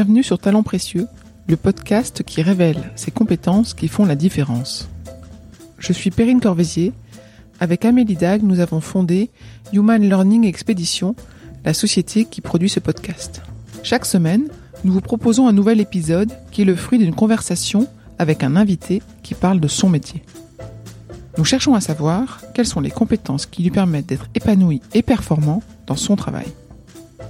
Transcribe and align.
bienvenue 0.00 0.22
sur 0.22 0.38
Talents 0.38 0.62
Précieux, 0.62 1.08
le 1.46 1.58
podcast 1.58 2.22
qui 2.22 2.40
révèle 2.40 2.90
ces 2.96 3.10
compétences 3.10 3.74
qui 3.74 3.86
font 3.86 4.06
la 4.06 4.14
différence. 4.14 4.88
Je 5.78 5.92
suis 5.92 6.10
Perrine 6.10 6.40
Corvézier. 6.40 6.94
Avec 7.60 7.84
Amélie 7.84 8.16
Dag, 8.16 8.42
nous 8.42 8.60
avons 8.60 8.80
fondé 8.80 9.28
Human 9.74 10.00
Learning 10.00 10.46
Expedition, 10.46 11.14
la 11.66 11.74
société 11.74 12.24
qui 12.24 12.40
produit 12.40 12.70
ce 12.70 12.80
podcast. 12.80 13.42
Chaque 13.82 14.06
semaine, 14.06 14.48
nous 14.84 14.92
vous 14.94 15.02
proposons 15.02 15.48
un 15.48 15.52
nouvel 15.52 15.82
épisode 15.82 16.32
qui 16.50 16.62
est 16.62 16.64
le 16.64 16.76
fruit 16.76 16.98
d'une 16.98 17.14
conversation 17.14 17.86
avec 18.18 18.42
un 18.42 18.56
invité 18.56 19.02
qui 19.22 19.34
parle 19.34 19.60
de 19.60 19.68
son 19.68 19.90
métier. 19.90 20.24
Nous 21.36 21.44
cherchons 21.44 21.74
à 21.74 21.82
savoir 21.82 22.40
quelles 22.54 22.64
sont 22.64 22.80
les 22.80 22.90
compétences 22.90 23.44
qui 23.44 23.62
lui 23.62 23.70
permettent 23.70 24.06
d'être 24.06 24.30
épanoui 24.34 24.80
et 24.94 25.02
performant 25.02 25.62
dans 25.86 25.96
son 25.96 26.16
travail. 26.16 26.46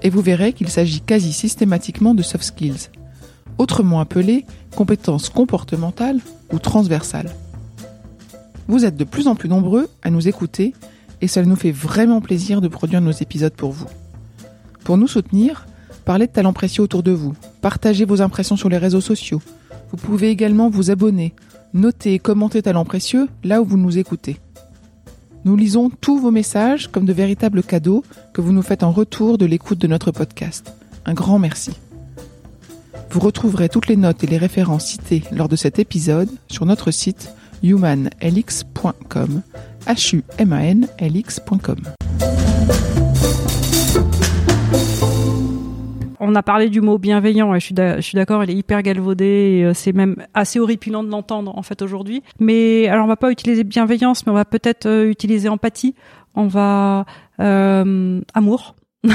Et 0.02 0.10
vous 0.10 0.20
verrez 0.20 0.52
qu'il 0.52 0.68
s'agit 0.68 1.00
quasi 1.00 1.32
systématiquement 1.32 2.14
de 2.14 2.22
soft 2.22 2.44
skills, 2.44 2.88
autrement 3.58 4.00
appelées 4.00 4.46
compétences 4.74 5.28
comportementales 5.28 6.20
ou 6.52 6.58
transversales. 6.58 7.30
Vous 8.68 8.84
êtes 8.84 8.96
de 8.96 9.04
plus 9.04 9.26
en 9.26 9.34
plus 9.34 9.48
nombreux 9.48 9.88
à 10.02 10.10
nous 10.10 10.28
écouter 10.28 10.74
et 11.20 11.28
cela 11.28 11.46
nous 11.46 11.56
fait 11.56 11.72
vraiment 11.72 12.20
plaisir 12.20 12.60
de 12.60 12.68
produire 12.68 13.00
nos 13.00 13.10
épisodes 13.10 13.52
pour 13.52 13.72
vous. 13.72 13.88
Pour 14.84 14.96
nous 14.96 15.08
soutenir, 15.08 15.66
parlez 16.04 16.26
de 16.26 16.32
talents 16.32 16.52
précieux 16.52 16.82
autour 16.82 17.02
de 17.02 17.10
vous, 17.10 17.34
partagez 17.60 18.04
vos 18.04 18.22
impressions 18.22 18.56
sur 18.56 18.68
les 18.68 18.78
réseaux 18.78 19.00
sociaux. 19.00 19.42
Vous 19.90 19.96
pouvez 19.96 20.30
également 20.30 20.70
vous 20.70 20.90
abonner, 20.90 21.34
noter 21.74 22.14
et 22.14 22.18
commenter 22.18 22.62
Talents 22.62 22.84
précieux 22.84 23.28
là 23.44 23.60
où 23.60 23.64
vous 23.64 23.76
nous 23.76 23.98
écoutez. 23.98 24.38
Nous 25.44 25.56
lisons 25.56 25.90
tous 26.00 26.18
vos 26.18 26.30
messages 26.30 26.88
comme 26.88 27.06
de 27.06 27.12
véritables 27.12 27.62
cadeaux 27.62 28.04
que 28.34 28.42
vous 28.42 28.52
nous 28.52 28.62
faites 28.62 28.82
en 28.82 28.92
retour 28.92 29.38
de 29.38 29.46
l'écoute 29.46 29.78
de 29.78 29.86
notre 29.86 30.10
podcast. 30.10 30.74
Un 31.06 31.14
grand 31.14 31.38
merci. 31.38 31.72
Vous 33.10 33.20
retrouverez 33.20 33.70
toutes 33.70 33.88
les 33.88 33.96
notes 33.96 34.22
et 34.22 34.26
les 34.26 34.36
références 34.36 34.86
citées 34.86 35.22
lors 35.32 35.48
de 35.48 35.56
cet 35.56 35.78
épisode 35.78 36.28
sur 36.48 36.66
notre 36.66 36.90
site 36.90 37.32
humanlx.com, 37.62 39.42
h 39.86 40.22
on 46.20 46.34
a 46.34 46.42
parlé 46.42 46.68
du 46.68 46.80
mot 46.80 46.98
bienveillant 46.98 47.54
et 47.54 47.60
je 47.60 48.00
suis 48.00 48.14
d'accord, 48.14 48.44
il 48.44 48.50
est 48.50 48.54
hyper 48.54 48.82
galvaudé 48.82 49.62
euh, 49.64 49.74
c'est 49.74 49.92
même 49.92 50.16
assez 50.34 50.60
horripilant 50.60 51.02
de 51.02 51.08
l'entendre 51.08 51.56
en 51.56 51.62
fait 51.62 51.82
aujourd'hui. 51.82 52.22
Mais 52.38 52.86
alors 52.88 53.06
on 53.06 53.08
va 53.08 53.16
pas 53.16 53.30
utiliser 53.30 53.64
bienveillance, 53.64 54.26
mais 54.26 54.32
on 54.32 54.36
va 54.36 54.44
peut-être 54.44 54.86
euh, 54.86 55.10
utiliser 55.10 55.48
empathie. 55.48 55.94
On 56.34 56.46
va 56.46 57.06
euh, 57.40 58.20
amour, 58.34 58.76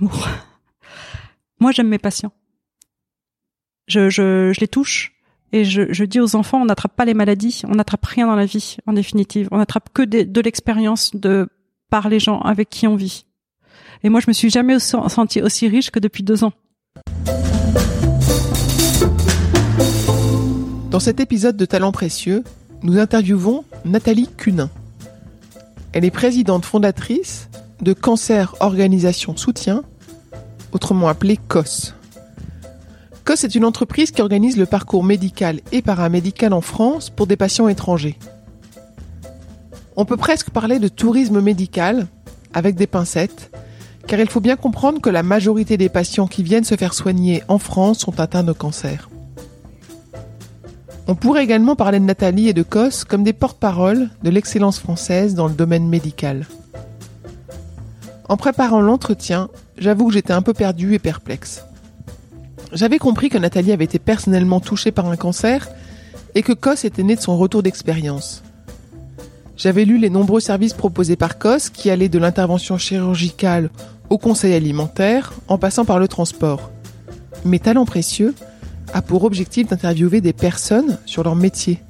amour. 0.00 0.28
Moi 1.60 1.72
j'aime 1.72 1.88
mes 1.88 1.98
patients. 1.98 2.32
Je, 3.86 4.08
je, 4.08 4.52
je 4.54 4.60
les 4.60 4.68
touche 4.68 5.12
et 5.52 5.64
je, 5.64 5.92
je 5.92 6.04
dis 6.04 6.20
aux 6.20 6.36
enfants 6.36 6.62
on 6.62 6.64
n'attrape 6.64 6.96
pas 6.96 7.04
les 7.04 7.12
maladies, 7.12 7.62
on 7.68 7.74
n'attrape 7.74 8.04
rien 8.06 8.26
dans 8.26 8.36
la 8.36 8.46
vie 8.46 8.76
en 8.86 8.92
définitive. 8.92 9.48
On 9.50 9.58
n'attrape 9.58 9.90
que 9.92 10.02
de 10.02 10.40
l'expérience 10.40 11.14
de 11.14 11.48
par 11.90 12.08
les 12.08 12.20
gens 12.20 12.40
avec 12.40 12.70
qui 12.70 12.86
on 12.86 12.96
vit. 12.96 13.23
Et 14.04 14.10
moi, 14.10 14.20
je 14.20 14.26
me 14.28 14.34
suis 14.34 14.50
jamais 14.50 14.78
senti 14.78 15.40
aussi 15.40 15.66
riche 15.66 15.90
que 15.90 15.98
depuis 15.98 16.22
deux 16.22 16.44
ans. 16.44 16.52
Dans 20.90 21.00
cet 21.00 21.20
épisode 21.20 21.56
de 21.56 21.64
Talents 21.64 21.90
précieux, 21.90 22.44
nous 22.82 22.98
interviewons 22.98 23.64
Nathalie 23.86 24.28
Cunin. 24.36 24.68
Elle 25.92 26.04
est 26.04 26.10
présidente 26.10 26.66
fondatrice 26.66 27.48
de 27.80 27.94
Cancer 27.94 28.54
Organisation 28.60 29.38
Soutien, 29.38 29.82
autrement 30.72 31.08
appelée 31.08 31.38
COS. 31.48 31.94
COS 33.24 33.44
est 33.44 33.54
une 33.54 33.64
entreprise 33.64 34.10
qui 34.10 34.20
organise 34.20 34.58
le 34.58 34.66
parcours 34.66 35.02
médical 35.02 35.60
et 35.72 35.80
paramédical 35.80 36.52
en 36.52 36.60
France 36.60 37.08
pour 37.08 37.26
des 37.26 37.36
patients 37.36 37.68
étrangers. 37.68 38.18
On 39.96 40.04
peut 40.04 40.18
presque 40.18 40.50
parler 40.50 40.78
de 40.78 40.88
tourisme 40.88 41.40
médical, 41.40 42.06
avec 42.52 42.74
des 42.74 42.86
pincettes, 42.86 43.50
car 44.06 44.20
il 44.20 44.28
faut 44.28 44.40
bien 44.40 44.56
comprendre 44.56 45.00
que 45.00 45.10
la 45.10 45.22
majorité 45.22 45.76
des 45.76 45.88
patients 45.88 46.26
qui 46.26 46.42
viennent 46.42 46.64
se 46.64 46.76
faire 46.76 46.94
soigner 46.94 47.42
en 47.48 47.58
France 47.58 48.00
sont 48.00 48.20
atteints 48.20 48.44
de 48.44 48.52
cancer. 48.52 49.08
On 51.06 51.14
pourrait 51.14 51.44
également 51.44 51.76
parler 51.76 52.00
de 52.00 52.04
Nathalie 52.04 52.48
et 52.48 52.54
de 52.54 52.62
Cos 52.62 53.04
comme 53.06 53.24
des 53.24 53.34
porte-paroles 53.34 54.08
de 54.22 54.30
l'excellence 54.30 54.78
française 54.78 55.34
dans 55.34 55.48
le 55.48 55.54
domaine 55.54 55.88
médical. 55.88 56.46
En 58.28 58.38
préparant 58.38 58.80
l'entretien, 58.80 59.50
j'avoue 59.76 60.08
que 60.08 60.14
j'étais 60.14 60.32
un 60.32 60.40
peu 60.40 60.54
perdue 60.54 60.94
et 60.94 60.98
perplexe. 60.98 61.64
J'avais 62.72 62.98
compris 62.98 63.28
que 63.28 63.36
Nathalie 63.36 63.72
avait 63.72 63.84
été 63.84 63.98
personnellement 63.98 64.60
touchée 64.60 64.92
par 64.92 65.06
un 65.08 65.16
cancer 65.16 65.68
et 66.34 66.42
que 66.42 66.52
Cos 66.52 66.84
était 66.84 67.02
né 67.02 67.16
de 67.16 67.20
son 67.20 67.36
retour 67.36 67.62
d'expérience. 67.62 68.42
J'avais 69.56 69.84
lu 69.84 69.98
les 69.98 70.10
nombreux 70.10 70.40
services 70.40 70.72
proposés 70.72 71.16
par 71.16 71.38
COS 71.38 71.70
qui 71.70 71.90
allaient 71.90 72.08
de 72.08 72.18
l'intervention 72.18 72.76
chirurgicale 72.76 73.70
au 74.10 74.18
conseil 74.18 74.54
alimentaire 74.54 75.32
en 75.48 75.58
passant 75.58 75.84
par 75.84 75.98
le 75.98 76.08
transport. 76.08 76.70
Mes 77.44 77.60
talents 77.60 77.84
précieux 77.84 78.34
a 78.92 79.02
pour 79.02 79.24
objectif 79.24 79.68
d'interviewer 79.68 80.20
des 80.20 80.32
personnes 80.32 80.98
sur 81.06 81.22
leur 81.22 81.36
métier. 81.36 81.80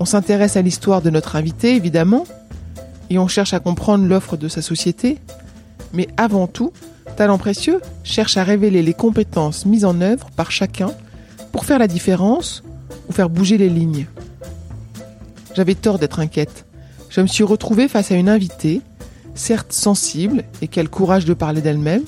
On 0.00 0.04
s'intéresse 0.04 0.56
à 0.56 0.62
l'histoire 0.62 1.02
de 1.02 1.10
notre 1.10 1.36
invité, 1.36 1.76
évidemment, 1.76 2.24
et 3.10 3.18
on 3.18 3.28
cherche 3.28 3.54
à 3.54 3.60
comprendre 3.60 4.06
l'offre 4.06 4.36
de 4.36 4.48
sa 4.48 4.62
société, 4.62 5.18
mais 5.92 6.08
avant 6.16 6.46
tout, 6.46 6.72
Talent 7.16 7.38
Précieux 7.38 7.80
cherche 8.02 8.36
à 8.36 8.44
révéler 8.44 8.82
les 8.82 8.94
compétences 8.94 9.66
mises 9.66 9.84
en 9.84 10.00
œuvre 10.00 10.30
par 10.34 10.50
chacun 10.50 10.90
pour 11.52 11.64
faire 11.64 11.78
la 11.78 11.86
différence 11.86 12.62
ou 13.08 13.12
faire 13.12 13.28
bouger 13.28 13.58
les 13.58 13.68
lignes. 13.68 14.06
J'avais 15.54 15.74
tort 15.74 15.98
d'être 15.98 16.18
inquiète. 16.20 16.64
Je 17.14 17.20
me 17.20 17.26
suis 17.26 17.44
retrouvée 17.44 17.88
face 17.88 18.10
à 18.10 18.14
une 18.14 18.30
invitée 18.30 18.80
certes 19.34 19.72
sensible 19.74 20.44
et 20.62 20.68
qui 20.68 20.82
courage 20.84 21.26
de 21.26 21.34
parler 21.34 21.60
d'elle-même, 21.60 22.04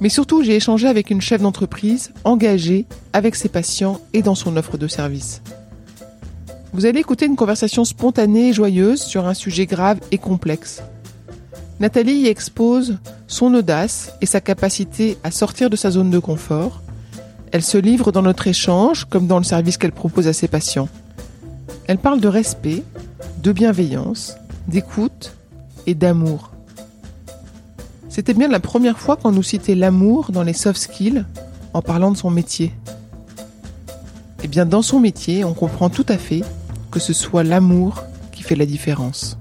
mais 0.00 0.08
surtout 0.08 0.42
j'ai 0.42 0.56
échangé 0.56 0.88
avec 0.88 1.10
une 1.10 1.20
chef 1.20 1.40
d'entreprise 1.40 2.12
engagée 2.24 2.86
avec 3.12 3.36
ses 3.36 3.48
patients 3.48 4.00
et 4.12 4.20
dans 4.20 4.34
son 4.34 4.56
offre 4.56 4.78
de 4.78 4.88
service. 4.88 5.42
Vous 6.72 6.86
allez 6.86 6.98
écouter 6.98 7.26
une 7.26 7.36
conversation 7.36 7.84
spontanée 7.84 8.48
et 8.48 8.52
joyeuse 8.52 9.00
sur 9.00 9.28
un 9.28 9.34
sujet 9.34 9.66
grave 9.66 10.00
et 10.10 10.18
complexe. 10.18 10.82
Nathalie 11.78 12.22
y 12.22 12.26
expose 12.26 12.98
son 13.28 13.54
audace 13.54 14.12
et 14.20 14.26
sa 14.26 14.40
capacité 14.40 15.18
à 15.22 15.30
sortir 15.30 15.70
de 15.70 15.76
sa 15.76 15.92
zone 15.92 16.10
de 16.10 16.18
confort. 16.18 16.82
Elle 17.52 17.62
se 17.62 17.78
livre 17.78 18.10
dans 18.10 18.22
notre 18.22 18.48
échange 18.48 19.04
comme 19.04 19.28
dans 19.28 19.38
le 19.38 19.44
service 19.44 19.76
qu'elle 19.76 19.92
propose 19.92 20.26
à 20.26 20.32
ses 20.32 20.48
patients. 20.48 20.88
Elle 21.86 21.98
parle 21.98 22.20
de 22.20 22.28
respect, 22.28 22.82
de 23.42 23.52
bienveillance, 23.52 24.36
d'écoute 24.68 25.32
et 25.86 25.94
d'amour. 25.94 26.52
C'était 28.08 28.34
bien 28.34 28.48
la 28.48 28.60
première 28.60 28.98
fois 28.98 29.16
qu'on 29.16 29.32
nous 29.32 29.42
citait 29.42 29.74
l'amour 29.74 30.32
dans 30.32 30.42
les 30.42 30.52
soft 30.52 30.78
skills 30.80 31.24
en 31.72 31.82
parlant 31.82 32.10
de 32.10 32.16
son 32.16 32.30
métier. 32.30 32.72
Eh 34.44 34.48
bien, 34.48 34.66
dans 34.66 34.82
son 34.82 35.00
métier, 35.00 35.44
on 35.44 35.54
comprend 35.54 35.88
tout 35.88 36.06
à 36.08 36.18
fait 36.18 36.42
que 36.90 37.00
ce 37.00 37.12
soit 37.12 37.42
l'amour 37.42 38.04
qui 38.32 38.42
fait 38.42 38.56
la 38.56 38.66
différence. 38.66 39.38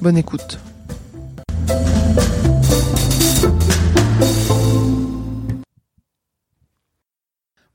Bonne 0.00 0.16
écoute. 0.16 0.58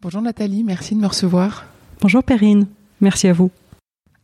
Bonjour 0.02 0.22
Nathalie, 0.22 0.64
merci 0.64 0.96
de 0.96 1.00
me 1.00 1.08
recevoir. 1.08 1.66
Bonjour 2.02 2.24
Perrine, 2.24 2.68
merci 3.02 3.28
à 3.28 3.34
vous. 3.34 3.52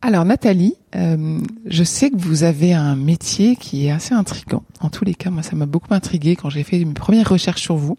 Alors 0.06 0.26
Nathalie, 0.26 0.74
euh, 0.96 1.40
je 1.64 1.82
sais 1.82 2.10
que 2.10 2.18
vous 2.18 2.42
avez 2.42 2.74
un 2.74 2.94
métier 2.94 3.56
qui 3.56 3.86
est 3.86 3.90
assez 3.90 4.12
intrigant. 4.12 4.62
En 4.80 4.90
tous 4.90 5.02
les 5.02 5.14
cas, 5.14 5.30
moi, 5.30 5.42
ça 5.42 5.56
m'a 5.56 5.64
beaucoup 5.64 5.94
intrigué 5.94 6.36
quand 6.36 6.50
j'ai 6.50 6.62
fait 6.62 6.84
mes 6.84 6.92
premières 6.92 7.30
recherches 7.30 7.62
sur 7.62 7.76
vous. 7.76 7.96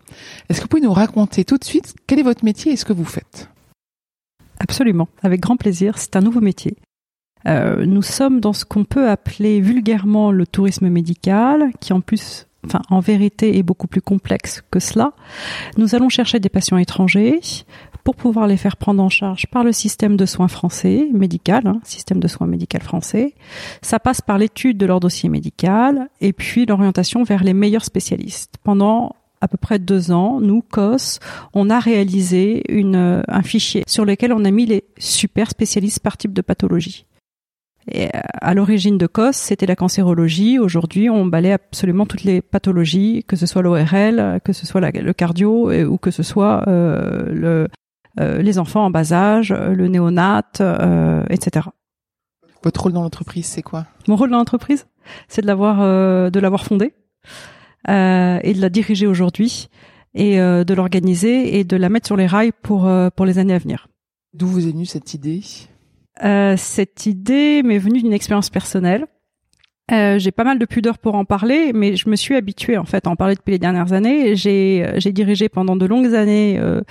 Est-ce 0.48 0.60
que 0.60 0.66
vous 0.66 0.68
pouvez 0.68 0.84
nous 0.84 0.94
raconter 0.94 1.46
tout 1.46 1.58
de 1.58 1.64
suite 1.64 1.96
quel 2.06 2.20
est 2.20 2.24
votre 2.24 2.46
métier 2.46 2.74
et 2.74 2.76
ce 2.76 2.86
que 2.86 2.94
vous 2.94 3.06
faites? 3.06 3.50
Absolument, 4.60 5.08
avec 5.24 5.42
grand 5.42 5.58
plaisir. 5.58 5.98
C'est 5.98 6.16
un 6.16 6.22
nouveau 6.22 6.42
métier. 6.42 6.76
Euh, 7.48 7.88
nous 7.88 8.04
sommes 8.04 8.40
dans 8.40 8.54
ce 8.54 8.66
qu'on 8.66 8.84
peut 8.84 9.10
appeler 9.10 9.60
vulgairement 9.60 10.32
le 10.32 10.46
tourisme 10.46 10.88
médical, 10.90 11.72
qui 11.80 11.92
en 11.92 12.02
plus 12.02 12.46
enfin 12.68 12.84
en 12.92 13.00
vérité 13.00 13.58
est 13.58 13.64
beaucoup 13.64 13.88
plus 13.88 14.02
complexe 14.02 14.64
que 14.70 14.80
cela. 14.80 15.14
Nous 15.78 15.96
allons 15.96 16.10
chercher 16.10 16.40
des 16.40 16.50
patients 16.50 16.78
étrangers 16.78 17.40
pour 18.06 18.16
pouvoir 18.16 18.46
les 18.48 18.56
faire 18.56 18.78
prendre 18.78 19.04
en 19.04 19.10
charge 19.10 19.48
par 19.48 19.64
le 19.64 19.72
système 19.72 20.16
de 20.16 20.28
soins 20.28 20.48
français 20.48 21.10
médical, 21.12 21.66
hein, 21.66 21.82
système 21.84 22.20
de 22.20 22.28
soins 22.28 22.46
médical 22.46 22.84
français. 22.84 23.34
Ça 23.82 24.00
passe 24.00 24.22
par 24.22 24.38
l'étude 24.38 24.78
de 24.78 24.86
leur 24.86 25.00
dossier 25.00 25.28
médical 25.28 26.08
et 26.22 26.32
puis 26.32 26.68
l'orientation 26.68 27.24
vers 27.24 27.44
les 27.44 27.56
meilleurs 27.56 27.84
spécialistes. 27.84 28.54
Pendant 28.64 29.16
à 29.42 29.48
peu 29.48 29.58
près 29.58 29.80
deux 29.80 30.12
ans, 30.12 30.40
nous, 30.40 30.62
COS, 30.62 31.20
on 31.56 31.72
a 31.72 31.80
réalisé 31.80 32.62
une, 32.70 33.24
un 33.28 33.42
fichier 33.42 33.84
sur 33.88 34.06
lequel 34.06 34.34
on 34.34 34.46
a 34.46 34.52
mis 34.52 34.68
les 34.68 34.84
super 35.00 35.50
spécialistes 35.50 36.00
par 36.00 36.16
type 36.16 36.34
de 36.34 36.42
pathologie. 36.42 37.08
Et 37.92 38.10
à 38.14 38.54
l'origine 38.54 39.00
de 39.00 39.08
COS, 39.08 39.36
c'était 39.36 39.66
la 39.66 39.76
cancérologie. 39.76 40.60
Aujourd'hui, 40.60 41.10
on 41.10 41.26
balaye 41.26 41.54
absolument 41.54 42.06
toutes 42.06 42.24
les 42.24 42.42
pathologies, 42.42 43.24
que 43.28 43.36
ce 43.36 43.48
soit 43.48 43.64
l'ORL, 43.64 44.42
que 44.44 44.54
ce 44.54 44.68
soit 44.68 44.82
le 44.82 45.14
cardio, 45.14 45.72
ou 45.72 45.98
que 45.98 46.12
ce 46.12 46.24
soit 46.24 46.64
le, 46.68 47.68
les 48.18 48.60
enfants 48.60 48.86
en 48.86 48.90
bas 48.90 49.12
âge, 49.14 49.52
le 49.52 49.88
néonat, 49.88 50.44
etc. 51.30 51.68
Votre 52.64 52.84
rôle 52.84 52.94
dans 52.94 53.04
l'entreprise, 53.04 53.46
c'est 53.46 53.62
quoi? 53.62 53.86
Mon 54.08 54.16
rôle 54.16 54.32
dans 54.32 54.38
l'entreprise, 54.38 54.88
c'est 55.28 55.42
de 55.42 55.48
l'avoir 55.48 55.80
de 56.32 56.40
l'avoir 56.40 56.66
fondée 56.66 56.94
et 57.88 57.92
de 58.56 58.62
la 58.62 58.70
diriger 58.70 59.08
aujourd'hui 59.08 59.70
et 60.14 60.38
de 60.38 60.74
l'organiser 60.74 61.60
et 61.60 61.64
de 61.64 61.78
la 61.78 61.90
mettre 61.90 62.08
sur 62.08 62.16
les 62.16 62.28
rails 62.28 62.54
pour 62.62 62.90
pour 63.16 63.26
les 63.26 63.38
années 63.38 63.54
à 63.54 63.60
venir. 63.60 63.88
D'où 64.34 64.48
vous 64.48 64.68
est 64.68 64.72
venue 64.72 64.86
cette 64.86 65.14
idée? 65.14 65.42
Euh, 66.24 66.56
Cette 66.58 67.06
idée 67.06 67.62
m'est 67.64 67.78
venue 67.78 68.02
d'une 68.02 68.14
expérience 68.14 68.50
personnelle. 68.50 69.06
Euh, 69.92 70.18
j'ai 70.18 70.32
pas 70.32 70.44
mal 70.44 70.58
de 70.58 70.66
pudeur 70.66 70.98
pour 70.98 71.14
en 71.14 71.26
parler, 71.26 71.72
mais 71.72 71.96
je 71.96 72.10
me 72.10 72.16
suis 72.16 72.36
habituée 72.36 72.78
en 72.78 72.86
fait 72.86 73.06
à 73.06 73.10
en 73.10 73.16
parler 73.16 73.36
depuis 73.36 73.52
les 73.52 73.60
dernières 73.60 73.94
années. 73.94 74.36
J'ai 74.36 74.84
euh, 74.84 74.94
j'ai 74.98 75.12
dirigé 75.12 75.48
pendant 75.48 75.76
de 75.76 75.86
longues 75.86 76.16
années 76.16 76.58
euh, 76.58 76.82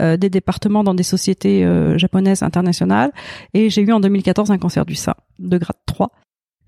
euh 0.00 0.16
des 0.16 0.30
départements 0.30 0.82
dans 0.82 0.94
des 0.94 1.04
sociétés 1.04 1.64
euh, 1.64 1.96
japonaises 1.96 2.42
internationales 2.42 3.12
et 3.54 3.70
j'ai 3.70 3.82
eu 3.82 3.92
en 3.92 4.00
2014 4.00 4.50
un 4.50 4.58
cancer 4.58 4.84
du 4.84 4.96
sein 4.96 5.14
de 5.38 5.58
grade 5.58 5.76
3. 5.86 6.10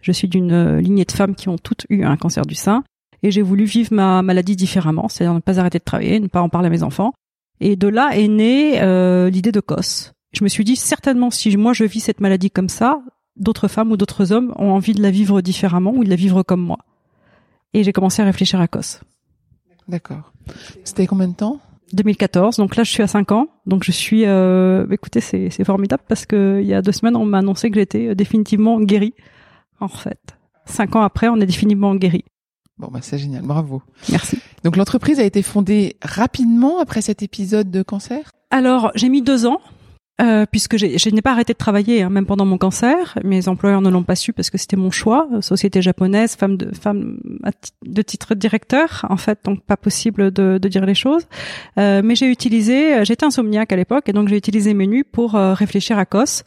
Je 0.00 0.12
suis 0.12 0.28
d'une 0.28 0.78
lignée 0.78 1.04
de 1.04 1.12
femmes 1.12 1.34
qui 1.34 1.48
ont 1.48 1.58
toutes 1.58 1.86
eu 1.88 2.04
un 2.04 2.16
cancer 2.16 2.46
du 2.46 2.54
sein 2.54 2.84
et 3.24 3.32
j'ai 3.32 3.42
voulu 3.42 3.64
vivre 3.64 3.92
ma 3.92 4.22
maladie 4.22 4.54
différemment, 4.54 5.08
c'est-à-dire 5.08 5.34
ne 5.34 5.40
pas 5.40 5.58
arrêter 5.58 5.78
de 5.78 5.84
travailler, 5.84 6.20
ne 6.20 6.28
pas 6.28 6.42
en 6.42 6.48
parler 6.48 6.68
à 6.68 6.70
mes 6.70 6.82
enfants. 6.84 7.12
Et 7.60 7.74
de 7.74 7.88
là 7.88 8.10
est 8.12 8.28
née 8.28 9.30
l'idée 9.30 9.52
de 9.52 9.60
COS 9.60 10.12
je 10.32 10.44
me 10.44 10.48
suis 10.48 10.64
dit 10.64 10.76
certainement 10.76 11.30
si 11.30 11.54
moi 11.56 11.72
je 11.72 11.84
vis 11.84 12.00
cette 12.00 12.20
maladie 12.20 12.50
comme 12.50 12.68
ça, 12.68 13.02
d'autres 13.36 13.68
femmes 13.68 13.92
ou 13.92 13.96
d'autres 13.96 14.32
hommes 14.32 14.52
ont 14.56 14.70
envie 14.70 14.92
de 14.92 15.02
la 15.02 15.10
vivre 15.10 15.40
différemment 15.40 15.92
ou 15.92 16.04
de 16.04 16.10
la 16.10 16.16
vivre 16.16 16.42
comme 16.42 16.60
moi. 16.60 16.78
Et 17.74 17.84
j'ai 17.84 17.92
commencé 17.92 18.22
à 18.22 18.24
réfléchir 18.24 18.60
à 18.60 18.68
COS. 18.68 19.00
D'accord. 19.88 20.32
C'était 20.84 21.06
combien 21.06 21.28
de 21.28 21.34
temps? 21.34 21.60
2014. 21.92 22.56
Donc 22.56 22.76
là, 22.76 22.84
je 22.84 22.90
suis 22.90 23.02
à 23.02 23.06
5 23.06 23.32
ans. 23.32 23.48
Donc 23.66 23.84
je 23.84 23.92
suis, 23.92 24.24
euh, 24.26 24.86
écoutez, 24.90 25.20
c'est, 25.20 25.50
c'est 25.50 25.64
formidable 25.64 26.02
parce 26.08 26.26
que 26.26 26.60
il 26.62 26.66
y 26.66 26.74
a 26.74 26.82
deux 26.82 26.92
semaines, 26.92 27.16
on 27.16 27.24
m'a 27.24 27.38
annoncé 27.38 27.70
que 27.70 27.78
j'étais 27.78 28.08
euh, 28.08 28.14
définitivement 28.14 28.80
guérie. 28.80 29.14
En 29.80 29.88
fait, 29.88 30.38
cinq 30.64 30.96
ans 30.96 31.02
après, 31.02 31.28
on 31.28 31.36
est 31.36 31.46
définitivement 31.46 31.94
guéri. 31.94 32.24
Bon, 32.78 32.88
bah 32.90 33.00
c'est 33.02 33.18
génial. 33.18 33.42
Bravo. 33.42 33.82
Merci. 34.10 34.38
Donc 34.64 34.76
l'entreprise 34.76 35.20
a 35.20 35.24
été 35.24 35.42
fondée 35.42 35.96
rapidement 36.02 36.80
après 36.80 37.02
cet 37.02 37.22
épisode 37.22 37.70
de 37.70 37.82
cancer? 37.82 38.30
Alors 38.50 38.92
j'ai 38.94 39.08
mis 39.08 39.22
deux 39.22 39.46
ans 39.46 39.60
euh, 40.20 40.44
puisque 40.50 40.76
je 40.76 41.10
n'ai 41.10 41.22
pas 41.22 41.32
arrêté 41.32 41.54
de 41.54 41.58
travailler, 41.58 42.02
hein, 42.02 42.10
même 42.10 42.26
pendant 42.26 42.44
mon 42.44 42.58
cancer. 42.58 43.18
Mes 43.24 43.48
employeurs 43.48 43.80
ne 43.80 43.88
l'ont 43.88 44.02
pas 44.02 44.14
su 44.14 44.32
parce 44.32 44.50
que 44.50 44.58
c'était 44.58 44.76
mon 44.76 44.90
choix. 44.90 45.26
Société 45.40 45.80
japonaise, 45.80 46.36
femme 46.36 46.56
de 46.56 46.74
femme 46.74 47.18
de 47.82 48.02
titre 48.02 48.34
directeur, 48.34 49.06
en 49.08 49.16
fait, 49.16 49.40
donc 49.44 49.62
pas 49.62 49.76
possible 49.76 50.30
de, 50.30 50.58
de 50.58 50.68
dire 50.68 50.84
les 50.84 50.94
choses. 50.94 51.26
Euh, 51.78 52.02
mais 52.04 52.14
j'ai 52.14 52.30
utilisé, 52.30 53.04
j'étais 53.04 53.24
insomniaque 53.24 53.72
à 53.72 53.76
l'époque, 53.76 54.08
et 54.08 54.12
donc 54.12 54.28
j'ai 54.28 54.36
utilisé 54.36 54.74
mes 54.74 54.86
nuits 54.86 55.04
pour 55.04 55.34
euh, 55.34 55.54
réfléchir 55.54 55.98
à 55.98 56.04
COS 56.04 56.44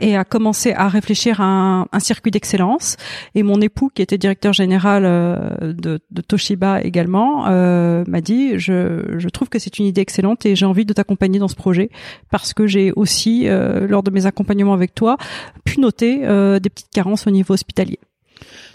et 0.00 0.16
a 0.16 0.24
commencé 0.24 0.72
à 0.72 0.88
réfléchir 0.88 1.40
à 1.40 1.44
un, 1.44 1.86
un 1.92 2.00
circuit 2.00 2.30
d'excellence. 2.30 2.96
Et 3.34 3.42
mon 3.42 3.60
époux, 3.60 3.90
qui 3.94 4.02
était 4.02 4.18
directeur 4.18 4.52
général 4.52 5.04
euh, 5.04 5.72
de, 5.72 6.00
de 6.10 6.22
Toshiba 6.22 6.82
également, 6.82 7.46
euh, 7.48 8.04
m'a 8.06 8.20
dit 8.20 8.58
je, 8.58 9.16
je 9.18 9.28
trouve 9.28 9.48
que 9.48 9.58
c'est 9.58 9.78
une 9.78 9.86
idée 9.86 10.00
excellente 10.00 10.44
et 10.46 10.56
j'ai 10.56 10.66
envie 10.66 10.84
de 10.84 10.92
t'accompagner 10.92 11.38
dans 11.38 11.48
ce 11.48 11.56
projet 11.56 11.90
parce 12.30 12.52
que 12.54 12.66
j'ai 12.66 12.92
aussi, 12.92 13.48
euh, 13.48 13.86
lors 13.86 14.02
de 14.02 14.10
mes 14.10 14.26
accompagnements 14.26 14.74
avec 14.74 14.94
toi, 14.94 15.16
pu 15.64 15.80
noter 15.80 16.20
euh, 16.24 16.58
des 16.58 16.70
petites 16.70 16.90
carences 16.90 17.26
au 17.26 17.30
niveau 17.30 17.54
hospitalier. 17.54 17.98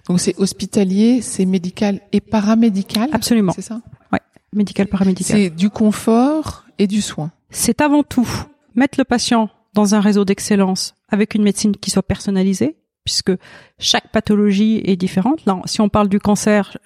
Donc 0.07 0.19
c'est 0.19 0.37
hospitalier, 0.37 1.21
c'est 1.21 1.45
médical 1.45 1.99
et 2.11 2.21
paramédical. 2.21 3.09
Absolument. 3.11 3.53
C'est 3.55 3.61
ça? 3.61 3.81
Ouais, 4.13 4.19
médical 4.53 4.87
paramédical. 4.87 5.37
C'est 5.37 5.49
du 5.49 5.69
confort 5.69 6.65
et 6.77 6.87
du 6.87 7.01
soin. 7.01 7.31
C'est 7.49 7.81
avant 7.81 8.03
tout 8.03 8.27
mettre 8.75 8.99
le 8.99 9.05
patient 9.05 9.49
dans 9.75 9.93
un 9.93 9.99
réseau 9.99 10.25
d'excellence 10.25 10.95
avec 11.09 11.35
une 11.35 11.43
médecine 11.43 11.75
qui 11.75 11.91
soit 11.91 12.01
personnalisée, 12.01 12.77
puisque 13.03 13.33
chaque 13.77 14.11
pathologie 14.11 14.81
est 14.83 14.95
différente. 14.95 15.45
Là, 15.45 15.61
si 15.65 15.79
on 15.81 15.89
parle 15.89 16.09
du 16.09 16.19
cancer, 16.19 16.77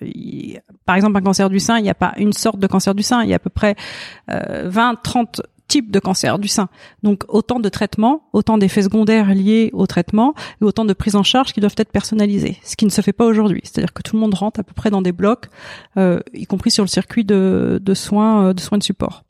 par 0.85 0.97
exemple 0.97 1.17
un 1.17 1.21
cancer 1.21 1.49
du 1.49 1.59
sein, 1.59 1.77
il 1.77 1.83
n'y 1.83 1.89
a 1.89 1.95
pas 1.95 2.13
une 2.17 2.33
sorte 2.33 2.59
de 2.59 2.67
cancer 2.67 2.93
du 2.93 3.03
sein, 3.03 3.23
il 3.23 3.29
y 3.29 3.33
a 3.33 3.37
à 3.37 3.39
peu 3.39 3.49
près 3.49 3.75
euh, 4.29 4.69
20, 4.69 4.95
30 5.01 5.41
types 5.69 5.91
de 5.91 5.99
cancer 5.99 6.39
du 6.39 6.47
sein. 6.47 6.67
Donc 7.03 7.23
autant 7.29 7.59
de 7.59 7.69
traitements, 7.69 8.23
autant 8.33 8.57
d'effets 8.57 8.81
secondaires 8.81 9.33
liés 9.33 9.69
au 9.71 9.85
traitement 9.85 10.33
et 10.61 10.65
autant 10.65 10.83
de 10.83 10.93
prises 10.93 11.15
en 11.15 11.23
charge 11.23 11.53
qui 11.53 11.61
doivent 11.61 11.75
être 11.77 11.91
personnalisées, 11.91 12.57
ce 12.63 12.75
qui 12.75 12.85
ne 12.85 12.91
se 12.91 13.01
fait 13.01 13.13
pas 13.13 13.25
aujourd'hui. 13.25 13.61
C'est-à-dire 13.63 13.93
que 13.93 14.01
tout 14.01 14.15
le 14.15 14.19
monde 14.19 14.33
rentre 14.33 14.59
à 14.59 14.63
peu 14.63 14.73
près 14.73 14.89
dans 14.89 15.03
des 15.03 15.13
blocs, 15.13 15.45
euh, 15.97 16.19
y 16.33 16.45
compris 16.45 16.71
sur 16.71 16.83
le 16.83 16.89
circuit 16.89 17.23
de, 17.23 17.79
de 17.81 17.93
soins 17.93 18.47
euh, 18.47 18.53
de 18.53 18.59
soins 18.59 18.79
de 18.79 18.83
support. 18.83 19.23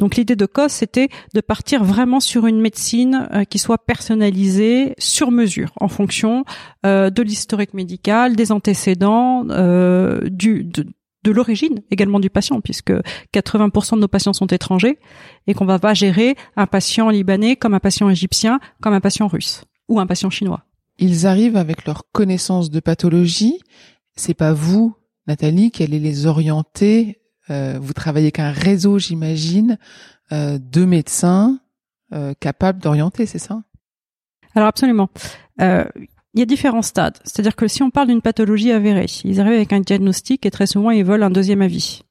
Donc 0.00 0.16
l'idée 0.16 0.36
de 0.36 0.46
COS, 0.46 0.72
c'était 0.72 1.08
de 1.34 1.40
partir 1.40 1.84
vraiment 1.84 2.20
sur 2.20 2.46
une 2.46 2.60
médecine 2.60 3.28
euh, 3.32 3.44
qui 3.44 3.58
soit 3.58 3.78
personnalisée 3.78 4.94
sur 4.98 5.30
mesure, 5.30 5.72
en 5.80 5.88
fonction 5.88 6.44
euh, 6.84 7.10
de 7.10 7.22
l'historique 7.22 7.74
médical, 7.74 8.36
des 8.36 8.52
antécédents, 8.52 9.46
euh, 9.50 10.20
de, 10.28 10.84
l'origine 11.28 11.82
également 11.90 12.20
du 12.20 12.30
patient, 12.30 12.60
puisque 12.60 12.92
80% 13.34 13.96
de 13.96 14.00
nos 14.00 14.08
patients 14.08 14.32
sont 14.32 14.46
étrangers 14.46 15.00
et 15.48 15.54
qu'on 15.54 15.64
va 15.64 15.80
pas 15.80 15.92
gérer 15.92 16.36
un 16.56 16.66
patient 16.66 17.10
libanais 17.10 17.56
comme 17.56 17.74
un 17.74 17.80
patient 17.80 18.08
égyptien, 18.08 18.60
comme 18.80 18.94
un 18.94 19.00
patient 19.00 19.26
russe 19.26 19.64
ou 19.88 19.98
un 19.98 20.06
patient 20.06 20.30
chinois. 20.30 20.62
Ils 20.98 21.26
arrivent 21.26 21.56
avec 21.56 21.84
leur 21.84 22.04
connaissance 22.12 22.70
de 22.70 22.78
pathologie. 22.78 23.58
C'est 24.14 24.34
pas 24.34 24.52
vous, 24.52 24.94
Nathalie, 25.26 25.72
qui 25.72 25.82
allez 25.82 25.98
les 25.98 26.26
orienter 26.26 27.18
vous 27.48 27.92
travaillez 27.92 28.26
avec 28.26 28.38
un 28.38 28.50
réseau, 28.50 28.98
j'imagine, 28.98 29.78
euh, 30.32 30.58
de 30.58 30.84
médecins 30.84 31.60
euh, 32.12 32.34
capables 32.40 32.80
d'orienter, 32.80 33.26
c'est 33.26 33.38
ça? 33.38 33.62
Alors 34.56 34.68
absolument. 34.68 35.08
il 35.60 35.86
y 36.34 36.42
a 36.42 36.46
différents 36.46 36.82
stades. 36.82 37.18
C'est-à-dire 37.24 37.54
que 37.54 37.68
si 37.68 37.82
on 37.84 37.90
parle 37.90 38.08
d'une 38.08 38.22
pathologie 38.22 38.72
avérée, 38.72 39.06
ils 39.24 39.40
arrivent 39.40 39.54
avec 39.54 39.72
un 39.72 39.80
diagnostic 39.80 40.44
et 40.44 40.50
très 40.50 40.66
souvent 40.66 40.90
ils 40.90 41.04
veulent 41.04 41.22
un 41.22 41.30
deuxième 41.30 41.62
avis. 41.62 42.02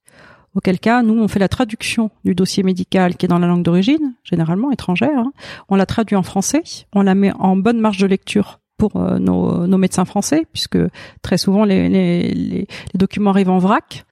Auquel 0.53 0.79
cas, 0.79 1.03
nous, 1.03 1.21
on 1.21 1.27
fait 1.27 1.39
la 1.39 1.49
traduction 1.49 2.09
du 2.23 2.33
dossier 2.33 2.63
médical 2.63 3.17
qui 3.17 3.25
est 3.25 3.29
dans 3.29 3.39
la 3.39 3.47
langue 3.47 3.63
d'origine, 3.63 4.15
généralement 4.23 4.71
étrangère. 4.71 5.17
Hein. 5.17 5.33
On 5.67 5.75
la 5.75 5.85
traduit 5.85 6.15
en 6.15 6.23
français, 6.23 6.63
on 6.93 7.01
la 7.01 7.13
met 7.13 7.33
en 7.33 7.57
bonne 7.57 7.81
marge 7.81 7.97
de 7.97 8.07
lecture 8.07 8.61
pour 8.77 8.97
nos, 8.97 9.67
nos, 9.67 9.77
médecins 9.77 10.05
français, 10.05 10.45
puisque 10.53 10.77
très 11.21 11.37
souvent 11.37 11.65
les, 11.65 11.89
les, 11.89 12.33
les, 12.33 12.67
documents 12.93 13.31
arrivent 13.31 13.49
en 13.49 13.57
vrac 13.57 14.05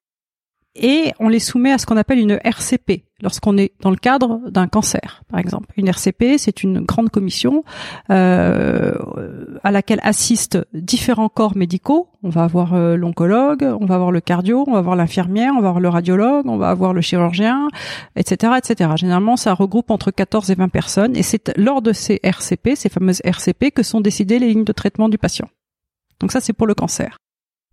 et 0.75 1.12
on 1.20 1.30
les 1.30 1.39
soumet 1.39 1.72
à 1.72 1.77
ce 1.77 1.86
qu'on 1.86 1.98
appelle 1.98 2.20
une 2.20 2.39
RCP 2.44 3.03
lorsqu'on 3.22 3.58
est 3.58 3.74
dans 3.82 3.92
le 3.92 3.96
cadre 3.96 4.42
d'un 4.50 4.68
cancer, 4.68 5.24
par 5.30 5.39
exemple. 5.39 5.68
Une 5.77 5.88
RCP, 5.88 6.38
c'est 6.38 6.63
une 6.63 6.82
grande 6.82 7.10
commission 7.10 7.63
euh, 8.10 8.94
à 9.63 9.72
laquelle 9.72 10.00
assistent 10.03 10.58
différents 10.74 11.30
corps 11.30 11.56
médicaux. 11.56 12.10
On 12.24 12.30
va 12.30 12.44
avoir 12.44 12.74
euh, 12.74 12.96
l'oncologue, 12.98 13.63
on 13.80 13.86
va 13.86 13.96
avoir 13.96 14.12
le 14.12 14.20
cardio, 14.20 14.65
on 14.68 14.74
va 14.74 14.80
avoir 14.80 14.96
l'infirmière, 14.96 15.53
on 15.56 15.62
va 15.62 15.70
avoir 15.70 15.80
le 15.80 15.89
radiologue, 15.89 16.48
on 16.48 16.58
va 16.58 16.70
avoir 16.70 16.94
le 16.94 17.01
chirurgien, 17.01 17.70
etc., 18.15 18.53
etc. 18.58 18.92
Généralement, 18.98 19.38
ça 19.38 19.53
regroupe 19.53 19.92
entre 19.92 20.12
14 20.12 20.50
et 20.51 20.56
20 20.56 20.68
personnes, 20.70 21.15
et 21.15 21.24
c'est 21.24 21.56
lors 21.58 21.82
de 21.82 21.94
ces 21.94 22.20
RCP, 22.24 22.75
ces 22.75 22.89
fameuses 22.89 23.22
RCP, 23.24 23.72
que 23.72 23.84
sont 23.84 24.01
décidées 24.01 24.39
les 24.39 24.50
lignes 24.50 24.65
de 24.65 24.74
traitement 24.74 25.08
du 25.08 25.18
patient. 25.18 25.48
Donc 26.20 26.32
ça, 26.32 26.42
c'est 26.42 26.53
pour 26.53 26.68
le 26.68 26.74
cancer. 26.74 27.18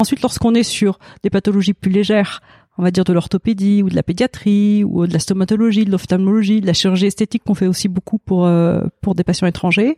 Ensuite, 0.00 0.22
lorsqu'on 0.22 0.54
est 0.54 0.62
sur 0.62 0.98
des 1.22 1.28
pathologies 1.28 1.74
plus 1.74 1.90
légères, 1.90 2.40
on 2.80 2.82
va 2.82 2.90
dire 2.90 3.04
de 3.04 3.12
l'orthopédie 3.12 3.82
ou 3.82 3.90
de 3.90 3.94
la 3.94 4.02
pédiatrie 4.02 4.84
ou 4.84 5.06
de 5.06 5.12
la 5.12 5.18
stomatologie, 5.18 5.84
de 5.84 5.90
l'ophtalmologie, 5.90 6.62
de 6.62 6.66
la 6.66 6.72
chirurgie 6.72 7.06
esthétique 7.06 7.44
qu'on 7.44 7.54
fait 7.54 7.66
aussi 7.66 7.88
beaucoup 7.88 8.16
pour 8.18 8.46
euh, 8.46 8.80
pour 9.02 9.14
des 9.14 9.22
patients 9.22 9.46
étrangers. 9.46 9.96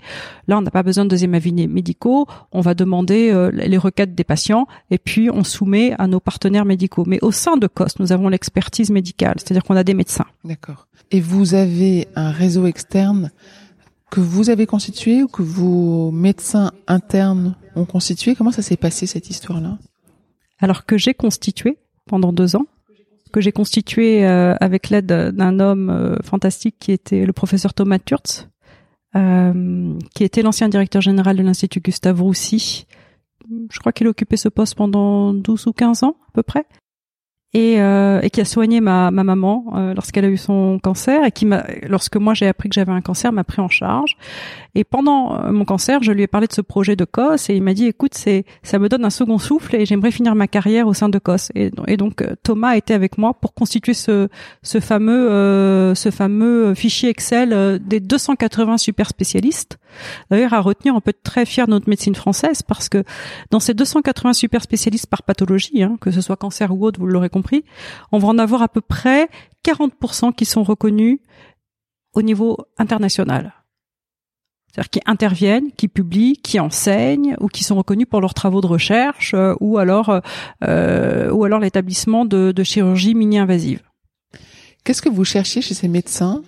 Là, 0.49 0.59
on 0.59 0.63
n'a 0.63 0.73
pas 0.73 0.83
besoin 0.83 1.05
de 1.05 1.11
deuxième 1.11 1.35
avis 1.35 1.53
médicaux. 1.53 2.27
On 2.51 2.61
va 2.61 2.75
demander 2.75 3.31
euh, 3.31 3.53
les 3.53 3.79
requêtes 3.79 4.17
des 4.17 4.25
patients 4.25 4.67
et 4.91 4.99
puis 4.99 5.31
on 5.31 5.45
soumet 5.45 5.95
à 5.99 6.09
nos 6.09 6.19
partenaires 6.19 6.65
médicaux. 6.65 7.05
Mais 7.07 7.21
au 7.23 7.31
sein 7.31 7.57
de 7.57 7.69
COS, 7.69 8.01
nous 8.01 8.11
avons 8.11 8.29
l'expertise 8.29 8.91
médicale, 8.91 9.37
c'est-à-dire 9.39 9.63
qu'on 9.63 9.77
a 9.77 9.85
des 9.85 9.95
médecins. 9.95 10.27
D'accord. 10.45 10.89
Et 11.13 11.21
vous 11.21 11.55
avez 11.55 12.09
un 12.17 12.33
réseau 12.33 12.67
externe 12.67 13.31
que 14.11 14.19
vous 14.19 14.51
avez 14.51 14.67
constitué 14.67 15.23
ou 15.23 15.29
que 15.29 15.43
vos 15.43 16.11
médecins 16.11 16.73
internes 16.89 17.55
ont 17.77 17.85
constitué? 17.85 18.35
Comment 18.35 18.51
ça 18.51 18.63
s'est 18.63 18.77
passé 18.77 19.07
cette 19.07 19.31
histoire-là? 19.31 19.79
Alors 20.59 20.85
que 20.85 20.99
j'ai 20.99 21.15
constitué 21.15 21.79
pendant 22.07 22.33
deux 22.33 22.57
ans 22.57 22.67
que 23.33 23.41
j'ai 23.41 23.51
constitué 23.51 24.25
euh, 24.25 24.55
avec 24.61 24.91
l'aide 24.91 25.07
d'un 25.07 25.59
homme 25.59 25.91
euh, 25.91 26.17
fantastique 26.23 26.77
qui 26.79 26.93
était 26.93 27.25
le 27.25 27.33
professeur 27.33 27.75
Thomas 27.75 27.99
Turtz, 27.99 28.49
euh, 29.17 29.99
qui 30.15 30.23
était 30.23 30.43
l'ancien 30.43 30.69
directeur 30.69 31.03
général 31.03 31.37
de 31.37 31.43
l'Institut 31.43 31.81
Gustave 31.81 32.21
Roussy. 32.21 32.87
Je 33.71 33.81
crois 33.81 33.93
qu'il 33.93 34.07
occupait 34.07 34.37
ce 34.37 34.49
poste 34.49 34.77
pendant 34.77 35.35
12 35.35 35.67
ou 35.67 35.73
15 35.73 36.05
ans 36.05 36.17
à 36.29 36.33
peu 36.33 36.43
près. 36.43 36.67
Et, 37.55 37.81
euh, 37.81 38.21
et 38.23 38.31
qui 38.31 38.41
a 38.41 38.47
soigné 38.47 38.81
ma, 38.81 39.11
ma 39.11 39.25
maman 39.25 39.75
euh, 39.77 39.93
lorsqu'elle 39.95 40.25
a 40.25 40.29
eu 40.29 40.39
son 40.39 40.79
cancer 40.83 41.23
et 41.25 41.31
qui 41.31 41.45
m'a 41.45 41.65
lorsque 41.83 42.17
moi 42.17 42.33
j'ai 42.33 42.47
appris 42.47 42.71
que 42.71 42.75
j'avais 42.75 42.93
un 42.93 43.03
cancer 43.03 43.31
m'a 43.33 43.45
pris 43.45 43.61
en 43.61 43.69
charge. 43.69 44.17
Et 44.75 44.85
pendant 44.85 45.37
euh, 45.37 45.53
mon 45.53 45.67
cancer 45.67 46.03
je 46.03 46.13
lui 46.13 46.23
ai 46.23 46.27
parlé 46.27 46.47
de 46.47 46.53
ce 46.55 46.63
projet 46.63 46.97
de 46.97 47.05
COS 47.05 47.51
et 47.51 47.55
il 47.55 47.63
m'a 47.63 47.75
dit 47.75 47.87
écoute 47.87 48.15
c'est 48.15 48.47
ça 48.63 48.79
me 48.79 48.89
donne 48.89 49.05
un 49.05 49.11
second 49.11 49.37
souffle 49.37 49.77
et 49.77 49.85
j'aimerais 49.85 50.11
finir 50.11 50.35
ma 50.35 50.49
carrière 50.49 50.87
au 50.87 50.95
sein 50.95 51.11
de 51.11 51.19
COS. 51.19 51.53
Et, 51.55 51.71
donc 51.99 52.23
euh, 52.23 52.35
Thomas 52.43 52.75
était 52.75 52.95
avec 52.95 53.19
moi 53.19 53.35
pour 53.35 53.53
constituer 53.53 53.93
ce 53.93 54.29
ce 54.63 54.81
fameux 54.81 55.31
euh, 55.31 55.95
ce 55.95 56.11
fameux 56.11 56.75
fichier 56.75 57.11
Excel 57.11 57.81
des 57.85 58.01
280 58.01 58.79
super 58.79 59.09
spécialistes. 59.09 59.79
D'ailleurs 60.31 60.55
à 60.55 60.61
retenir 60.61 60.95
on 60.95 61.03
peut 61.03 61.11
être 61.11 61.23
très 61.23 61.45
fier 61.45 61.67
de 61.67 61.73
notre 61.73 61.91
médecine 61.91 62.15
française 62.15 62.63
parce 62.63 62.89
que 62.89 63.05
dans 63.51 63.61
ces 63.61 63.75
280 63.75 64.33
super 64.33 64.63
spécialistes 64.63 65.07
par 65.07 65.23
pathologie 65.23 65.83
hein, 65.83 65.99
que 66.01 66.11
ce 66.11 66.23
soit 66.23 66.37
cancer 66.37 66.75
ou 66.75 66.87
autre 66.87 66.99
vous 66.99 67.07
l'aurez 67.07 67.29
compris 67.29 67.42
on 68.13 68.19
va 68.19 68.29
en 68.29 68.39
avoir 68.39 68.63
à 68.63 68.69
peu 68.69 68.81
près 68.81 69.29
40% 69.65 70.35
qui 70.35 70.45
sont 70.45 70.63
reconnus 70.63 71.19
au 72.15 72.23
niveau 72.23 72.59
international. 72.79 73.55
C'est-à-dire 74.73 74.91
qui 74.91 75.01
interviennent, 75.05 75.71
qui 75.73 75.89
publient, 75.89 76.39
qui 76.39 76.59
enseignent 76.59 77.37
ou 77.41 77.49
qui 77.49 77.63
sont 77.63 77.77
reconnus 77.77 78.07
pour 78.09 78.23
leurs 78.23 78.33
travaux 78.33 78.63
de 78.63 78.67
recherche 78.67 79.35
euh, 79.35 79.55
ou 79.61 79.77
alors 79.77 80.21
euh, 80.65 81.31
ou 81.31 81.45
alors 81.45 81.61
l'établissement 81.61 82.25
de, 82.25 82.55
chirurgie 82.63 83.15
mini-invasive. 83.15 83.81
Qu'est-ce 84.85 85.03
que 85.03 85.11
vous 85.11 85.25
cherchiez 85.25 85.61
chez 85.61 85.75
ces 85.75 85.89
médecins 85.89 86.43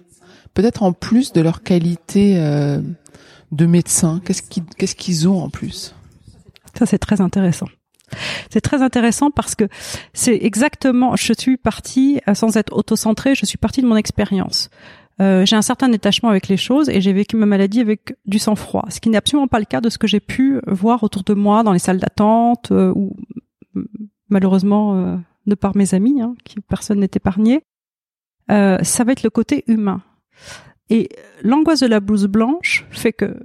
Peut-être 0.54 0.82
en 0.84 0.92
plus 0.92 1.32
de 1.32 1.40
leur 1.40 1.62
qualité 1.62 2.38
euh, 2.38 2.80
de 3.52 3.66
médecin, 3.66 4.22
qu'est-ce 4.24 4.94
qu'ils 4.94 5.28
ont 5.28 5.42
en 5.42 5.50
plus? 5.50 5.94
Ça 6.78 6.86
c'est 6.86 6.98
très 6.98 7.20
intéressant. 7.20 7.66
C'est 8.50 8.60
très 8.60 8.82
intéressant 8.82 9.30
parce 9.30 9.54
que 9.54 9.68
c'est 10.12 10.38
exactement, 10.42 11.16
je 11.16 11.32
suis 11.32 11.56
partie, 11.56 12.20
euh, 12.28 12.34
sans 12.34 12.56
être 12.56 12.72
auto-centrée, 12.72 13.34
je 13.34 13.46
suis 13.46 13.58
partie 13.58 13.82
de 13.82 13.86
mon 13.86 13.96
expérience. 13.96 14.70
Euh, 15.20 15.46
j'ai 15.46 15.54
un 15.56 15.62
certain 15.62 15.88
détachement 15.88 16.28
avec 16.28 16.48
les 16.48 16.56
choses 16.56 16.88
et 16.88 17.00
j'ai 17.00 17.12
vécu 17.12 17.36
ma 17.36 17.46
maladie 17.46 17.80
avec 17.80 18.16
du 18.26 18.38
sang-froid, 18.38 18.86
ce 18.90 19.00
qui 19.00 19.10
n'est 19.10 19.16
absolument 19.16 19.46
pas 19.46 19.60
le 19.60 19.64
cas 19.64 19.80
de 19.80 19.88
ce 19.88 19.98
que 19.98 20.08
j'ai 20.08 20.20
pu 20.20 20.60
voir 20.66 21.04
autour 21.04 21.22
de 21.22 21.34
moi 21.34 21.62
dans 21.62 21.72
les 21.72 21.78
salles 21.78 21.98
d'attente 21.98 22.72
euh, 22.72 22.92
ou 22.96 23.16
malheureusement 24.28 25.20
de 25.46 25.54
par 25.54 25.76
mes 25.76 25.94
amis, 25.94 26.20
hein, 26.20 26.34
qui 26.44 26.56
personne 26.60 27.00
n'est 27.00 27.10
épargné. 27.14 27.62
ça 28.48 29.04
va 29.04 29.12
être 29.12 29.22
le 29.22 29.30
côté 29.30 29.64
humain. 29.68 30.02
Et 30.90 31.08
l'angoisse 31.42 31.80
de 31.80 31.86
la 31.86 32.00
blouse 32.00 32.26
blanche 32.26 32.86
fait 32.90 33.12
que 33.12 33.36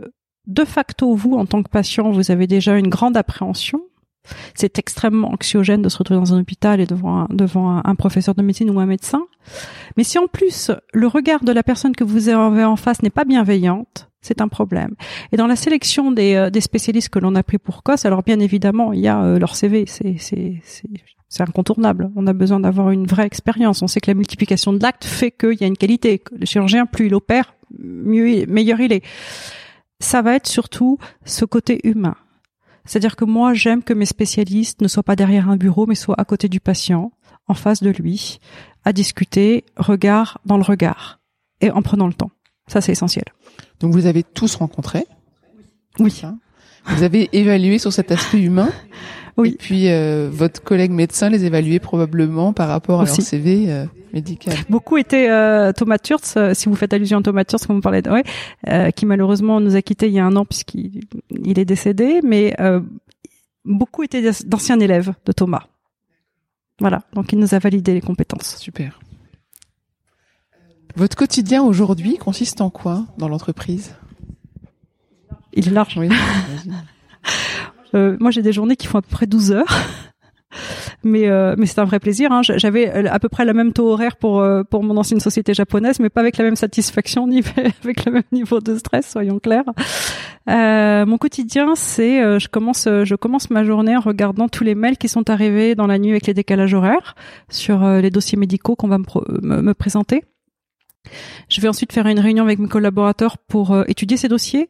de 0.50 0.66
facto, 0.66 1.14
vous, 1.14 1.34
en 1.34 1.46
tant 1.46 1.62
que 1.62 1.70
patient, 1.70 2.10
vous 2.10 2.32
avez 2.32 2.48
déjà 2.48 2.78
une 2.78 2.90
grande 2.90 3.16
appréhension 3.16 3.82
c'est 4.56 4.80
extrêmement 4.80 5.32
anxiogène 5.32 5.82
de 5.82 5.90
se 5.90 5.98
retrouver 5.98 6.20
dans 6.20 6.34
un 6.34 6.40
hôpital 6.40 6.80
et 6.80 6.86
devant 6.86 7.22
un, 7.22 7.28
devant 7.30 7.82
un, 7.84 7.96
professeur 7.96 8.36
de 8.36 8.42
médecine 8.42 8.70
ou 8.70 8.80
un 8.80 8.86
médecin. 8.86 9.26
Mais 9.98 10.04
si 10.04 10.18
en 10.18 10.28
plus 10.28 10.72
le 10.94 11.08
regard 11.08 11.44
de 11.44 11.52
la 11.52 11.64
personne 11.64 11.96
que 11.96 12.04
vous 12.04 12.30
avez 12.30 12.64
en 12.64 12.76
face 12.76 13.02
n'est 13.02 13.10
pas 13.10 13.26
bienveillante, 13.26 14.10
c'est 14.22 14.42
un 14.42 14.48
problème. 14.48 14.96
Et 15.32 15.38
dans 15.38 15.48
la 15.48 15.56
sélection 15.56 16.12
des, 16.12 16.36
euh, 16.36 16.50
des 16.50 16.62
spécialistes 16.62 17.10
que 17.10 17.20
l'on 17.20 17.36
a 17.36 17.44
pris 17.44 17.58
pour 17.58 17.84
COS, 17.84 18.06
alors 18.06 18.24
bien 18.24 18.40
évidemment, 18.40 18.92
il 18.92 19.00
y 19.00 19.08
a 19.08 19.22
euh, 19.24 19.40
leur 19.40 19.56
CV, 19.56 19.86
c'est 19.88 20.18
c'est 21.30 21.44
incontournable. 21.44 22.10
On 22.16 22.26
a 22.26 22.34
besoin 22.34 22.60
d'avoir 22.60 22.90
une 22.90 23.06
vraie 23.06 23.26
expérience. 23.26 23.84
On 23.84 23.88
sait 23.88 24.02
que 24.02 24.10
la 24.10 24.16
multiplication 24.16 24.74
de 24.74 24.82
l'acte 24.82 25.06
fait 25.06 25.32
qu'il 25.32 25.62
y 25.62 25.64
a 25.64 25.68
une 25.68 25.78
qualité. 25.78 26.22
Le 26.38 26.46
chirurgien, 26.46 26.88
plus 26.88 27.06
il 27.06 27.16
opère, 27.16 27.54
mieux, 27.78 28.46
meilleur 28.48 28.80
il 28.82 28.92
est. 28.92 29.04
Ça 30.00 30.22
va 30.24 30.36
être 30.36 30.48
surtout 30.48 30.98
ce 31.26 31.46
côté 31.46 31.80
humain. 31.84 32.16
C'est-à-dire 32.90 33.16
que 33.16 33.24
moi, 33.24 33.54
j'aime 33.54 33.84
que 33.84 33.94
mes 33.94 34.08
spécialistes 34.08 34.82
ne 34.82 34.88
soient 34.88 35.04
pas 35.04 35.16
derrière 35.16 35.48
un 35.48 35.58
bureau, 35.58 35.86
mais 35.86 35.94
soient 35.94 36.20
à 36.20 36.26
côté 36.26 36.50
du 36.50 36.60
patient, 36.60 37.12
en 37.48 37.54
face 37.54 37.84
de 37.84 37.92
lui, 37.92 38.40
à 38.84 38.94
discuter, 38.94 39.64
regard 39.78 40.42
dans 40.44 40.58
le 40.58 40.64
regard, 40.64 41.20
et 41.62 41.70
en 41.70 41.84
prenant 41.84 42.08
le 42.08 42.16
temps. 42.16 42.32
Ça, 42.66 42.82
c'est 42.82 42.92
essentiel. 42.92 43.26
Donc, 43.80 43.94
vous 43.94 44.08
avez 44.08 44.24
tous 44.24 44.56
rencontré? 44.56 45.06
Oui. 46.00 46.24
Vous 46.88 47.04
avez 47.04 47.30
évalué 47.32 47.78
sur 47.78 47.94
cet 47.94 48.12
aspect 48.12 48.42
humain? 48.42 48.72
Oui. 49.38 49.50
Et 49.50 49.58
puis 49.58 49.90
euh, 49.90 50.30
votre 50.32 50.62
collègue 50.62 50.92
médecin 50.92 51.30
les 51.30 51.46
évaluait 51.46 51.80
probablement 51.80 52.54
par 52.54 52.68
rapport 52.68 53.02
à 53.02 53.06
leur 53.06 53.16
CV 53.16 53.72
euh, 53.72 53.86
médical. 54.14 54.56
Beaucoup 54.70 54.98
étaient 54.98 55.30
euh, 55.30 55.72
Thomas 55.72 55.98
Turtz, 55.98 56.38
si 56.54 56.70
vous 56.70 56.76
faites 56.76 56.94
allusion 56.94 57.20
à 57.20 57.22
Thomas 57.22 57.44
Turtz, 57.44 57.66
comme 57.66 57.78
vous 57.78 57.82
parlez, 57.82 58.02
de, 58.02 58.10
ouais, 58.10 58.92
qui 58.94 59.06
malheureusement 59.06 59.60
nous 59.60 59.76
a 59.76 59.82
quittés 59.82 60.08
il 60.08 60.14
y 60.14 60.20
a 60.20 60.26
un 60.26 60.36
an 60.36 60.46
puisqu'il 60.46 61.02
il 61.44 61.60
est 61.60 61.66
décédé, 61.66 62.22
mais 62.24 62.56
beaucoup 63.66 64.04
étaient 64.04 64.32
d'anciens 64.46 64.80
élèves 64.80 65.14
de 65.26 65.32
Thomas. 65.32 65.64
Voilà, 66.80 67.02
donc 67.14 67.34
il 67.34 67.40
nous 67.40 67.54
a 67.54 67.60
validé 67.60 67.94
les 67.94 68.02
compétences. 68.02 68.58
Super. 68.58 69.00
Votre 70.96 71.16
quotidien 71.16 71.64
aujourd'hui 71.64 72.18
consiste 72.18 72.62
en 72.62 72.70
quoi 72.70 73.06
dans 73.18 73.28
l'entreprise? 73.28 73.94
Il 75.54 75.68
est 75.68 75.72
large. 75.72 75.98
Oui, 75.98 76.10
Euh, 77.96 78.18
moi, 78.20 78.32
j'ai 78.32 78.42
des 78.42 78.54
journées 78.54 78.76
qui 78.76 78.88
font 78.88 79.00
à 79.00 79.02
peu 79.02 79.10
près 79.10 79.28
12 79.28 79.52
heures. 79.52 79.68
mais 81.04 81.28
euh, 81.28 81.54
mais 81.58 81.66
c'est 81.66 81.80
un 81.80 81.86
vrai 81.86 82.00
plaisir. 82.00 82.32
Hein. 82.32 82.42
J'avais 82.44 82.90
euh, 82.90 83.08
à 83.10 83.20
peu 83.20 83.30
près 83.30 83.46
le 83.46 83.54
même 83.54 83.72
taux 83.72 83.92
horaire 83.92 84.16
pour 84.16 84.44
pour 84.70 84.84
mon 84.84 84.98
ancienne 84.98 85.20
société 85.20 85.54
japonaise, 85.54 86.00
mais 86.00 86.10
pas 86.10 86.22
avec 86.22 86.38
la 86.38 86.44
même 86.44 86.56
satisfaction 86.56 87.28
ni 87.28 87.44
avec 87.84 88.06
le 88.06 88.12
même 88.12 88.24
niveau 88.32 88.60
de 88.60 88.76
stress, 88.76 89.10
soyons 89.10 89.40
clairs. 89.40 89.66
mon 90.48 91.18
quotidien, 91.18 91.76
c'est 91.76 92.40
je 92.40 92.48
commence 92.48 92.86
je 92.86 93.16
commence 93.16 93.52
ma 93.52 93.64
journée 93.64 93.96
en 93.96 94.02
regardant 94.02 94.50
tous 94.50 94.64
les 94.64 94.76
mails 94.76 94.98
qui 94.98 95.08
sont 95.08 95.30
arrivés 95.30 95.76
dans 95.76 95.88
la 95.88 96.00
nuit 96.00 96.12
avec 96.12 96.26
les 96.26 96.34
décalages 96.34 96.74
horaires 96.74 97.16
sur 97.50 97.88
les 97.88 98.10
dossiers 98.10 98.38
médicaux 98.38 98.76
qu'on 98.76 98.88
va 98.88 98.98
me, 98.98 99.62
me, 99.62 99.74
présenter. 99.74 100.24
Je 101.48 101.62
vais 101.62 101.68
ensuite 101.68 101.94
faire 101.94 102.08
une 102.08 102.20
réunion 102.20 102.44
avec 102.44 102.60
mes 102.60 102.68
collaborateurs 102.68 103.38
pour 103.38 103.84
étudier 103.88 104.18
ces 104.18 104.28
dossiers 104.28 104.70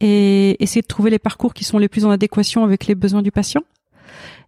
et 0.00 0.62
essayer 0.62 0.82
de 0.82 0.86
trouver 0.86 1.10
les 1.10 1.18
parcours 1.18 1.54
qui 1.54 1.64
sont 1.64 1.78
les 1.78 1.88
plus 1.88 2.04
en 2.04 2.10
adéquation 2.10 2.64
avec 2.64 2.86
les 2.86 2.94
besoins 2.94 3.22
du 3.22 3.30
patient. 3.30 3.62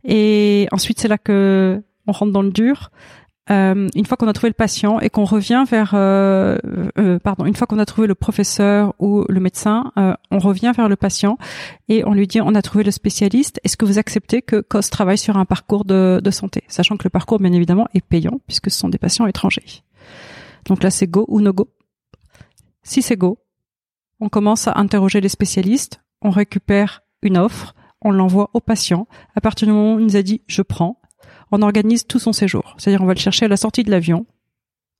Et 0.04 0.66
ensuite, 0.72 1.00
c'est 1.00 1.08
là 1.08 1.18
que 1.18 1.82
on 2.06 2.12
rentre 2.12 2.32
dans 2.32 2.42
le 2.42 2.50
dur. 2.50 2.90
Euh, 3.50 3.88
une 3.96 4.06
fois 4.06 4.16
qu'on 4.16 4.28
a 4.28 4.32
trouvé 4.32 4.50
le 4.50 4.54
patient 4.54 5.00
et 5.00 5.10
qu'on 5.10 5.24
revient 5.24 5.64
vers, 5.68 5.92
euh, 5.94 6.56
euh, 6.98 7.18
pardon, 7.18 7.44
une 7.44 7.56
fois 7.56 7.66
qu'on 7.66 7.80
a 7.80 7.84
trouvé 7.84 8.06
le 8.06 8.14
professeur 8.14 8.94
ou 9.00 9.24
le 9.28 9.40
médecin, 9.40 9.92
euh, 9.98 10.14
on 10.30 10.38
revient 10.38 10.72
vers 10.74 10.88
le 10.88 10.94
patient 10.94 11.38
et 11.88 12.04
on 12.04 12.14
lui 12.14 12.28
dit 12.28 12.40
on 12.40 12.54
a 12.54 12.62
trouvé 12.62 12.84
le 12.84 12.92
spécialiste. 12.92 13.60
Est-ce 13.64 13.76
que 13.76 13.84
vous 13.84 13.98
acceptez 13.98 14.42
que 14.42 14.60
COS 14.60 14.90
travaille 14.90 15.18
sur 15.18 15.36
un 15.36 15.44
parcours 15.44 15.84
de, 15.84 16.20
de 16.22 16.30
santé, 16.30 16.62
sachant 16.68 16.96
que 16.96 17.04
le 17.04 17.10
parcours, 17.10 17.40
bien 17.40 17.52
évidemment, 17.52 17.88
est 17.94 18.04
payant 18.04 18.40
puisque 18.46 18.70
ce 18.70 18.78
sont 18.78 18.88
des 18.88 18.98
patients 18.98 19.26
étrangers. 19.26 19.82
Donc 20.66 20.82
là, 20.84 20.90
c'est 20.90 21.08
go 21.08 21.24
ou 21.28 21.40
no 21.40 21.52
go. 21.52 21.68
Si 22.84 23.02
c'est 23.02 23.16
go, 23.16 23.38
on 24.22 24.28
commence 24.28 24.68
à 24.68 24.74
interroger 24.76 25.20
les 25.20 25.28
spécialistes, 25.28 26.00
on 26.22 26.30
récupère 26.30 27.02
une 27.22 27.36
offre, 27.36 27.74
on 28.00 28.12
l'envoie 28.12 28.50
au 28.54 28.60
patient. 28.60 29.08
À 29.34 29.40
partir 29.40 29.66
du 29.66 29.74
moment 29.74 29.94
où 29.96 29.98
il 29.98 30.06
nous 30.06 30.16
a 30.16 30.22
dit 30.22 30.42
je 30.46 30.62
prends, 30.62 31.00
on 31.50 31.60
organise 31.60 32.06
tout 32.06 32.20
son 32.20 32.32
séjour. 32.32 32.76
C'est-à-dire 32.78 33.02
on 33.02 33.06
va 33.06 33.14
le 33.14 33.18
chercher 33.18 33.46
à 33.46 33.48
la 33.48 33.56
sortie 33.56 33.82
de 33.82 33.90
l'avion 33.90 34.24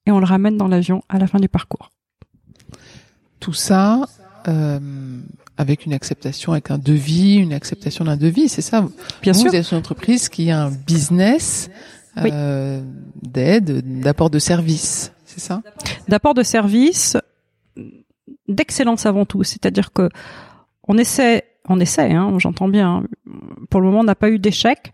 et 0.06 0.10
on 0.10 0.18
le 0.18 0.26
ramène 0.26 0.56
dans 0.56 0.66
l'avion 0.66 1.04
à 1.08 1.18
la 1.18 1.28
fin 1.28 1.38
du 1.38 1.48
parcours. 1.48 1.90
Tout 3.38 3.52
ça 3.52 4.08
euh, 4.48 5.20
avec 5.56 5.86
une 5.86 5.92
acceptation, 5.92 6.50
avec 6.50 6.72
un 6.72 6.78
devis, 6.78 7.36
une 7.36 7.52
acceptation 7.52 8.04
d'un 8.04 8.16
devis, 8.16 8.48
c'est 8.48 8.60
ça? 8.60 8.88
Bien 9.22 9.34
sûr. 9.34 9.50
Vous 9.50 9.56
êtes 9.56 9.70
une 9.70 9.78
entreprise 9.78 10.28
qui 10.28 10.50
a 10.50 10.64
un 10.64 10.70
business 10.72 11.70
euh, 12.18 12.82
d'aide, 13.22 14.00
d'apport 14.00 14.30
de 14.30 14.40
service, 14.40 15.12
c'est 15.26 15.38
ça? 15.38 15.62
D'apport 16.08 16.34
de 16.34 16.42
service, 16.42 17.16
d'excellence 18.48 19.06
avant 19.06 19.24
tout. 19.24 19.42
C'est-à-dire 19.44 19.92
que 19.92 20.08
on 20.88 20.98
essaie, 20.98 21.44
on 21.68 21.80
essaie, 21.80 22.12
hein, 22.12 22.34
j'entends 22.38 22.68
bien. 22.68 23.04
Hein. 23.04 23.04
pour 23.70 23.80
le 23.80 23.86
moment, 23.86 24.00
on 24.00 24.04
n'a 24.04 24.14
pas 24.14 24.30
eu 24.30 24.38
d'échec 24.38 24.92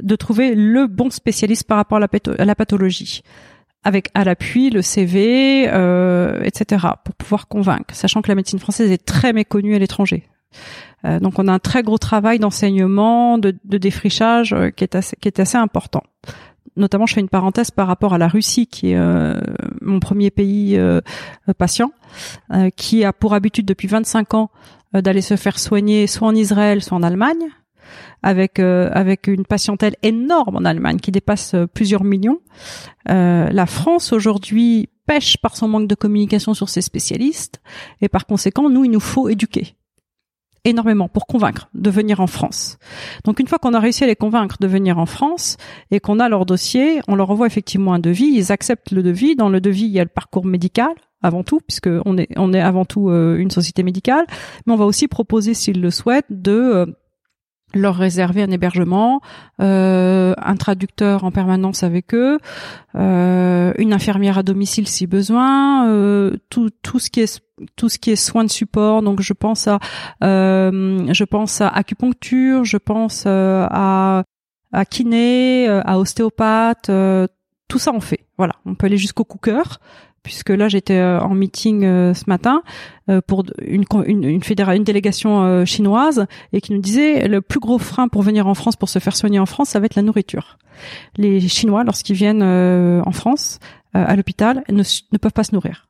de 0.00 0.16
trouver 0.16 0.54
le 0.54 0.86
bon 0.86 1.10
spécialiste 1.10 1.64
par 1.66 1.76
rapport 1.76 1.98
à 1.98 2.44
la, 2.44 2.54
pathologie, 2.54 3.22
avec 3.82 4.08
à 4.14 4.24
l'appui 4.24 4.70
le 4.70 4.82
CV, 4.82 5.68
euh, 5.68 6.40
etc. 6.42 6.86
pour 7.04 7.14
pouvoir 7.14 7.48
convaincre, 7.48 7.94
sachant 7.94 8.22
que 8.22 8.28
la 8.28 8.34
médecine 8.34 8.58
française 8.58 8.90
est 8.90 9.04
très 9.04 9.32
méconnue 9.32 9.74
à 9.74 9.78
l'étranger. 9.78 10.28
Euh, 11.04 11.18
donc 11.18 11.38
on 11.38 11.48
a 11.48 11.52
un 11.52 11.58
très 11.58 11.82
gros 11.82 11.98
travail 11.98 12.38
d'enseignement, 12.38 13.38
de, 13.38 13.54
défrichage 13.64 14.52
euh, 14.52 14.70
qui 14.70 14.84
est 14.84 15.40
assez 15.40 15.56
important 15.56 16.02
notamment 16.76 17.06
je 17.06 17.14
fais 17.14 17.20
une 17.20 17.28
parenthèse 17.28 17.70
par 17.70 17.86
rapport 17.86 18.14
à 18.14 18.18
la 18.18 18.28
Russie 18.28 18.66
qui 18.66 18.92
est 18.92 18.96
euh, 18.96 19.40
mon 19.80 20.00
premier 20.00 20.30
pays 20.30 20.76
euh, 20.76 21.00
patient 21.58 21.92
euh, 22.52 22.70
qui 22.70 23.04
a 23.04 23.12
pour 23.12 23.34
habitude 23.34 23.66
depuis 23.66 23.88
25 23.88 24.34
ans 24.34 24.50
d'aller 24.92 25.20
se 25.20 25.36
faire 25.36 25.58
soigner 25.58 26.06
soit 26.06 26.28
en 26.28 26.34
Israël 26.34 26.82
soit 26.82 26.96
en 26.96 27.02
Allemagne 27.02 27.48
avec 28.22 28.58
avec 28.58 29.26
une 29.28 29.46
patientèle 29.46 29.96
énorme 30.02 30.56
en 30.56 30.64
Allemagne 30.64 30.98
qui 30.98 31.10
dépasse 31.10 31.54
plusieurs 31.74 32.04
millions. 32.04 32.40
la 33.06 33.66
France 33.66 34.12
aujourd'hui 34.12 34.88
pêche 35.06 35.38
par 35.38 35.56
son 35.56 35.68
manque 35.68 35.88
de 35.88 35.94
communication 35.94 36.54
sur 36.54 36.68
ses 36.68 36.82
spécialistes 36.82 37.60
et 38.00 38.08
par 38.08 38.26
conséquent 38.26 38.68
nous 38.68 38.84
il 38.84 38.90
nous 38.90 39.00
faut 39.00 39.28
éduquer. 39.28 39.74
Énormément 40.64 41.08
pour 41.08 41.26
convaincre 41.26 41.68
de 41.74 41.90
venir 41.90 42.20
en 42.20 42.26
France. 42.26 42.78
Donc 43.24 43.40
une 43.40 43.48
fois 43.48 43.58
qu'on 43.58 43.74
a 43.74 43.80
réussi 43.80 44.04
à 44.04 44.06
les 44.06 44.16
convaincre 44.16 44.56
de 44.60 44.66
venir 44.66 44.98
en 44.98 45.06
France 45.06 45.56
et 45.90 46.00
qu'on 46.00 46.20
a 46.20 46.28
leur 46.28 46.46
dossier, 46.46 47.00
on 47.08 47.14
leur 47.14 47.30
envoie 47.30 47.46
effectivement 47.46 47.94
un 47.94 47.98
devis, 47.98 48.32
ils 48.34 48.52
acceptent 48.52 48.92
le 48.92 49.02
devis. 49.02 49.36
Dans 49.36 49.48
le 49.48 49.60
devis, 49.60 49.84
il 49.84 49.92
y 49.92 50.00
a 50.00 50.04
le 50.04 50.10
parcours 50.10 50.44
médical 50.44 50.92
avant 51.22 51.42
tout, 51.42 51.60
puisque 51.66 51.90
on 52.06 52.16
est 52.16 52.28
on 52.36 52.52
est 52.52 52.60
avant 52.60 52.84
tout 52.84 53.10
euh, 53.10 53.36
une 53.36 53.50
société 53.50 53.82
médicale, 53.82 54.24
mais 54.66 54.72
on 54.72 54.76
va 54.76 54.86
aussi 54.86 55.06
proposer, 55.06 55.54
s'ils 55.54 55.80
le 55.80 55.90
souhaitent, 55.90 56.26
de 56.30 56.52
euh, 56.52 56.86
leur 57.74 57.96
réserver 57.96 58.42
un 58.42 58.50
hébergement, 58.50 59.20
euh, 59.60 60.34
un 60.38 60.56
traducteur 60.56 61.24
en 61.24 61.30
permanence 61.30 61.82
avec 61.82 62.14
eux, 62.14 62.38
euh, 62.96 63.72
une 63.78 63.92
infirmière 63.92 64.38
à 64.38 64.42
domicile 64.42 64.88
si 64.88 65.06
besoin, 65.06 65.88
euh, 65.88 66.32
tout, 66.48 66.70
tout 66.82 66.98
ce 66.98 67.10
qui 67.10 67.20
est 67.20 67.40
tout 67.76 67.90
ce 67.90 67.98
qui 67.98 68.10
est 68.10 68.16
soins 68.16 68.44
de 68.44 68.50
support. 68.50 69.02
Donc 69.02 69.20
je 69.20 69.32
pense 69.32 69.68
à 69.68 69.78
euh, 70.24 71.12
je 71.12 71.24
pense 71.24 71.60
à 71.60 71.68
acupuncture, 71.68 72.64
je 72.64 72.78
pense 72.78 73.24
euh, 73.26 73.66
à 73.70 74.24
à 74.72 74.84
kiné, 74.84 75.68
euh, 75.68 75.82
à 75.84 75.98
ostéopathe, 75.98 76.90
tout 77.68 77.78
ça 77.78 77.92
on 77.92 78.00
fait. 78.00 78.26
Voilà, 78.38 78.54
on 78.64 78.74
peut 78.74 78.86
aller 78.86 78.96
jusqu'au 78.96 79.24
cooker 79.24 79.62
puisque 80.22 80.50
là 80.50 80.68
j'étais 80.68 80.96
euh, 80.96 81.20
en 81.20 81.34
meeting 81.34 81.84
euh, 81.84 82.14
ce 82.14 82.24
matin 82.26 82.62
euh, 83.08 83.20
pour 83.26 83.44
une 83.60 83.84
une, 84.06 84.84
délégation 84.84 85.64
chinoise 85.64 86.26
et 86.52 86.60
qui 86.60 86.72
nous 86.72 86.80
disait 86.80 87.28
le 87.28 87.40
plus 87.40 87.60
gros 87.60 87.78
frein 87.78 88.08
pour 88.08 88.22
venir 88.22 88.46
en 88.46 88.54
France 88.54 88.76
pour 88.76 88.88
se 88.88 88.98
faire 88.98 89.16
soigner 89.16 89.38
en 89.38 89.46
France 89.46 89.70
ça 89.70 89.80
va 89.80 89.86
être 89.86 89.94
la 89.94 90.02
nourriture. 90.02 90.58
Les 91.16 91.40
Chinois 91.40 91.84
lorsqu'ils 91.84 92.16
viennent 92.16 92.42
en 92.42 93.12
France 93.12 93.58
à 93.92 94.16
l'hôpital 94.16 94.62
ne, 94.68 94.82
ne 95.12 95.18
peuvent 95.18 95.32
pas 95.32 95.44
se 95.44 95.54
nourrir. 95.54 95.88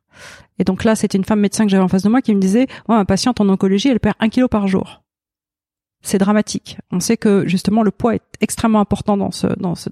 Et 0.59 0.65
donc 0.65 0.85
là 0.85 0.95
c'était 0.95 1.19
une 1.19 1.25
femme 1.25 1.41
médecin 1.41 1.65
que 1.65 1.71
j'avais 1.71 1.83
en 1.85 1.89
face 1.89 2.03
de 2.03 2.09
moi 2.09 2.23
qui 2.23 2.35
me 2.35 2.41
disait 2.41 2.67
ouais, 2.89 2.97
ma 2.97 3.05
patiente 3.05 3.41
en 3.41 3.49
oncologie 3.49 3.89
elle 3.89 4.01
perd 4.01 4.17
un 4.21 4.29
kilo 4.29 4.49
par 4.49 4.67
jour 4.69 5.03
c'est 6.03 6.19
dramatique. 6.19 6.79
On 6.91 7.01
sait 7.01 7.17
que 7.17 7.47
justement 7.47 7.83
le 7.83 7.91
poids 7.91 8.15
est 8.15 8.23
extrêmement 8.41 8.81
important 8.81 9.17
dans 9.17 9.31
ce, 9.31 9.49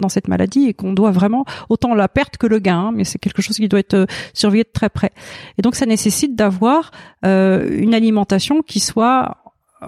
cette 0.09 0.29
maladie 0.29 0.67
et 0.67 0.75
qu'on 0.75 0.93
doit 0.93 1.11
vraiment 1.11 1.45
autant 1.69 1.95
la 1.95 2.09
perte 2.09 2.39
que 2.39 2.47
le 2.47 2.59
gain, 2.59 2.79
hein, 2.79 2.93
mais 2.95 3.05
c'est 3.05 3.19
quelque 3.19 3.43
chose 3.43 3.57
qui 3.57 3.69
doit 3.69 3.81
être 3.81 3.95
euh, 3.95 4.07
surveillé 4.33 4.65
de 4.65 4.71
très 4.73 4.89
près. 4.89 5.13
Et 5.59 5.63
donc 5.63 5.75
ça 5.75 5.87
nécessite 5.87 6.35
d'avoir 6.35 6.91
euh, 7.27 7.69
une 7.79 7.95
alimentation 7.95 8.63
qui 8.63 8.81
soit 8.81 9.37
euh, 9.83 9.87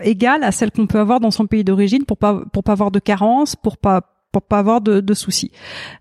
égale 0.00 0.42
à 0.42 0.52
celle 0.52 0.70
qu'on 0.72 0.86
peut 0.86 0.98
avoir 0.98 1.20
dans 1.20 1.30
son 1.30 1.46
pays 1.46 1.64
d'origine 1.64 2.04
pour 2.04 2.16
pas 2.16 2.42
pour 2.52 2.64
pas 2.64 2.72
avoir 2.72 2.90
de 2.90 2.98
carence, 2.98 3.54
pour 3.54 3.76
pas 3.76 4.02
pour 4.32 4.42
pas 4.42 4.58
avoir 4.58 4.80
de, 4.80 5.00
de 5.00 5.14
soucis. 5.14 5.50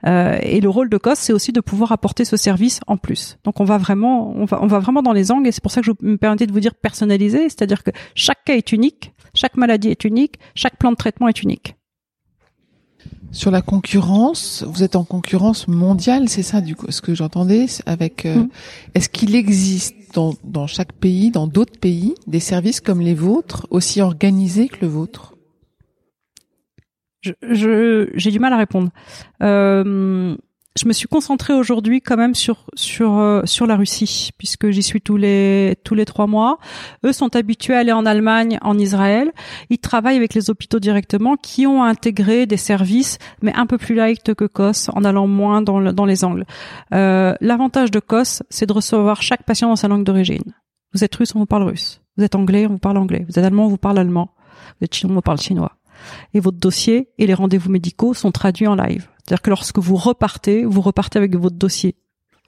Euh, 0.06 0.38
et 0.42 0.62
le 0.62 0.70
rôle 0.70 0.90
de 0.90 0.98
COS, 0.98 1.16
c'est 1.16 1.34
aussi 1.34 1.52
de 1.52 1.62
pouvoir 1.62 1.92
apporter 1.92 2.26
ce 2.26 2.38
service 2.38 2.80
en 2.88 2.98
plus. 2.98 3.38
Donc 3.44 3.60
on 3.60 3.64
va 3.64 3.78
vraiment, 3.78 4.34
on 4.36 4.46
va, 4.46 4.60
on 4.62 4.68
va 4.68 4.80
vraiment 4.80 5.02
dans 5.02 5.14
les 5.14 5.32
angles, 5.32 5.48
et 5.48 5.52
c'est 5.52 5.64
pour 5.64 5.72
ça 5.72 5.82
que 5.82 5.88
je 5.88 5.92
me 6.02 6.18
permettais 6.18 6.48
de 6.48 6.52
vous 6.52 6.60
dire 6.60 6.76
personnalisé, 6.76 7.44
c'est-à-dire 7.44 7.84
que 7.84 7.92
chaque 8.16 8.44
cas 8.46 8.56
est 8.56 8.72
unique, 8.72 9.14
chaque 9.34 9.58
maladie 9.58 9.90
est 9.90 10.04
unique, 10.04 10.36
chaque 10.56 10.78
plan 10.78 10.92
de 10.92 10.96
traitement 10.96 11.28
est 11.28 11.42
unique. 11.42 11.76
Sur 13.32 13.52
la 13.52 13.62
concurrence, 13.62 14.64
vous 14.68 14.84
êtes 14.84 14.96
en 14.96 15.04
concurrence 15.04 15.68
mondiale, 15.68 16.30
c'est 16.30 16.44
ça 16.44 16.62
du 16.62 16.76
coup 16.76 16.88
ce 16.90 17.02
que 17.02 17.14
j'entendais 17.14 17.68
avec. 17.86 18.26
Euh, 18.26 18.36
mm. 18.36 18.50
Est-ce 18.96 19.10
qu'il 19.10 19.36
existe 19.36 19.96
dans, 20.16 20.34
dans 20.44 20.66
chaque 20.66 20.94
pays, 20.94 21.30
dans 21.30 21.46
d'autres 21.46 21.80
pays, 21.80 22.16
des 22.26 22.40
services 22.40 22.82
comme 22.82 23.02
les 23.02 23.14
vôtres, 23.14 23.68
aussi 23.70 24.02
organisés 24.02 24.68
que 24.68 24.78
le 24.82 24.88
vôtre? 24.88 25.36
Je 27.22 28.10
j'ai 28.14 28.32
du 28.32 28.40
mal 28.40 28.54
à 28.54 28.58
répondre. 28.58 28.90
Euh, 29.44 30.36
je 30.78 30.88
me 30.88 30.94
suis 30.94 31.08
concentrée 31.08 31.54
aujourd'hui 31.54 32.00
quand 32.00 32.16
même 32.16 32.36
sur 32.36 32.66
sur 32.76 33.18
euh, 33.18 33.42
sur 33.44 33.68
la 33.68 33.76
Russie 33.76 34.30
puisque 34.38 34.70
j'y 34.70 34.84
suis 34.84 35.02
tous 35.02 35.18
les 35.18 35.76
tous 35.84 35.96
les 35.96 36.06
trois 36.06 36.28
mois. 36.28 36.60
Eux 37.06 37.12
sont 37.12 37.36
habitués 37.36 37.76
à 37.76 37.80
aller 37.80 37.92
en 37.92 38.06
Allemagne, 38.06 38.58
en 38.62 38.78
Israël. 38.78 39.34
Ils 39.70 39.80
travaillent 39.80 40.16
avec 40.16 40.34
les 40.34 40.50
hôpitaux 40.50 40.80
directement 40.80 41.36
qui 41.36 41.68
ont 41.68 41.84
intégré 41.84 42.46
des 42.46 42.58
services 42.58 43.18
mais 43.42 43.54
un 43.54 43.66
peu 43.66 43.78
plus 43.78 43.96
light 43.96 44.34
que 44.34 44.46
COS 44.46 44.90
en 44.94 45.04
allant 45.04 45.28
moins 45.28 45.62
dans 45.62 45.92
dans 45.92 46.06
les 46.06 46.24
angles. 46.24 46.46
Euh, 46.94 47.34
L'avantage 47.42 47.92
de 47.92 48.00
COS, 48.00 48.44
c'est 48.50 48.66
de 48.66 48.74
recevoir 48.74 49.22
chaque 49.22 49.44
patient 49.44 49.70
dans 49.70 49.76
sa 49.76 49.90
langue 49.90 50.06
d'origine. 50.06 50.54
Vous 50.94 51.04
êtes 51.04 51.16
russe, 51.16 51.36
on 51.36 51.40
vous 51.40 51.46
parle 51.46 51.64
russe. 51.64 52.02
Vous 52.18 52.24
êtes 52.24 52.36
anglais, 52.36 52.66
on 52.66 52.72
vous 52.72 52.80
parle 52.80 52.98
anglais. 52.98 53.26
Vous 53.28 53.38
êtes 53.38 53.46
allemand, 53.46 53.66
on 53.66 53.70
vous 53.70 53.78
parle 53.78 54.00
allemand. 54.00 54.30
Vous 54.80 54.86
êtes 54.86 54.96
chinois, 54.96 55.12
on 55.12 55.16
vous 55.16 55.22
parle 55.22 55.40
chinois. 55.40 55.79
Et 56.34 56.40
votre 56.40 56.58
dossier 56.58 57.10
et 57.18 57.28
les 57.28 57.34
rendez-vous 57.34 57.70
médicaux 57.70 58.14
sont 58.14 58.32
traduits 58.32 58.68
en 58.68 58.76
live. 58.76 59.08
C'est-à-dire 59.18 59.42
que 59.42 59.50
lorsque 59.50 59.80
vous 59.80 59.96
repartez, 59.96 60.66
vous 60.66 60.82
repartez 60.82 61.18
avec 61.18 61.36
votre 61.36 61.56
dossier 61.56 61.96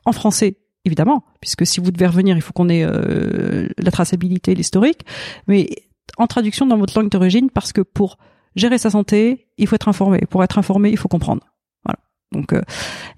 en 0.05 0.11
français, 0.11 0.57
évidemment, 0.85 1.23
puisque 1.39 1.65
si 1.65 1.79
vous 1.79 1.91
devez 1.91 2.07
revenir, 2.07 2.35
il 2.35 2.41
faut 2.41 2.53
qu'on 2.53 2.69
ait 2.69 2.83
euh, 2.83 3.67
la 3.77 3.91
traçabilité, 3.91 4.55
l'historique, 4.55 5.05
mais 5.47 5.69
en 6.17 6.27
traduction 6.27 6.65
dans 6.65 6.77
votre 6.77 6.99
langue 6.99 7.09
d'origine, 7.09 7.49
parce 7.49 7.71
que 7.71 7.81
pour 7.81 8.17
gérer 8.55 8.77
sa 8.77 8.89
santé, 8.89 9.47
il 9.57 9.67
faut 9.67 9.75
être 9.75 9.87
informé. 9.87 10.19
Pour 10.29 10.43
être 10.43 10.57
informé, 10.57 10.89
il 10.89 10.97
faut 10.97 11.07
comprendre. 11.07 11.43
Voilà. 11.85 11.99
Donc, 12.31 12.53
euh, 12.53 12.61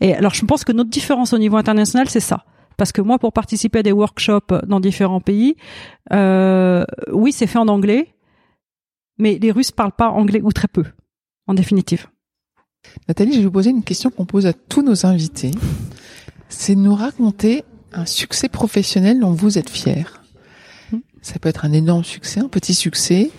et 0.01 0.13
alors, 0.13 0.33
je 0.33 0.45
pense 0.45 0.63
que 0.63 0.71
notre 0.71 0.89
différence 0.89 1.33
au 1.33 1.37
niveau 1.37 1.57
international, 1.57 2.09
c'est 2.09 2.19
ça. 2.19 2.45
Parce 2.77 2.91
que 2.91 3.01
moi, 3.01 3.19
pour 3.19 3.33
participer 3.33 3.79
à 3.79 3.83
des 3.83 3.91
workshops 3.91 4.53
dans 4.67 4.79
différents 4.79 5.21
pays, 5.21 5.55
euh, 6.11 6.85
oui, 7.11 7.31
c'est 7.31 7.47
fait 7.47 7.59
en 7.59 7.67
anglais, 7.67 8.13
mais 9.23 9.39
les 9.41 9.51
Russes 9.51 9.71
parlent 9.71 9.93
pas 9.93 10.09
anglais 10.09 10.41
ou 10.43 10.51
très 10.51 10.67
peu, 10.67 10.83
en 11.47 11.53
définitive. 11.53 12.07
Nathalie, 13.07 13.31
je 13.31 13.37
vais 13.37 13.45
vous 13.45 13.51
poser 13.51 13.69
une 13.69 13.83
question 13.83 14.09
qu'on 14.11 14.25
pose 14.25 14.45
à 14.45 14.51
tous 14.51 14.81
nos 14.81 15.05
invités. 15.05 15.51
C'est 16.49 16.75
de 16.75 16.81
nous 16.81 16.93
raconter 16.93 17.63
un 17.93 18.05
succès 18.05 18.49
professionnel 18.49 19.21
dont 19.21 19.31
vous 19.31 19.57
êtes 19.57 19.69
fier. 19.69 20.21
Ça 21.21 21.39
peut 21.39 21.47
être 21.47 21.63
un 21.63 21.71
énorme 21.71 22.03
succès, 22.03 22.41
un 22.41 22.49
petit 22.49 22.73
succès, 22.73 23.31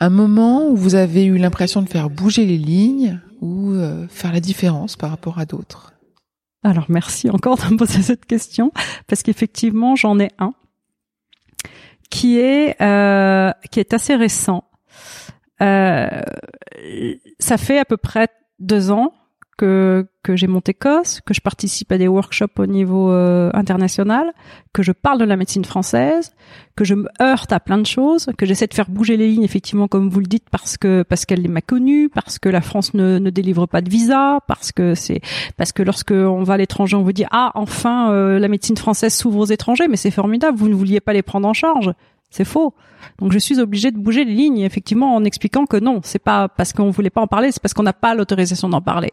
un 0.00 0.10
moment 0.10 0.68
où 0.68 0.76
vous 0.76 0.94
avez 0.94 1.24
eu 1.24 1.38
l'impression 1.38 1.80
de 1.80 1.88
faire 1.88 2.10
bouger 2.10 2.44
les 2.44 2.58
lignes 2.58 3.18
ou 3.40 3.70
euh, 3.70 4.06
faire 4.08 4.34
la 4.34 4.40
différence 4.40 4.96
par 4.96 5.08
rapport 5.08 5.38
à 5.38 5.46
d'autres. 5.46 5.94
Alors 6.62 6.86
merci 6.90 7.30
encore 7.30 7.56
de 7.56 7.64
me 7.72 7.78
poser 7.78 8.02
cette 8.02 8.26
question 8.26 8.70
parce 9.06 9.22
qu'effectivement 9.22 9.96
j'en 9.96 10.18
ai 10.18 10.28
un 10.38 10.52
qui 12.10 12.38
est 12.38 12.76
euh, 12.82 13.50
qui 13.70 13.80
est 13.80 13.94
assez 13.94 14.14
récent. 14.14 14.64
Euh, 15.62 16.22
ça 17.38 17.56
fait 17.56 17.78
à 17.78 17.84
peu 17.84 17.96
près 17.96 18.28
deux 18.58 18.90
ans 18.90 19.12
que, 19.56 20.06
que 20.22 20.36
j'ai 20.36 20.46
monté 20.46 20.74
COS, 20.74 21.20
que 21.24 21.32
je 21.32 21.40
participe 21.40 21.90
à 21.90 21.98
des 21.98 22.08
workshops 22.08 22.58
au 22.58 22.66
niveau 22.66 23.10
euh, 23.10 23.50
international, 23.54 24.32
que 24.74 24.82
je 24.82 24.92
parle 24.92 25.18
de 25.18 25.24
la 25.24 25.36
médecine 25.36 25.64
française, 25.64 26.34
que 26.76 26.84
je 26.84 26.94
me 26.94 27.08
heurte 27.22 27.52
à 27.52 27.60
plein 27.60 27.78
de 27.78 27.86
choses, 27.86 28.28
que 28.36 28.44
j'essaie 28.44 28.66
de 28.66 28.74
faire 28.74 28.90
bouger 28.90 29.16
les 29.16 29.28
lignes 29.28 29.44
effectivement 29.44 29.88
comme 29.88 30.10
vous 30.10 30.20
le 30.20 30.26
dites 30.26 30.48
parce 30.50 30.76
que 30.76 31.02
parce 31.02 31.24
qu'elle 31.24 31.48
m'a 31.48 31.62
connue, 31.62 32.10
parce 32.10 32.38
que 32.38 32.50
la 32.50 32.60
France 32.60 32.92
ne, 32.92 33.18
ne 33.18 33.30
délivre 33.30 33.66
pas 33.66 33.80
de 33.80 33.88
visa, 33.88 34.40
parce 34.46 34.72
que 34.72 34.94
c'est 34.94 35.20
parce 35.56 35.72
que 35.72 35.82
lorsque 35.82 36.12
on 36.12 36.42
va 36.42 36.54
à 36.54 36.58
l'étranger 36.58 36.96
on 36.96 37.02
vous 37.02 37.12
dit 37.12 37.24
ah 37.30 37.52
enfin 37.54 38.12
euh, 38.12 38.38
la 38.38 38.48
médecine 38.48 38.76
française 38.76 39.14
s'ouvre 39.14 39.38
aux 39.38 39.46
étrangers 39.46 39.88
mais 39.88 39.96
c'est 39.96 40.10
formidable 40.10 40.58
vous 40.58 40.68
ne 40.68 40.74
vouliez 40.74 41.00
pas 41.00 41.14
les 41.14 41.22
prendre 41.22 41.48
en 41.48 41.54
charge 41.54 41.92
c'est 42.30 42.44
faux. 42.44 42.74
Donc 43.18 43.32
je 43.32 43.38
suis 43.38 43.60
obligée 43.60 43.90
de 43.90 43.98
bouger 43.98 44.24
les 44.24 44.34
lignes, 44.34 44.58
effectivement, 44.58 45.14
en 45.14 45.24
expliquant 45.24 45.66
que 45.66 45.76
non, 45.76 46.00
c'est 46.02 46.18
pas 46.18 46.48
parce 46.48 46.72
qu'on 46.72 46.90
voulait 46.90 47.10
pas 47.10 47.20
en 47.20 47.26
parler, 47.26 47.52
c'est 47.52 47.62
parce 47.62 47.72
qu'on 47.72 47.82
n'a 47.82 47.92
pas 47.92 48.14
l'autorisation 48.14 48.68
d'en 48.68 48.80
parler. 48.80 49.10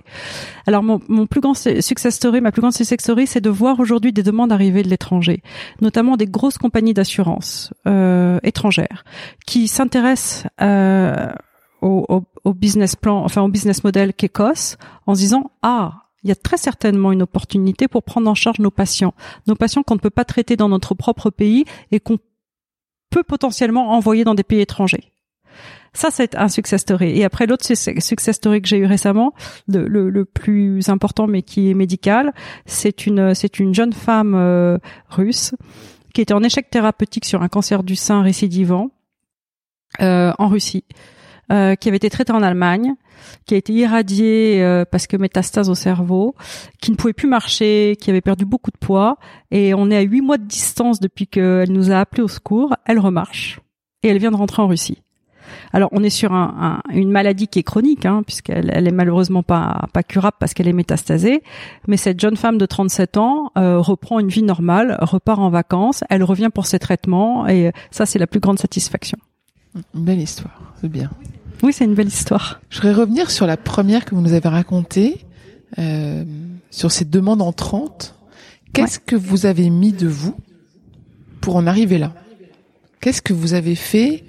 Alors 0.67 0.83
mon, 0.83 0.99
plus 1.27 1.41
grand 1.41 1.53
success 1.53 2.15
story, 2.15 2.41
ma 2.41 2.51
plus 2.51 2.61
grande 2.61 2.73
success 2.73 2.99
story, 2.99 3.27
c'est 3.27 3.41
de 3.41 3.49
voir 3.49 3.79
aujourd'hui 3.79 4.11
des 4.11 4.23
demandes 4.23 4.51
arriver 4.51 4.83
de 4.83 4.89
l'étranger, 4.89 5.41
notamment 5.81 6.17
des 6.17 6.25
grosses 6.25 6.57
compagnies 6.57 6.93
d'assurance 6.93 7.73
euh, 7.87 8.39
étrangères 8.43 9.03
qui 9.45 9.67
s'intéressent 9.67 10.47
euh, 10.61 11.31
au, 11.81 12.05
au, 12.09 12.23
au, 12.43 12.53
business 12.53 12.95
plan, 12.95 13.23
enfin 13.23 13.41
au 13.41 13.47
business 13.47 13.83
model 13.83 14.13
qu'ECOS, 14.13 14.77
en 15.05 15.15
se 15.15 15.19
disant 15.19 15.51
ah 15.61 16.03
il 16.23 16.29
y 16.29 16.31
a 16.31 16.35
très 16.35 16.57
certainement 16.57 17.11
une 17.11 17.21
opportunité 17.21 17.87
pour 17.87 18.03
prendre 18.03 18.29
en 18.29 18.35
charge 18.35 18.59
nos 18.59 18.71
patients, 18.71 19.13
nos 19.47 19.55
patients 19.55 19.83
qu'on 19.83 19.95
ne 19.95 19.99
peut 19.99 20.09
pas 20.09 20.23
traiter 20.25 20.55
dans 20.55 20.69
notre 20.69 20.95
propre 20.95 21.29
pays 21.29 21.65
et 21.91 21.99
qu'on 21.99 22.17
peut 23.13 23.23
potentiellement 23.23 23.91
envoyer 23.91 24.23
dans 24.23 24.33
des 24.33 24.43
pays 24.43 24.61
étrangers. 24.61 25.11
Ça, 25.93 26.09
c'est 26.09 26.33
un 26.35 26.47
success 26.47 26.81
story. 26.81 27.19
Et 27.19 27.23
après, 27.23 27.45
l'autre 27.45 27.63
success 27.65 28.35
story 28.35 28.63
que 28.63 28.67
j'ai 28.67 28.77
eu 28.77 28.85
récemment, 28.85 29.33
le, 29.67 30.23
plus 30.23 30.89
important, 30.89 31.27
mais 31.27 31.43
qui 31.43 31.69
est 31.69 31.75
médical, 31.75 32.33
c'est 32.65 33.05
une, 33.05 33.35
c'est 33.35 33.59
une 33.59 33.75
jeune 33.75 33.93
femme 33.93 34.33
euh, 34.33 34.79
russe 35.09 35.53
qui 36.15 36.21
était 36.21 36.33
en 36.33 36.41
échec 36.41 36.69
thérapeutique 36.71 37.25
sur 37.25 37.43
un 37.43 37.47
cancer 37.47 37.83
du 37.83 37.95
sein 37.95 38.23
récidivant 38.23 38.89
euh, 40.01 40.33
en 40.39 40.47
Russie, 40.47 40.83
euh, 41.53 41.75
qui 41.75 41.87
avait 41.87 41.97
été 41.97 42.09
traitée 42.09 42.33
en 42.33 42.41
Allemagne, 42.41 42.95
qui 43.45 43.53
a 43.53 43.57
été 43.57 43.73
irradiée 43.73 44.63
euh, 44.63 44.85
parce 44.89 45.07
que 45.07 45.17
métastase 45.17 45.69
au 45.69 45.75
cerveau, 45.75 46.35
qui 46.81 46.91
ne 46.91 46.95
pouvait 46.95 47.13
plus 47.13 47.27
marcher, 47.27 47.95
qui 47.99 48.09
avait 48.09 48.21
perdu 48.21 48.45
beaucoup 48.45 48.71
de 48.71 48.77
poids, 48.77 49.17
et 49.51 49.73
on 49.73 49.91
est 49.91 49.97
à 49.97 50.01
huit 50.01 50.21
mois 50.21 50.37
de 50.37 50.45
distance 50.45 50.99
depuis 50.99 51.27
qu'elle 51.27 51.71
nous 51.71 51.91
a 51.91 51.99
appelé 51.99 52.23
au 52.23 52.27
secours. 52.27 52.75
Elle 52.85 52.99
remarche 52.99 53.59
et 54.01 54.09
elle 54.09 54.17
vient 54.17 54.31
de 54.31 54.35
rentrer 54.35 54.61
en 54.61 54.67
Russie. 54.67 54.97
Alors 55.73 55.89
on 55.91 56.03
est 56.03 56.09
sur 56.09 56.33
un, 56.33 56.81
une 56.91 57.11
maladie 57.11 57.47
qui 57.47 57.59
est 57.59 57.63
chronique, 57.63 58.05
hein, 58.05 58.23
puisqu'elle 58.25 58.71
elle 58.73 58.87
est 58.87 58.91
malheureusement 58.91 59.43
pas, 59.43 59.87
pas 59.93 60.03
curable 60.03 60.37
parce 60.39 60.53
qu'elle 60.53 60.67
est 60.67 60.73
métastasée. 60.73 61.43
Mais 61.87 61.97
cette 61.97 62.19
jeune 62.19 62.37
femme 62.37 62.57
de 62.57 62.65
37 62.65 63.17
ans 63.17 63.51
euh, 63.57 63.79
reprend 63.79 64.19
une 64.19 64.29
vie 64.29 64.43
normale, 64.43 64.97
repart 65.01 65.39
en 65.39 65.49
vacances, 65.49 66.03
elle 66.09 66.23
revient 66.23 66.49
pour 66.53 66.65
ses 66.65 66.79
traitements 66.79 67.47
et 67.47 67.71
ça 67.91 68.05
c'est 68.05 68.19
la 68.19 68.27
plus 68.27 68.39
grande 68.39 68.59
satisfaction. 68.59 69.17
Une 69.75 70.03
belle 70.03 70.19
histoire, 70.19 70.73
c'est 70.79 70.89
bien. 70.89 71.09
Oui, 71.63 71.71
c'est 71.73 71.85
une 71.85 71.95
belle 71.95 72.07
histoire. 72.07 72.59
Je 72.69 72.81
voudrais 72.81 72.93
revenir 72.93 73.31
sur 73.31 73.47
la 73.47 73.55
première 73.57 74.03
que 74.05 74.13
vous 74.15 74.21
nous 74.21 74.33
avez 74.33 74.49
racontée, 74.49 75.25
euh, 75.79 76.25
sur 76.69 76.91
ces 76.91 77.05
demandes 77.05 77.41
entrantes. 77.41 78.15
Qu'est-ce 78.73 78.99
que 78.99 79.15
vous 79.15 79.45
avez 79.45 79.69
mis 79.69 79.93
de 79.93 80.07
vous 80.07 80.35
pour 81.41 81.55
en 81.55 81.65
arriver 81.65 81.97
là? 81.97 82.13
Qu'est-ce 82.99 83.21
que 83.21 83.33
vous 83.33 83.53
avez 83.53 83.75
fait? 83.75 84.25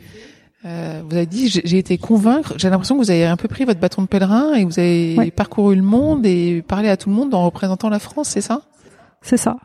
Euh, 0.64 1.02
Vous 1.08 1.16
avez 1.16 1.26
dit, 1.26 1.48
j'ai 1.48 1.76
été 1.78 1.98
convaincre. 1.98 2.54
J'ai 2.56 2.70
l'impression 2.70 2.94
que 2.96 3.02
vous 3.02 3.10
avez 3.10 3.26
un 3.26 3.36
peu 3.36 3.48
pris 3.48 3.64
votre 3.64 3.80
bâton 3.80 4.02
de 4.02 4.06
pèlerin 4.06 4.54
et 4.54 4.64
vous 4.64 4.78
avez 4.78 5.30
parcouru 5.30 5.74
le 5.76 5.82
monde 5.82 6.24
et 6.24 6.62
parlé 6.62 6.88
à 6.88 6.96
tout 6.96 7.08
le 7.10 7.14
monde 7.14 7.34
en 7.34 7.44
représentant 7.44 7.88
la 7.88 7.98
France, 7.98 8.28
c'est 8.30 8.40
ça? 8.40 8.62
C'est 9.22 9.36
ça. 9.36 9.56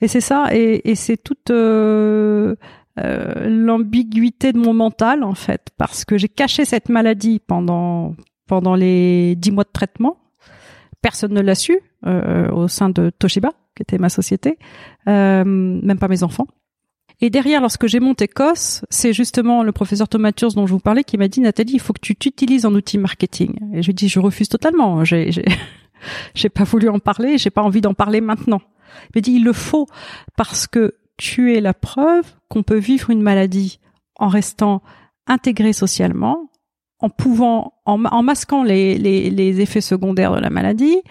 Et 0.00 0.08
c'est 0.08 0.20
ça. 0.20 0.48
Et, 0.52 0.90
et 0.90 0.94
c'est 0.96 1.16
toute 1.16 1.50
euh, 1.50 2.56
euh, 2.98 3.48
l'ambiguïté 3.48 4.52
de 4.52 4.58
mon 4.58 4.72
mental 4.72 5.24
en 5.24 5.34
fait, 5.34 5.70
parce 5.76 6.04
que 6.04 6.16
j'ai 6.16 6.28
caché 6.28 6.64
cette 6.64 6.88
maladie 6.88 7.40
pendant 7.40 8.14
pendant 8.46 8.74
les 8.74 9.34
dix 9.36 9.50
mois 9.50 9.64
de 9.64 9.72
traitement. 9.72 10.18
Personne 11.02 11.32
ne 11.32 11.40
l'a 11.40 11.54
su 11.54 11.78
euh, 12.06 12.50
au 12.50 12.68
sein 12.68 12.90
de 12.90 13.10
Toshiba, 13.10 13.50
qui 13.74 13.82
était 13.82 13.98
ma 13.98 14.08
société, 14.08 14.58
euh, 15.08 15.44
même 15.44 15.98
pas 15.98 16.08
mes 16.08 16.22
enfants. 16.22 16.46
Et 17.20 17.30
derrière, 17.30 17.60
lorsque 17.60 17.86
j'ai 17.86 18.00
monté 18.00 18.28
COS, 18.28 18.84
c'est 18.90 19.12
justement 19.12 19.62
le 19.62 19.72
professeur 19.72 20.08
Thomas 20.08 20.32
dont 20.54 20.66
je 20.66 20.72
vous 20.72 20.80
parlais 20.80 21.04
qui 21.04 21.16
m'a 21.16 21.28
dit 21.28 21.40
Nathalie, 21.40 21.74
il 21.74 21.80
faut 21.80 21.92
que 21.92 22.00
tu 22.00 22.16
t'utilises 22.16 22.66
en 22.66 22.74
outil 22.74 22.98
marketing. 22.98 23.58
Et 23.72 23.82
je 23.82 23.88
lui 23.88 23.94
dis 23.94 24.08
je 24.08 24.20
refuse 24.20 24.48
totalement. 24.48 25.04
J'ai 25.04 25.30
j'ai 26.34 26.48
pas 26.54 26.64
voulu 26.64 26.88
en 26.88 26.98
parler, 26.98 27.38
j'ai 27.38 27.50
pas 27.50 27.62
envie 27.62 27.80
d'en 27.80 27.94
parler 27.94 28.20
maintenant. 28.20 28.60
Il 29.06 29.18
m'a 29.18 29.20
dit 29.20 29.32
il 29.32 29.44
le 29.44 29.52
faut 29.52 29.86
parce 30.36 30.66
que 30.66 30.94
tu 31.16 31.54
es 31.54 31.60
la 31.60 31.74
preuve 31.74 32.24
qu'on 32.54 32.62
peut 32.62 32.78
vivre 32.78 33.10
une 33.10 33.20
maladie 33.20 33.80
en 34.16 34.28
restant 34.28 34.80
intégré 35.26 35.72
socialement, 35.72 36.52
en 37.00 37.10
pouvant, 37.10 37.74
en, 37.84 37.98
masquant 38.22 38.62
les, 38.62 39.60
effets 39.60 39.80
secondaires 39.80 40.36
de 40.36 40.40
la 40.40 40.50
maladie 40.50 41.02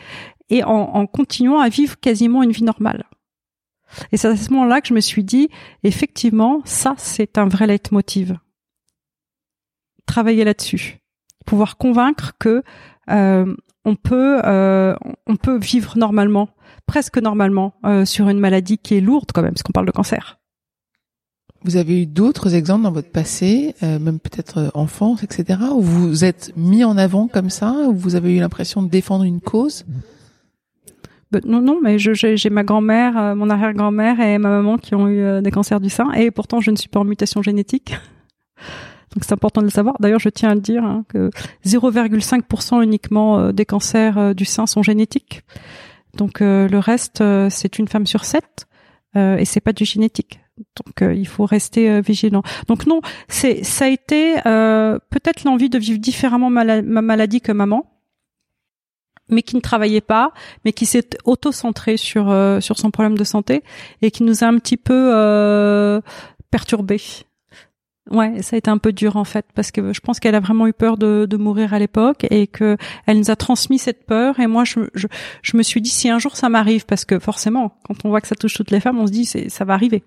et 0.49 0.63
en, 0.63 1.05
continuant 1.05 1.59
à 1.59 1.67
vivre 1.67 1.99
quasiment 1.99 2.43
une 2.43 2.53
vie 2.53 2.63
normale. 2.63 3.03
Et 4.13 4.17
c'est 4.17 4.29
à 4.29 4.37
ce 4.37 4.51
moment-là 4.51 4.79
que 4.79 4.87
je 4.87 4.93
me 4.93 5.01
suis 5.01 5.25
dit, 5.25 5.49
effectivement, 5.83 6.61
ça, 6.63 6.95
c'est 6.97 7.37
un 7.37 7.49
vrai 7.49 7.67
leitmotiv. 7.67 8.37
Travailler 10.05 10.45
là-dessus, 10.45 10.99
pouvoir 11.45 11.75
convaincre 11.75 12.31
que 12.39 12.63
euh, 13.09 13.53
on 13.83 13.95
peut, 13.95 14.39
euh, 14.45 14.95
on 15.27 15.35
peut 15.35 15.57
vivre 15.57 15.97
normalement 15.97 16.47
presque 16.85 17.17
normalement 17.17 17.73
euh, 17.85 18.05
sur 18.05 18.29
une 18.29 18.39
maladie 18.39 18.77
qui 18.77 18.95
est 18.95 19.01
lourde 19.01 19.31
quand 19.33 19.41
même, 19.41 19.51
parce 19.51 19.63
qu'on 19.63 19.73
parle 19.73 19.87
de 19.87 19.91
cancer. 19.91 20.39
Vous 21.63 21.77
avez 21.77 22.01
eu 22.01 22.05
d'autres 22.05 22.55
exemples 22.55 22.83
dans 22.83 22.91
votre 22.91 23.09
passé, 23.09 23.75
euh, 23.83 23.99
même 23.99 24.19
peut-être 24.19 24.57
euh, 24.57 24.69
enfance, 24.73 25.23
etc., 25.23 25.59
où 25.73 25.81
vous 25.81 26.25
êtes 26.25 26.51
mis 26.55 26.83
en 26.83 26.97
avant 26.97 27.27
comme 27.27 27.49
ça, 27.49 27.73
où 27.87 27.95
vous 27.95 28.15
avez 28.15 28.35
eu 28.35 28.39
l'impression 28.39 28.81
de 28.81 28.89
défendre 28.89 29.23
une 29.23 29.41
cause? 29.41 29.85
Ben, 31.31 31.41
non, 31.45 31.61
non, 31.61 31.79
mais 31.81 31.97
j'ai 31.97 32.49
ma 32.49 32.63
grand-mère, 32.63 33.35
mon 33.35 33.49
arrière-grand-mère 33.49 34.19
et 34.19 34.37
ma 34.37 34.49
maman 34.49 34.77
qui 34.77 34.93
ont 34.93 35.07
eu 35.07 35.41
des 35.41 35.51
cancers 35.51 35.79
du 35.79 35.89
sein, 35.89 36.11
et 36.11 36.29
pourtant 36.29 36.59
je 36.59 36.69
ne 36.69 36.75
suis 36.75 36.89
pas 36.89 36.99
en 36.99 37.05
mutation 37.05 37.41
génétique. 37.41 37.95
Donc 39.15 39.23
c'est 39.23 39.33
important 39.33 39.61
de 39.61 39.67
le 39.67 39.71
savoir. 39.71 39.95
D'ailleurs, 39.99 40.19
je 40.19 40.29
tiens 40.29 40.49
à 40.49 40.55
le 40.55 40.61
dire 40.61 40.83
hein, 40.83 41.05
que 41.07 41.29
0,5% 41.65 42.83
uniquement 42.83 43.51
des 43.51 43.65
cancers 43.65 44.35
du 44.35 44.45
sein 44.45 44.65
sont 44.65 44.83
génétiques. 44.83 45.43
Donc 46.15 46.41
euh, 46.41 46.67
le 46.67 46.79
reste, 46.79 47.21
euh, 47.21 47.49
c'est 47.49 47.79
une 47.79 47.87
femme 47.87 48.05
sur 48.05 48.25
sept 48.25 48.67
euh, 49.15 49.37
et 49.37 49.45
c'est 49.45 49.59
pas 49.59 49.73
du 49.73 49.85
génétique. 49.85 50.39
Donc 50.57 51.15
il 51.15 51.27
faut 51.27 51.45
rester 51.45 52.01
vigilant. 52.01 52.43
Donc 52.67 52.85
non, 52.85 53.01
c'est 53.27 53.63
ça 53.63 53.85
a 53.85 53.87
été 53.87 54.35
peut-être 54.43 55.43
l'envie 55.45 55.69
de 55.69 55.79
vivre 55.79 55.99
différemment 55.99 56.49
ma, 56.49 56.81
maladie 56.81 57.41
que 57.41 57.51
maman, 57.51 57.91
mais 59.29 59.41
qui 59.41 59.55
ne 59.55 59.61
travaillait 59.61 60.01
pas, 60.01 60.31
mais 60.63 60.71
qui 60.71 60.85
s'est 60.85 61.09
auto-centré 61.25 61.97
sur 61.97 62.25
sur 62.61 62.77
son 62.77 62.91
problème 62.91 63.17
de 63.17 63.23
santé 63.23 63.63
et 64.03 64.11
qui 64.11 64.23
nous 64.23 64.43
a 64.43 64.47
un 64.47 64.59
petit 64.59 64.77
peu 64.77 66.01
perturbés. 66.51 67.01
Ouais, 68.11 68.41
ça 68.41 68.55
a 68.55 68.57
été 68.57 68.69
un 68.69 68.77
peu 68.77 68.91
dur 68.91 69.15
en 69.15 69.23
fait 69.23 69.45
parce 69.55 69.71
que 69.71 69.93
je 69.93 70.01
pense 70.01 70.19
qu'elle 70.19 70.35
a 70.35 70.41
vraiment 70.41 70.67
eu 70.67 70.73
peur 70.73 70.97
de, 70.97 71.37
mourir 71.37 71.73
à 71.73 71.79
l'époque 71.79 72.25
et 72.29 72.47
que 72.47 72.75
elle 73.05 73.17
nous 73.17 73.31
a 73.31 73.37
transmis 73.37 73.79
cette 73.79 74.05
peur 74.05 74.39
et 74.41 74.47
moi 74.47 74.65
je, 74.65 74.81
je, 74.93 75.07
je 75.41 75.55
me 75.55 75.63
suis 75.63 75.79
dit 75.79 75.89
si 75.89 76.09
un 76.09 76.19
jour 76.19 76.35
ça 76.35 76.49
m'arrive 76.49 76.85
parce 76.85 77.05
que 77.05 77.17
forcément 77.17 77.77
quand 77.85 78.03
on 78.03 78.09
voit 78.09 78.19
que 78.19 78.27
ça 78.27 78.35
touche 78.35 78.55
toutes 78.55 78.71
les 78.71 78.81
femmes 78.81 78.99
on 78.99 79.07
se 79.07 79.11
dit 79.11 79.25
c'est 79.25 79.47
ça 79.47 79.63
va 79.63 79.73
arriver. 79.73 80.03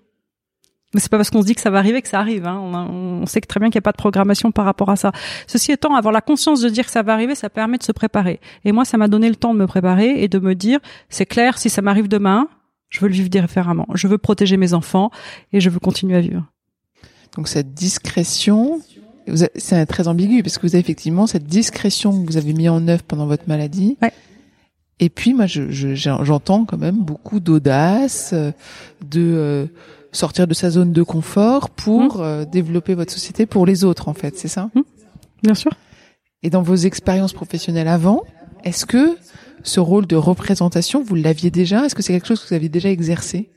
Mais 0.93 1.01
c'est 1.01 1.09
pas 1.09 1.17
parce 1.17 1.29
qu'on 1.29 1.41
se 1.41 1.47
dit 1.47 1.55
que 1.55 1.61
ça 1.61 1.69
va 1.69 1.79
arriver 1.79 2.01
que 2.01 2.07
ça 2.07 2.19
arrive. 2.19 2.45
Hein. 2.45 2.59
On, 2.61 2.73
on, 2.73 3.25
sait 3.25 3.41
que 3.41 3.47
très 3.47 3.59
bien 3.59 3.69
qu'il 3.69 3.77
n'y 3.77 3.83
a 3.83 3.87
pas 3.87 3.91
de 3.91 3.97
programmation 3.97 4.51
par 4.51 4.63
rapport 4.63 4.89
à 4.89 4.95
ça. 4.95 5.11
Ceci 5.45 5.73
étant, 5.73 5.95
avoir 5.95 6.13
la 6.13 6.21
conscience 6.21 6.61
de 6.61 6.69
dire 6.69 6.85
que 6.85 6.91
ça 6.91 7.03
va 7.03 7.13
arriver, 7.13 7.35
ça 7.35 7.49
permet 7.49 7.77
de 7.77 7.83
se 7.83 7.91
préparer. 7.91 8.39
Et 8.63 8.71
moi, 8.71 8.85
ça 8.85 8.97
m'a 8.97 9.09
donné 9.09 9.27
le 9.27 9.35
temps 9.35 9.53
de 9.53 9.59
me 9.59 9.67
préparer 9.67 10.23
et 10.23 10.29
de 10.29 10.39
me 10.39 10.55
dire, 10.55 10.79
c'est 11.09 11.25
clair, 11.25 11.57
si 11.57 11.69
ça 11.69 11.81
m'arrive 11.81 12.07
demain, 12.07 12.47
je 12.89 13.01
veux 13.01 13.09
le 13.09 13.13
vivre 13.13 13.29
différemment. 13.29 13.85
Je 13.95 14.07
veux 14.07 14.17
protéger 14.17 14.55
mes 14.55 14.73
enfants 14.73 15.11
et 15.51 15.59
je 15.59 15.69
veux 15.69 15.79
continuer 15.79 16.15
à 16.15 16.21
vivre. 16.21 16.45
Donc 17.35 17.49
cette 17.49 17.73
discrétion, 17.73 18.79
c'est 19.55 19.85
très 19.87 20.07
ambigu 20.07 20.41
parce 20.41 20.57
que 20.57 20.65
vous 20.65 20.75
avez 20.75 20.79
effectivement 20.79 21.27
cette 21.27 21.45
discrétion 21.45 22.23
que 22.23 22.31
vous 22.31 22.37
avez 22.37 22.53
mis 22.53 22.69
en 22.69 22.87
œuvre 22.87 23.03
pendant 23.03 23.27
votre 23.27 23.47
maladie. 23.47 23.97
Ouais. 24.01 24.13
Et 24.99 25.09
puis 25.09 25.33
moi, 25.33 25.45
j'entends 25.47 26.65
quand 26.65 26.77
même 26.77 27.03
beaucoup 27.03 27.39
d'audace, 27.39 28.33
de 28.33 29.21
euh, 29.21 29.65
sortir 30.11 30.47
de 30.47 30.53
sa 30.53 30.69
zone 30.69 30.91
de 30.93 31.03
confort 31.03 31.69
pour 31.69 32.17
mmh. 32.17 32.21
euh, 32.21 32.45
développer 32.45 32.93
votre 32.93 33.11
société 33.11 33.45
pour 33.45 33.65
les 33.65 33.83
autres, 33.83 34.07
en 34.07 34.13
fait, 34.13 34.37
c'est 34.37 34.47
ça? 34.47 34.69
Mmh. 34.73 34.81
Bien 35.43 35.55
sûr. 35.55 35.71
Et 36.43 36.49
dans 36.49 36.61
vos 36.61 36.75
expériences 36.75 37.33
professionnelles 37.33 37.87
avant, 37.87 38.23
est-ce 38.63 38.85
que 38.85 39.17
ce 39.63 39.79
rôle 39.79 40.07
de 40.07 40.15
représentation, 40.15 41.03
vous 41.03 41.15
l'aviez 41.15 41.51
déjà? 41.51 41.85
Est-ce 41.85 41.95
que 41.95 42.01
c'est 42.01 42.13
quelque 42.13 42.27
chose 42.27 42.41
que 42.41 42.49
vous 42.49 42.55
avez 42.55 42.69
déjà 42.69 42.89
exercé? 42.89 43.49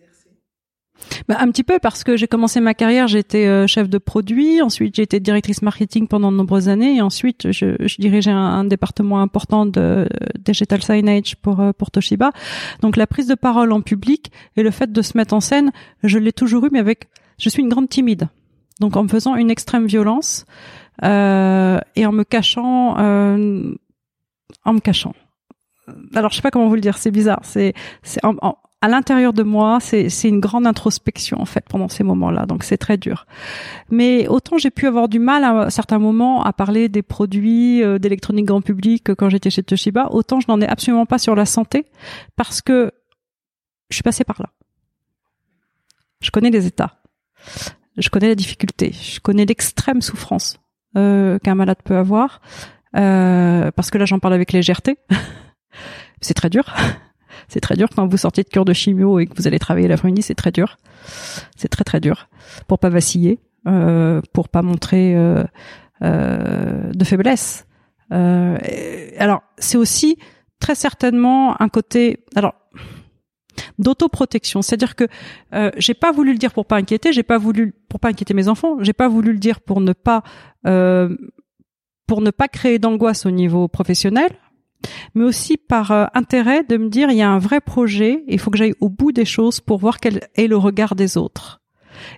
Bah, 1.28 1.36
un 1.38 1.48
petit 1.50 1.64
peu 1.64 1.78
parce 1.78 2.04
que 2.04 2.16
j'ai 2.16 2.26
commencé 2.26 2.60
ma 2.60 2.74
carrière, 2.74 3.08
j'étais 3.08 3.46
euh, 3.46 3.66
chef 3.66 3.88
de 3.88 3.98
produit, 3.98 4.62
ensuite 4.62 4.96
j'ai 4.96 5.02
été 5.02 5.20
directrice 5.20 5.62
marketing 5.62 6.08
pendant 6.08 6.30
de 6.32 6.36
nombreuses 6.36 6.68
années, 6.68 6.96
et 6.96 7.02
ensuite 7.02 7.50
je, 7.52 7.76
je 7.78 7.96
dirigeais 7.98 8.30
un, 8.30 8.64
département 8.64 9.20
important 9.20 9.66
de 9.66 10.08
digital 10.38 10.82
signage 10.82 11.36
pour 11.36 11.60
euh, 11.60 11.72
pour 11.72 11.90
Toshiba. 11.90 12.32
Donc 12.82 12.96
la 12.96 13.06
prise 13.06 13.26
de 13.26 13.34
parole 13.34 13.72
en 13.72 13.80
public 13.80 14.30
et 14.56 14.62
le 14.62 14.70
fait 14.70 14.92
de 14.92 15.02
se 15.02 15.16
mettre 15.16 15.34
en 15.34 15.40
scène, 15.40 15.72
je 16.02 16.18
l'ai 16.18 16.32
toujours 16.32 16.66
eu, 16.66 16.68
mais 16.72 16.78
avec, 16.78 17.08
je 17.38 17.48
suis 17.48 17.62
une 17.62 17.68
grande 17.68 17.88
timide. 17.88 18.28
Donc 18.80 18.96
en 18.96 19.02
me 19.02 19.08
faisant 19.08 19.36
une 19.36 19.50
extrême 19.50 19.86
violence 19.86 20.46
euh, 21.04 21.78
et 21.96 22.06
en 22.06 22.12
me 22.12 22.24
cachant, 22.24 22.98
euh, 22.98 23.74
en 24.64 24.72
me 24.72 24.80
cachant. 24.80 25.14
Alors 26.14 26.30
je 26.30 26.36
sais 26.36 26.42
pas 26.42 26.50
comment 26.50 26.68
vous 26.68 26.74
le 26.74 26.80
dire, 26.80 26.98
c'est 26.98 27.10
bizarre. 27.10 27.40
C'est 27.42 27.74
c'est 28.02 28.24
en, 28.24 28.36
en 28.42 28.56
à 28.82 28.88
l'intérieur 28.88 29.34
de 29.34 29.42
moi, 29.42 29.78
c'est 29.80 30.08
une 30.24 30.40
grande 30.40 30.66
introspection 30.66 31.40
en 31.40 31.44
fait 31.44 31.64
pendant 31.68 31.88
ces 31.88 32.02
moments-là, 32.02 32.46
donc 32.46 32.64
c'est 32.64 32.78
très 32.78 32.96
dur. 32.96 33.26
Mais 33.90 34.26
autant 34.26 34.56
j'ai 34.56 34.70
pu 34.70 34.86
avoir 34.86 35.08
du 35.08 35.18
mal 35.18 35.44
à, 35.44 35.68
certains 35.68 35.98
moments 35.98 36.42
à 36.42 36.52
parler 36.54 36.88
des 36.88 37.02
produits 37.02 37.82
euh, 37.82 37.98
d'électronique 37.98 38.46
grand 38.46 38.62
public 38.62 39.14
quand 39.14 39.28
j'étais 39.28 39.50
chez 39.50 39.62
Toshiba, 39.62 40.08
autant 40.12 40.40
je 40.40 40.46
n'en 40.48 40.60
ai 40.62 40.66
absolument 40.66 41.04
pas 41.04 41.18
sur 41.18 41.34
la 41.34 41.44
santé 41.44 41.84
parce 42.36 42.62
que 42.62 42.90
je 43.90 43.96
suis 43.96 44.02
passée 44.02 44.24
par 44.24 44.40
là. 44.40 44.48
Je 46.22 46.30
connais 46.30 46.50
les 46.50 46.66
états, 46.66 47.02
je 47.98 48.08
connais 48.08 48.28
la 48.28 48.34
difficulté, 48.34 48.92
je 48.92 49.20
connais 49.20 49.44
l'extrême 49.44 50.00
souffrance 50.00 50.58
euh, 50.96 51.38
qu'un 51.38 51.54
malade 51.54 51.78
peut 51.84 51.96
avoir, 51.96 52.40
euh, 52.96 53.70
parce 53.72 53.90
que 53.90 53.98
là 53.98 54.06
j'en 54.06 54.20
parle 54.20 54.34
avec 54.34 54.52
légèreté. 54.52 54.96
c'est 56.22 56.34
très 56.34 56.48
dur 56.48 56.74
c'est 57.50 57.60
très 57.60 57.76
dur 57.76 57.88
quand 57.94 58.06
vous 58.06 58.16
sortez 58.16 58.44
de 58.44 58.48
cure 58.48 58.64
de 58.64 58.72
chimio 58.72 59.18
et 59.18 59.26
que 59.26 59.34
vous 59.36 59.46
allez 59.48 59.58
travailler 59.58 59.88
l'après-midi, 59.88 60.22
c'est 60.22 60.36
très 60.36 60.52
dur. 60.52 60.78
C'est 61.56 61.68
très 61.68 61.84
très 61.84 62.00
dur 62.00 62.28
pour 62.68 62.78
pas 62.78 62.88
vaciller, 62.88 63.40
euh, 63.66 64.22
pour 64.32 64.48
pas 64.48 64.62
montrer 64.62 65.16
euh, 65.16 65.44
euh, 66.02 66.92
de 66.92 67.04
faiblesse. 67.04 67.66
Euh, 68.12 68.56
alors 69.18 69.42
c'est 69.58 69.76
aussi 69.76 70.16
très 70.60 70.76
certainement 70.76 71.60
un 71.60 71.68
côté 71.68 72.24
alors 72.36 72.54
d'autoprotection, 73.78 74.62
c'est-à-dire 74.62 74.94
que 74.94 75.04
euh, 75.52 75.70
j'ai 75.76 75.94
pas 75.94 76.12
voulu 76.12 76.32
le 76.32 76.38
dire 76.38 76.52
pour 76.52 76.66
pas 76.66 76.76
inquiéter, 76.76 77.12
j'ai 77.12 77.24
pas 77.24 77.38
voulu 77.38 77.74
pour 77.88 77.98
pas 77.98 78.08
inquiéter 78.10 78.32
mes 78.32 78.46
enfants, 78.46 78.76
j'ai 78.80 78.92
pas 78.92 79.08
voulu 79.08 79.32
le 79.32 79.38
dire 79.38 79.60
pour 79.60 79.80
ne 79.80 79.92
pas 79.92 80.22
euh, 80.66 81.16
pour 82.06 82.20
ne 82.20 82.30
pas 82.30 82.46
créer 82.46 82.78
d'angoisse 82.78 83.26
au 83.26 83.30
niveau 83.30 83.66
professionnel, 83.66 84.30
mais 85.14 85.24
aussi 85.24 85.56
par 85.56 85.90
euh, 85.90 86.06
intérêt 86.14 86.64
de 86.64 86.76
me 86.76 86.88
dire 86.88 87.10
il 87.10 87.16
y 87.16 87.22
a 87.22 87.30
un 87.30 87.38
vrai 87.38 87.60
projet, 87.60 88.24
il 88.28 88.38
faut 88.38 88.50
que 88.50 88.58
j'aille 88.58 88.74
au 88.80 88.88
bout 88.88 89.12
des 89.12 89.24
choses 89.24 89.60
pour 89.60 89.78
voir 89.78 90.00
quel 90.00 90.28
est 90.36 90.46
le 90.46 90.56
regard 90.56 90.94
des 90.94 91.16
autres. 91.16 91.60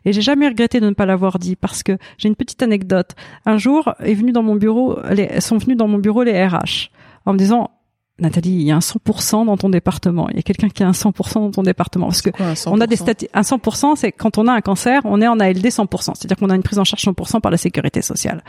Et 0.05 0.13
j'ai 0.13 0.23
jamais 0.23 0.49
regretté 0.49 0.81
de 0.81 0.89
ne 0.89 0.95
pas 0.95 1.07
l'avoir 1.07 1.39
dit 1.39 1.57
parce 1.57 1.83
que 1.83 1.99
j'ai 2.19 2.29
une 2.29 2.37
petite 2.37 2.63
anecdote. 2.63 3.13
Un 3.47 3.59
jour, 3.59 3.95
est 4.01 4.15
venu 4.15 4.33
dans 4.33 4.43
mon 4.43 4.55
bureau, 4.55 4.99
les, 5.11 5.41
sont 5.41 5.59
venus 5.59 5.77
dans 5.77 5.89
mon 5.89 5.99
bureau 5.99 6.23
les 6.23 6.47
RH 6.47 6.91
en 7.27 7.33
me 7.33 7.39
disant 7.39 7.71
Nathalie, 8.19 8.51
il 8.51 8.63
y 8.63 8.71
a 8.71 8.77
un 8.77 8.81
100% 8.81 9.47
dans 9.47 9.57
ton 9.57 9.69
département. 9.69 10.29
Il 10.29 10.37
y 10.37 10.39
a 10.39 10.43
quelqu'un 10.43 10.69
qui 10.69 10.83
a 10.83 10.89
un 10.89 10.93
100% 10.93 11.35
dans 11.35 11.51
ton 11.51 11.63
département. 11.63 12.07
Parce 12.07 12.23
que 12.23 12.31
on 12.67 12.81
a 12.81 12.87
des 12.87 12.97
statistiques. 12.97 13.31
Un 13.35 13.41
100%, 13.41 13.97
c'est 13.97 14.13
quand 14.13 14.39
on 14.39 14.47
a 14.47 14.53
un 14.53 14.61
cancer, 14.61 15.01
on 15.05 15.21
est 15.21 15.27
en 15.27 15.41
ALD 15.41 15.65
100%. 15.67 16.13
C'est-à-dire 16.15 16.37
qu'on 16.37 16.51
a 16.51 16.55
une 16.55 16.63
prise 16.63 16.79
en 16.79 16.85
charge 16.85 17.03
100% 17.03 17.41
par 17.41 17.51
la 17.51 17.57
sécurité 17.57 18.03
sociale. 18.03 18.45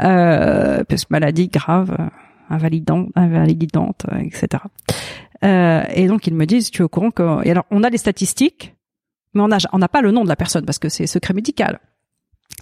Euh, 0.00 0.84
parce 0.88 1.04
que 1.04 1.08
maladie 1.10 1.48
grave, 1.48 1.94
invalidante, 2.50 3.08
invalidante, 3.14 4.06
etc. 4.20 4.64
Euh, 5.44 5.82
et 5.94 6.06
donc 6.06 6.26
ils 6.26 6.34
me 6.34 6.44
disent, 6.44 6.70
tu 6.70 6.82
es 6.82 6.84
au 6.84 6.88
courant 6.88 7.10
que, 7.10 7.46
et 7.46 7.50
alors 7.50 7.64
on 7.70 7.82
a 7.82 7.90
des 7.90 7.98
statistiques, 7.98 8.74
mais 9.34 9.42
on 9.42 9.48
n'a 9.48 9.58
on 9.72 9.80
pas 9.80 10.02
le 10.02 10.10
nom 10.10 10.24
de 10.24 10.28
la 10.28 10.36
personne 10.36 10.64
parce 10.64 10.78
que 10.78 10.88
c'est 10.88 11.06
secret 11.06 11.34
médical. 11.34 11.80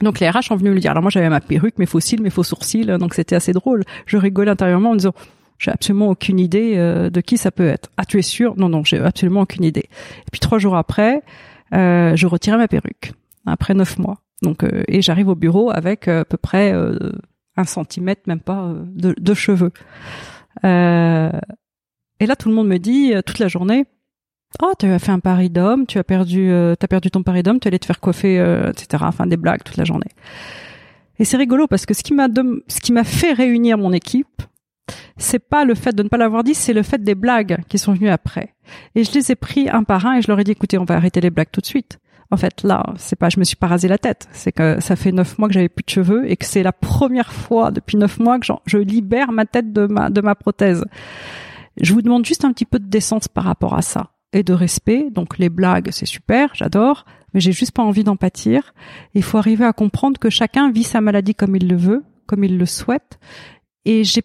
Donc 0.03 0.21
les 0.21 0.29
RH 0.29 0.43
sont 0.43 0.57
venus 0.57 0.71
me 0.71 0.75
le 0.75 0.81
dire. 0.81 0.93
Alors 0.93 1.03
moi 1.03 1.11
j'avais 1.11 1.29
ma 1.29 1.41
perruque, 1.41 1.79
mes 1.79 1.87
faux 1.87 2.01
cils, 2.01 2.23
mes 2.23 2.31
faux 2.31 2.45
sourcils, 2.45 2.87
donc 2.99 3.15
c'était 3.15 3.35
assez 3.35 3.53
drôle. 3.53 3.83
Je 4.07 4.17
rigolais 4.17 4.51
intérieurement 4.51 4.91
en 4.91 4.97
disant 4.97 5.15
j'ai 5.59 5.73
absolument 5.73 6.09
aucune 6.09 6.39
idée 6.39 6.75
euh, 6.77 7.11
de 7.11 7.21
qui 7.21 7.37
ça 7.37 7.51
peut 7.51 7.67
être. 7.67 7.91
Ah, 7.97 8.05
tu 8.05 8.19
es 8.19 8.23
sûr? 8.23 8.55
Non, 8.57 8.69
non, 8.69 8.85
j'ai 8.85 8.99
absolument 8.99 9.41
aucune 9.41 9.65
idée. 9.65 9.89
Et 9.89 10.31
puis 10.31 10.39
trois 10.39 10.59
jours 10.59 10.77
après, 10.77 11.23
euh, 11.75 12.15
je 12.15 12.27
retirais 12.29 12.59
ma 12.59 12.69
perruque 12.69 13.13
après 13.45 13.75
neuf 13.75 13.99
mois. 13.99 14.19
Donc 14.43 14.63
euh, 14.63 14.85
et 14.87 15.03
j'arrive 15.03 15.29
au 15.29 15.35
bureau 15.35 15.71
avec 15.71 16.07
à 16.07 16.25
peu 16.25 16.37
près 16.37 16.73
un 17.59 17.65
centimètre, 17.65 18.23
même 18.27 18.41
pas, 18.41 18.73
de, 18.87 19.15
de 19.19 19.35
cheveux. 19.35 19.73
et 20.65 20.67
là, 20.67 22.37
tout 22.39 22.49
le 22.49 22.55
monde 22.55 22.69
me 22.69 22.79
dit 22.79 23.13
toute 23.27 23.39
la 23.39 23.49
journée. 23.49 23.87
Oh, 24.63 24.73
tu 24.79 24.87
as 24.87 24.99
fait 24.99 25.13
un 25.13 25.21
pari 25.21 25.51
d'homme, 25.51 25.87
tu 25.87 25.99
as 25.99 26.05
perdu, 26.05 26.51
t'as 26.79 26.87
perdu 26.87 27.11
ton 27.11 27.23
pari 27.23 27.43
d'homme, 27.43 27.61
tu 27.61 27.69
allais 27.69 27.79
te 27.79 27.87
faire 27.87 28.01
coiffer, 28.01 28.37
etc. 28.71 29.05
Enfin, 29.07 29.27
des 29.27 29.37
blagues 29.37 29.63
toute 29.63 29.77
la 29.77 29.85
journée. 29.85 30.11
Et 31.19 31.25
c'est 31.25 31.37
rigolo 31.37 31.67
parce 31.67 31.85
que 31.85 31.95
ce 31.95 32.03
qui 32.03 32.15
m'a 32.15 32.29
ce 32.69 32.81
qui 32.81 32.93
m'a 32.93 33.05
fait 33.05 33.33
réunir 33.33 33.77
mon 33.77 33.93
équipe, 33.93 34.43
c'est 35.17 35.41
pas 35.41 35.65
le 35.65 35.75
fait 35.75 35.95
de 35.95 36.03
ne 36.03 36.09
pas 36.09 36.17
l'avoir 36.17 36.45
dit, 36.45 36.55
c'est 36.55 36.73
le 36.73 36.83
fait 36.83 37.03
des 37.03 37.15
blagues 37.15 37.59
qui 37.69 37.79
sont 37.79 37.93
venues 37.93 38.09
après. 38.09 38.55
Et 38.95 39.05
je 39.05 39.13
les 39.13 39.33
ai 39.33 39.35
pris 39.35 39.69
un 39.69 39.83
par 39.83 40.07
un 40.07 40.17
et 40.17 40.23
je 40.23 40.29
leur 40.29 40.39
ai 40.39 40.45
dit, 40.45 40.53
écoutez, 40.53 40.79
on 40.79 40.85
va 40.85 40.95
arrêter 40.95 41.21
les 41.21 41.31
blagues 41.31 41.51
tout 41.53 41.61
de 41.61 41.67
suite. 41.67 41.99
En 42.31 42.37
fait, 42.37 42.63
là, 42.63 42.85
c'est 42.97 43.17
pas, 43.17 43.31
je 43.31 43.39
me 43.39 43.45
suis 43.45 43.57
pas 43.57 43.69
rasé 43.69 43.89
la 43.89 43.97
tête. 43.97 44.29
C'est 44.33 44.53
que 44.53 44.81
ça 44.81 44.97
fait 44.97 45.13
neuf 45.13 45.39
mois 45.39 45.49
que 45.49 45.55
j'avais 45.55 45.71
plus 45.71 45.85
de 45.85 45.91
cheveux 45.91 46.31
et 46.31 46.37
que 46.37 46.45
c'est 46.45 46.63
la 46.63 46.73
première 46.73 47.33
fois 47.33 47.71
depuis 47.71 47.97
neuf 47.97 48.19
mois 48.19 48.39
que 48.39 48.47
je 48.67 48.79
libère 48.79 49.33
ma 49.33 49.47
tête 49.47 49.73
de 49.73 49.87
ma, 49.87 50.11
de 50.11 50.21
ma 50.21 50.35
prothèse. 50.35 50.85
Je 51.81 51.95
vous 51.95 52.03
demande 52.03 52.27
juste 52.27 52.45
un 52.45 52.53
petit 52.53 52.67
peu 52.67 52.79
de 52.79 52.87
décence 52.87 53.29
par 53.29 53.45
rapport 53.45 53.75
à 53.75 53.83
ça 53.83 54.11
et 54.33 54.43
de 54.43 54.53
respect. 54.53 55.09
Donc 55.11 55.39
les 55.39 55.49
blagues, 55.49 55.89
c'est 55.91 56.07
super, 56.07 56.55
j'adore, 56.55 57.07
mais 57.33 57.41
j'ai 57.41 57.53
juste 57.53 57.73
pas 57.73 57.83
envie 57.83 58.05
d'en 58.05 58.17
pâtir. 58.17 58.75
Il 59.15 59.23
faut 59.23 59.39
arriver 59.39 59.65
à 59.65 59.73
comprendre 59.73 60.19
que 60.19 60.29
chacun 60.29 60.71
vit 60.71 60.85
sa 60.85 61.01
maladie 61.01 61.35
comme 61.35 61.57
il 61.57 61.67
le 61.67 61.77
veut, 61.77 62.05
comme 62.27 62.45
il 62.45 62.59
le 62.59 62.67
souhaite. 62.67 63.19
Et 63.87 64.05
j'ai 64.05 64.23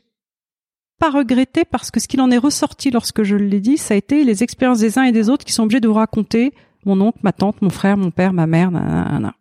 pas 1.00 1.10
regretté 1.10 1.64
parce 1.64 1.90
que 1.90 2.00
ce 2.00 2.08
qu'il 2.08 2.22
en 2.22 2.32
est 2.32 2.38
ressorti 2.38 2.92
lorsque 2.92 3.24
je 3.24 3.36
l'ai 3.38 3.62
dit, 3.62 3.78
ça 3.78 3.94
a 3.94 3.98
été 3.98 4.24
les 4.24 4.44
expériences 4.44 4.80
des 4.80 4.98
uns 5.00 5.04
et 5.04 5.12
des 5.12 5.30
autres 5.30 5.46
qui 5.46 5.54
sont 5.54 5.64
obligés 5.64 5.80
de 5.80 5.88
vous 5.88 5.94
raconter 5.94 6.54
mon 6.86 7.00
oncle, 7.02 7.20
ma 7.24 7.34
tante, 7.34 7.62
mon 7.62 7.70
frère, 7.70 7.98
mon 7.98 8.12
père, 8.12 8.34
ma 8.34 8.48
mère, 8.48 8.72
nanana. 8.72 9.36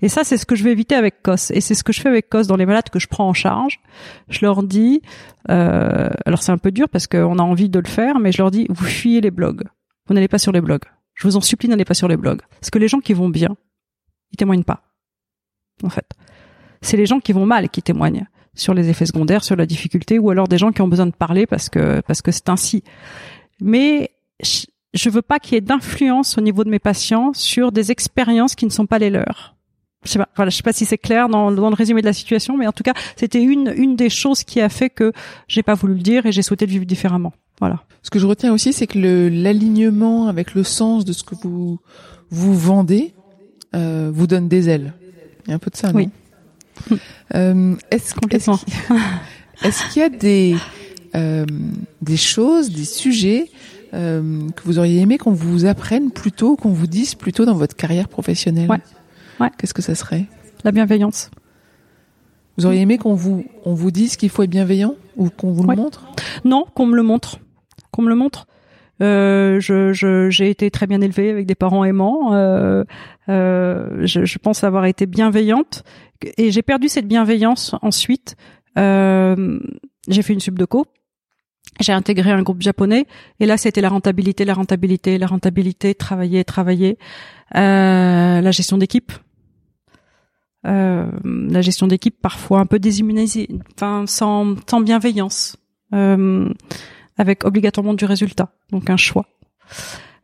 Et 0.00 0.08
ça, 0.08 0.24
c'est 0.24 0.36
ce 0.36 0.46
que 0.46 0.56
je 0.56 0.64
vais 0.64 0.72
éviter 0.72 0.94
avec 0.94 1.22
COS. 1.22 1.50
Et 1.52 1.60
c'est 1.60 1.74
ce 1.74 1.84
que 1.84 1.92
je 1.92 2.00
fais 2.00 2.08
avec 2.08 2.28
COS 2.28 2.46
dans 2.46 2.56
les 2.56 2.66
malades 2.66 2.90
que 2.90 2.98
je 2.98 3.06
prends 3.06 3.28
en 3.28 3.32
charge. 3.32 3.80
Je 4.28 4.40
leur 4.42 4.62
dis, 4.62 5.02
euh, 5.50 6.10
alors 6.26 6.42
c'est 6.42 6.52
un 6.52 6.58
peu 6.58 6.70
dur 6.70 6.88
parce 6.88 7.06
qu'on 7.06 7.38
a 7.38 7.42
envie 7.42 7.68
de 7.68 7.78
le 7.78 7.88
faire, 7.88 8.18
mais 8.18 8.32
je 8.32 8.38
leur 8.38 8.50
dis, 8.50 8.66
vous 8.68 8.84
fuyez 8.84 9.20
les 9.20 9.30
blogs. 9.30 9.64
Vous 10.06 10.14
n'allez 10.14 10.28
pas 10.28 10.38
sur 10.38 10.52
les 10.52 10.60
blogs. 10.60 10.84
Je 11.14 11.26
vous 11.28 11.36
en 11.36 11.40
supplie, 11.40 11.68
n'allez 11.68 11.84
pas 11.84 11.94
sur 11.94 12.08
les 12.08 12.16
blogs. 12.16 12.40
Parce 12.60 12.70
que 12.70 12.78
les 12.78 12.88
gens 12.88 13.00
qui 13.00 13.12
vont 13.12 13.28
bien, 13.28 13.56
ils 14.32 14.36
témoignent 14.36 14.64
pas. 14.64 14.82
En 15.82 15.90
fait. 15.90 16.10
C'est 16.80 16.96
les 16.96 17.06
gens 17.06 17.20
qui 17.20 17.32
vont 17.32 17.46
mal 17.46 17.68
qui 17.68 17.82
témoignent 17.82 18.26
sur 18.54 18.74
les 18.74 18.88
effets 18.88 19.06
secondaires, 19.06 19.44
sur 19.44 19.56
la 19.56 19.66
difficulté, 19.66 20.18
ou 20.18 20.30
alors 20.30 20.48
des 20.48 20.58
gens 20.58 20.72
qui 20.72 20.82
ont 20.82 20.88
besoin 20.88 21.06
de 21.06 21.12
parler 21.12 21.46
parce 21.46 21.68
que 21.68 22.00
parce 22.00 22.22
que 22.22 22.32
c'est 22.32 22.48
ainsi. 22.48 22.82
Mais 23.60 24.10
je 24.94 25.10
veux 25.10 25.22
pas 25.22 25.38
qu'il 25.38 25.54
y 25.54 25.58
ait 25.58 25.62
d'influence 25.62 26.38
au 26.38 26.40
niveau 26.40 26.64
de 26.64 26.70
mes 26.70 26.78
patients 26.78 27.32
sur 27.34 27.72
des 27.72 27.90
expériences 27.90 28.54
qui 28.54 28.66
ne 28.66 28.70
sont 28.70 28.86
pas 28.86 28.98
les 28.98 29.10
leurs. 29.10 29.54
Je 30.04 30.10
sais 30.10 30.18
pas, 30.18 30.28
voilà, 30.34 30.50
je 30.50 30.56
sais 30.56 30.62
pas 30.64 30.72
si 30.72 30.84
c'est 30.84 30.98
clair 30.98 31.28
dans, 31.28 31.52
dans, 31.52 31.68
le 31.68 31.76
résumé 31.76 32.00
de 32.00 32.06
la 32.06 32.12
situation, 32.12 32.56
mais 32.56 32.66
en 32.66 32.72
tout 32.72 32.82
cas, 32.82 32.94
c'était 33.16 33.42
une 33.42 33.72
une 33.76 33.94
des 33.94 34.10
choses 34.10 34.42
qui 34.42 34.60
a 34.60 34.68
fait 34.68 34.90
que 34.90 35.12
j'ai 35.46 35.62
pas 35.62 35.74
voulu 35.74 35.94
le 35.94 36.00
dire 36.00 36.26
et 36.26 36.32
j'ai 36.32 36.42
souhaité 36.42 36.66
le 36.66 36.72
vivre 36.72 36.84
différemment. 36.84 37.32
Voilà. 37.60 37.84
Ce 38.02 38.10
que 38.10 38.18
je 38.18 38.26
retiens 38.26 38.52
aussi, 38.52 38.72
c'est 38.72 38.88
que 38.88 38.98
l'alignement 38.98 40.26
avec 40.26 40.54
le 40.54 40.64
sens 40.64 41.04
de 41.04 41.12
ce 41.12 41.22
que 41.22 41.36
vous 41.36 41.78
vous 42.30 42.58
vendez 42.58 43.14
euh, 43.76 44.10
vous 44.12 44.26
donne 44.26 44.48
des 44.48 44.68
ailes. 44.68 44.92
Il 45.46 45.50
y 45.50 45.52
a 45.52 45.56
un 45.56 45.58
peu 45.58 45.70
de 45.70 45.76
ça, 45.76 45.92
non? 45.92 45.98
Oui. 45.98 46.08
Euh, 47.34 47.76
est-ce 47.90 48.14
est-ce 49.62 49.92
qu'il 49.92 50.02
y 50.02 50.04
a 50.04 50.08
des 50.10 50.54
euh, 51.14 51.46
des 52.02 52.16
choses, 52.18 52.70
des 52.70 52.84
sujets 52.84 53.50
euh, 53.94 54.48
que 54.50 54.62
vous 54.64 54.78
auriez 54.78 55.00
aimé 55.00 55.18
qu'on 55.18 55.32
vous 55.32 55.66
apprenne 55.66 56.10
plutôt, 56.10 56.56
qu'on 56.56 56.70
vous 56.70 56.86
dise 56.86 57.14
plutôt 57.14 57.44
dans 57.44 57.54
votre 57.54 57.76
carrière 57.76 58.08
professionnelle 58.08 58.70
Ouais. 58.70 58.80
ouais. 59.40 59.50
Qu'est-ce 59.58 59.74
que 59.74 59.82
ça 59.82 59.94
serait? 59.94 60.26
La 60.64 60.72
bienveillance. 60.72 61.30
Vous 62.58 62.66
auriez 62.66 62.82
aimé 62.82 62.98
qu'on 62.98 63.14
vous 63.14 63.44
on 63.64 63.74
vous 63.74 63.90
dise 63.90 64.16
qu'il 64.16 64.28
faut 64.28 64.42
être 64.42 64.50
bienveillant 64.50 64.94
ou 65.16 65.30
qu'on 65.30 65.52
vous 65.52 65.64
le 65.64 65.74
montre? 65.74 66.06
Non, 66.44 66.66
qu'on 66.74 66.86
me 66.86 66.96
le 66.96 67.02
montre. 67.02 67.38
Qu'on 67.90 68.02
me 68.02 68.08
le 68.08 68.14
montre. 68.14 68.46
Euh, 69.02 69.58
je, 69.58 70.28
j'ai 70.30 70.50
été 70.50 70.70
très 70.70 70.86
bien 70.86 71.00
élevée 71.00 71.30
avec 71.30 71.46
des 71.46 71.54
parents 71.54 71.84
aimants. 71.84 72.34
Euh, 72.34 72.84
euh, 73.28 74.06
je, 74.06 74.24
je, 74.24 74.38
pense 74.38 74.64
avoir 74.64 74.84
été 74.84 75.06
bienveillante 75.06 75.82
et 76.36 76.50
j'ai 76.50 76.62
perdu 76.62 76.88
cette 76.88 77.08
bienveillance 77.08 77.74
ensuite. 77.82 78.36
J'ai 78.76 80.22
fait 80.22 80.32
une 80.32 80.40
subdeco. 80.40 80.86
J'ai 81.80 81.92
intégré 81.92 82.30
un 82.30 82.42
groupe 82.42 82.62
japonais 82.62 83.06
et 83.40 83.46
là 83.46 83.56
c'était 83.56 83.80
la 83.80 83.88
rentabilité, 83.88 84.44
la 84.44 84.54
rentabilité, 84.54 85.18
la 85.18 85.26
rentabilité, 85.26 85.94
travailler, 85.94 86.44
travailler, 86.44 86.98
euh, 87.56 88.40
la 88.40 88.50
gestion 88.50 88.78
d'équipe, 88.78 89.12
euh, 90.66 91.10
la 91.24 91.60
gestion 91.60 91.86
d'équipe 91.86 92.20
parfois 92.20 92.60
un 92.60 92.66
peu 92.66 92.78
déshumanisée, 92.78 93.48
enfin 93.74 94.04
sans, 94.06 94.54
sans 94.68 94.80
bienveillance, 94.80 95.56
euh, 95.92 96.48
avec 97.16 97.44
obligatoirement 97.44 97.94
du 97.94 98.04
résultat, 98.04 98.52
donc 98.70 98.88
un 98.88 98.96
choix. 98.96 99.26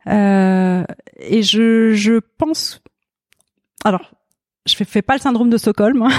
Euh, 0.07 0.85
et 1.19 1.43
je, 1.43 1.93
je 1.93 2.21
pense, 2.37 2.81
alors 3.83 4.11
je 4.65 4.75
fais, 4.75 4.85
fais 4.85 5.01
pas 5.01 5.15
le 5.15 5.21
syndrome 5.21 5.49
de 5.49 5.57
Stockholm, 5.57 6.03
hein, 6.03 6.09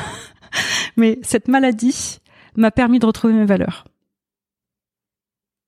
mais 0.97 1.19
cette 1.23 1.49
maladie 1.49 2.19
m'a 2.57 2.71
permis 2.71 2.99
de 2.99 3.07
retrouver 3.07 3.33
mes 3.33 3.47
valeurs. 3.47 3.85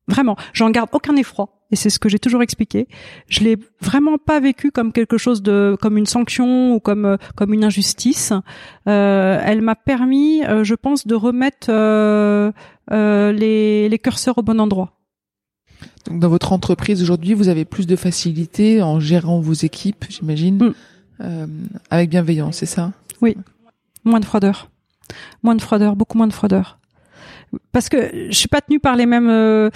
Vraiment, 0.08 0.36
j'en 0.52 0.70
garde 0.70 0.90
aucun 0.92 1.16
effroi. 1.16 1.48
Et 1.70 1.76
c'est 1.76 1.88
ce 1.88 1.98
que 1.98 2.08
j'ai 2.08 2.18
toujours 2.18 2.42
expliqué. 2.42 2.86
Je 3.28 3.40
l'ai 3.40 3.56
vraiment 3.80 4.18
pas 4.18 4.40
vécu 4.40 4.70
comme 4.70 4.92
quelque 4.92 5.16
chose 5.16 5.42
de, 5.42 5.76
comme 5.80 5.96
une 5.96 6.06
sanction 6.06 6.74
ou 6.74 6.80
comme 6.80 7.16
comme 7.34 7.54
une 7.54 7.64
injustice. 7.64 8.32
Euh, 8.88 9.40
elle 9.42 9.62
m'a 9.62 9.74
permis, 9.74 10.44
euh, 10.44 10.64
je 10.64 10.74
pense, 10.74 11.06
de 11.06 11.14
remettre 11.14 11.68
euh, 11.70 12.52
euh, 12.90 13.32
les, 13.32 13.88
les 13.88 13.98
curseurs 13.98 14.36
au 14.36 14.42
bon 14.42 14.60
endroit. 14.60 14.98
Donc 16.06 16.18
dans 16.20 16.28
votre 16.28 16.52
entreprise 16.52 17.02
aujourd'hui, 17.02 17.32
vous 17.32 17.48
avez 17.48 17.64
plus 17.64 17.86
de 17.86 17.96
facilité 17.96 18.82
en 18.82 19.00
gérant 19.00 19.40
vos 19.40 19.54
équipes, 19.54 20.04
j'imagine. 20.08 20.58
Mm. 20.58 20.74
Euh, 21.20 21.46
avec 21.90 22.10
bienveillance, 22.10 22.56
c'est 22.56 22.66
ça? 22.66 22.92
Oui. 23.20 23.36
Moins 24.04 24.20
de 24.20 24.24
froideur. 24.24 24.68
Moins 25.42 25.54
de 25.54 25.62
froideur, 25.62 25.96
beaucoup 25.96 26.18
moins 26.18 26.26
de 26.26 26.32
froideur. 26.32 26.78
Parce 27.72 27.88
que 27.88 28.28
je 28.30 28.36
suis 28.36 28.48
pas 28.48 28.60
tenue 28.60 28.80
par 28.80 28.96
les 28.96 29.06
mêmes, 29.06 29.28
euh, 29.28 29.70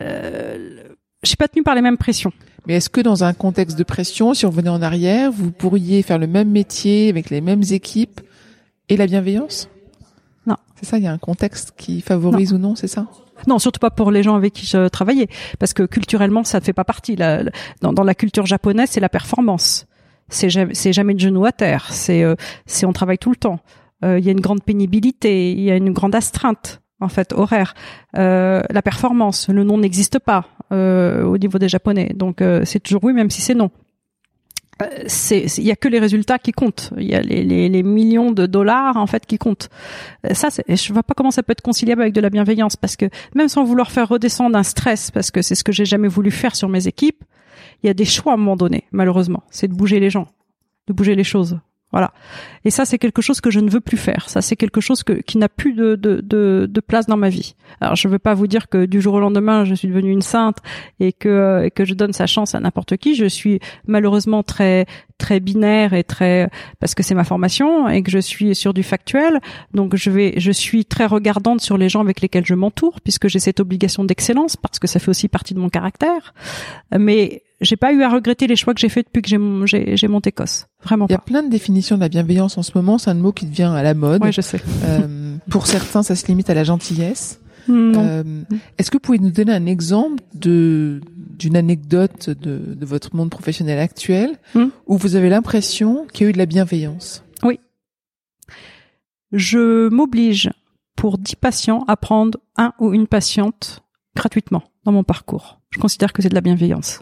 euh, 0.00 0.82
je 1.22 1.28
suis 1.28 1.36
pas 1.36 1.48
tenue 1.48 1.62
par 1.62 1.74
les 1.74 1.82
mêmes 1.82 1.96
pressions. 1.96 2.32
Mais 2.66 2.74
est-ce 2.74 2.90
que 2.90 3.00
dans 3.00 3.24
un 3.24 3.32
contexte 3.32 3.78
de 3.78 3.84
pression, 3.84 4.34
si 4.34 4.46
on 4.46 4.50
revenait 4.50 4.68
en 4.70 4.82
arrière, 4.82 5.32
vous 5.32 5.50
pourriez 5.50 6.02
faire 6.02 6.18
le 6.18 6.26
même 6.26 6.50
métier 6.50 7.08
avec 7.08 7.30
les 7.30 7.40
mêmes 7.40 7.62
équipes 7.70 8.20
et 8.88 8.96
la 8.96 9.06
bienveillance? 9.06 9.68
Non. 10.46 10.56
C'est 10.76 10.86
ça, 10.86 10.98
il 10.98 11.04
y 11.04 11.08
a 11.08 11.12
un 11.12 11.18
contexte 11.18 11.72
qui 11.76 12.00
favorise 12.00 12.52
ou 12.52 12.58
non, 12.58 12.76
c'est 12.76 12.86
ça? 12.86 13.06
Non, 13.48 13.58
surtout 13.58 13.80
pas 13.80 13.90
pour 13.90 14.12
les 14.12 14.22
gens 14.22 14.36
avec 14.36 14.52
qui 14.52 14.66
je 14.66 14.86
travaillais, 14.88 15.28
parce 15.58 15.72
que 15.72 15.82
culturellement, 15.82 16.44
ça 16.44 16.60
ne 16.60 16.64
fait 16.64 16.72
pas 16.72 16.84
partie. 16.84 17.16
La, 17.16 17.42
dans, 17.80 17.92
dans, 17.92 18.04
la 18.04 18.14
culture 18.14 18.46
japonaise, 18.46 18.90
c'est 18.90 19.00
la 19.00 19.08
performance 19.08 19.86
c'est 20.32 20.50
jamais, 20.50 20.74
jamais 20.74 21.14
de 21.14 21.20
genoux 21.20 21.44
à 21.44 21.52
terre. 21.52 21.86
C'est, 21.90 22.22
euh, 22.24 22.34
on 22.84 22.92
travaille 22.92 23.18
tout 23.18 23.30
le 23.30 23.36
temps. 23.36 23.60
Euh, 24.04 24.18
il 24.18 24.24
y 24.24 24.28
a 24.28 24.32
une 24.32 24.40
grande 24.40 24.62
pénibilité, 24.62 25.52
il 25.52 25.60
y 25.60 25.70
a 25.70 25.76
une 25.76 25.92
grande 25.92 26.14
astreinte 26.14 26.81
en 27.02 27.08
fait 27.08 27.32
horaire. 27.32 27.74
Euh, 28.16 28.62
la 28.70 28.82
performance, 28.82 29.48
le 29.48 29.64
non 29.64 29.78
n'existe 29.78 30.18
pas 30.18 30.46
au 30.70 31.36
niveau 31.36 31.58
des 31.58 31.68
japonais. 31.68 32.12
Donc 32.14 32.42
c'est 32.64 32.80
toujours 32.80 33.04
oui, 33.04 33.12
même 33.12 33.28
si 33.28 33.42
c'est 33.42 33.54
non. 33.54 33.70
C'est, 35.06 35.44
il 35.58 35.64
y 35.64 35.70
a 35.70 35.76
que 35.76 35.86
les 35.86 35.98
résultats 35.98 36.38
qui 36.38 36.52
comptent. 36.52 36.92
Il 36.96 37.04
y 37.04 37.14
a 37.14 37.20
les, 37.20 37.44
les, 37.44 37.68
les, 37.68 37.82
millions 37.82 38.32
de 38.32 38.46
dollars 38.46 38.96
en 38.96 39.06
fait 39.06 39.26
qui 39.26 39.36
comptent. 39.36 39.68
Ça, 40.32 40.48
c'est, 40.50 40.64
je 40.74 40.92
vois 40.92 41.02
pas 41.02 41.14
comment 41.14 41.30
ça 41.30 41.42
peut 41.42 41.52
être 41.52 41.60
conciliable 41.60 42.00
avec 42.02 42.14
de 42.14 42.20
la 42.22 42.30
bienveillance 42.30 42.76
parce 42.76 42.96
que 42.96 43.04
même 43.34 43.48
sans 43.48 43.64
vouloir 43.64 43.90
faire 43.90 44.08
redescendre 44.08 44.56
un 44.56 44.62
stress, 44.62 45.10
parce 45.10 45.30
que 45.30 45.42
c'est 45.42 45.54
ce 45.54 45.62
que 45.62 45.72
j'ai 45.72 45.84
jamais 45.84 46.08
voulu 46.08 46.30
faire 46.30 46.56
sur 46.56 46.70
mes 46.70 46.88
équipes, 46.88 47.22
il 47.82 47.86
y 47.86 47.90
a 47.90 47.94
des 47.94 48.04
choix 48.04 48.32
à 48.32 48.34
un 48.36 48.38
moment 48.38 48.56
donné, 48.56 48.84
malheureusement. 48.92 49.42
C'est 49.50 49.68
de 49.68 49.74
bouger 49.74 50.00
les 50.00 50.10
gens, 50.10 50.28
de 50.86 50.92
bouger 50.92 51.14
les 51.14 51.24
choses. 51.24 51.58
Voilà. 51.92 52.12
Et 52.64 52.70
ça, 52.70 52.84
c'est 52.84 52.98
quelque 52.98 53.20
chose 53.20 53.40
que 53.40 53.50
je 53.50 53.60
ne 53.60 53.70
veux 53.70 53.80
plus 53.80 53.96
faire. 53.96 54.28
Ça, 54.28 54.40
c'est 54.40 54.56
quelque 54.56 54.80
chose 54.80 55.02
que, 55.02 55.12
qui 55.12 55.36
n'a 55.36 55.48
plus 55.48 55.74
de, 55.74 55.94
de, 55.94 56.20
de, 56.22 56.66
de, 56.70 56.80
place 56.80 57.06
dans 57.06 57.16
ma 57.16 57.28
vie. 57.28 57.54
Alors, 57.80 57.96
je 57.96 58.08
ne 58.08 58.12
veux 58.12 58.18
pas 58.18 58.34
vous 58.34 58.46
dire 58.46 58.68
que 58.68 58.86
du 58.86 59.00
jour 59.00 59.14
au 59.14 59.20
lendemain, 59.20 59.64
je 59.64 59.74
suis 59.74 59.88
devenue 59.88 60.10
une 60.10 60.22
sainte 60.22 60.58
et 61.00 61.12
que, 61.12 61.64
et 61.64 61.70
que 61.70 61.84
je 61.84 61.94
donne 61.94 62.12
sa 62.12 62.26
chance 62.26 62.54
à 62.54 62.60
n'importe 62.60 62.96
qui. 62.96 63.14
Je 63.14 63.26
suis 63.26 63.60
malheureusement 63.86 64.42
très 64.42 64.86
très 65.18 65.38
binaire 65.38 65.92
et 65.92 66.02
très 66.02 66.50
parce 66.80 66.96
que 66.96 67.04
c'est 67.04 67.14
ma 67.14 67.22
formation 67.22 67.88
et 67.88 68.02
que 68.02 68.10
je 68.10 68.18
suis 68.18 68.54
sur 68.54 68.72
du 68.74 68.82
factuel. 68.82 69.38
Donc, 69.74 69.94
je 69.94 70.10
vais, 70.10 70.34
je 70.38 70.50
suis 70.50 70.84
très 70.84 71.06
regardante 71.06 71.60
sur 71.60 71.76
les 71.76 71.88
gens 71.88 72.00
avec 72.00 72.20
lesquels 72.20 72.46
je 72.46 72.54
m'entoure 72.54 73.00
puisque 73.02 73.28
j'ai 73.28 73.38
cette 73.38 73.60
obligation 73.60 74.04
d'excellence 74.04 74.56
parce 74.56 74.78
que 74.78 74.86
ça 74.86 74.98
fait 74.98 75.10
aussi 75.10 75.28
partie 75.28 75.54
de 75.54 75.58
mon 75.58 75.68
caractère. 75.68 76.32
Mais 76.98 77.42
j'ai 77.62 77.76
pas 77.76 77.92
eu 77.92 78.02
à 78.02 78.08
regretter 78.10 78.46
les 78.46 78.56
choix 78.56 78.74
que 78.74 78.80
j'ai 78.80 78.88
fait 78.90 79.02
depuis 79.02 79.22
que 79.22 79.28
j'ai 79.66 79.96
j'ai 79.96 80.08
monté 80.08 80.30
COS. 80.32 80.66
Vraiment 80.84 81.06
Il 81.08 81.12
y 81.12 81.14
a 81.14 81.18
plein 81.18 81.42
de 81.42 81.48
définitions 81.48 81.96
de 81.96 82.00
la 82.02 82.08
bienveillance 82.08 82.58
en 82.58 82.62
ce 82.62 82.72
moment. 82.74 82.98
C'est 82.98 83.10
un 83.10 83.14
mot 83.14 83.32
qui 83.32 83.46
devient 83.46 83.72
à 83.74 83.82
la 83.82 83.94
mode. 83.94 84.22
Oui, 84.24 84.32
je 84.32 84.40
sais. 84.40 84.60
Euh, 84.84 85.36
pour 85.50 85.66
certains, 85.66 86.02
ça 86.02 86.14
se 86.16 86.26
limite 86.26 86.50
à 86.50 86.54
la 86.54 86.64
gentillesse. 86.64 87.40
Euh, 87.70 88.42
Est-ce 88.76 88.90
que 88.90 88.96
vous 88.96 89.00
pouvez 89.00 89.18
nous 89.20 89.30
donner 89.30 89.52
un 89.52 89.66
exemple 89.66 90.22
de 90.34 91.00
d'une 91.38 91.56
anecdote 91.56 92.28
de, 92.30 92.74
de 92.74 92.86
votre 92.86 93.16
monde 93.16 93.30
professionnel 93.30 93.78
actuel 93.78 94.36
Hmm. 94.54 94.66
où 94.86 94.96
vous 94.96 95.16
avez 95.16 95.28
l'impression 95.28 96.06
qu'il 96.12 96.24
y 96.24 96.26
a 96.26 96.30
eu 96.30 96.32
de 96.32 96.38
la 96.38 96.46
bienveillance? 96.46 97.24
Je 99.32 99.88
m'oblige 99.88 100.50
pour 100.96 101.18
10 101.18 101.36
patients 101.36 101.84
à 101.88 101.96
prendre 101.96 102.38
un 102.56 102.72
ou 102.78 102.92
une 102.92 103.06
patiente 103.06 103.82
gratuitement 104.14 104.62
dans 104.84 104.92
mon 104.92 105.04
parcours. 105.04 105.60
Je 105.70 105.78
considère 105.78 106.12
que 106.12 106.20
c'est 106.22 106.28
de 106.28 106.34
la 106.34 106.40
bienveillance. 106.42 107.00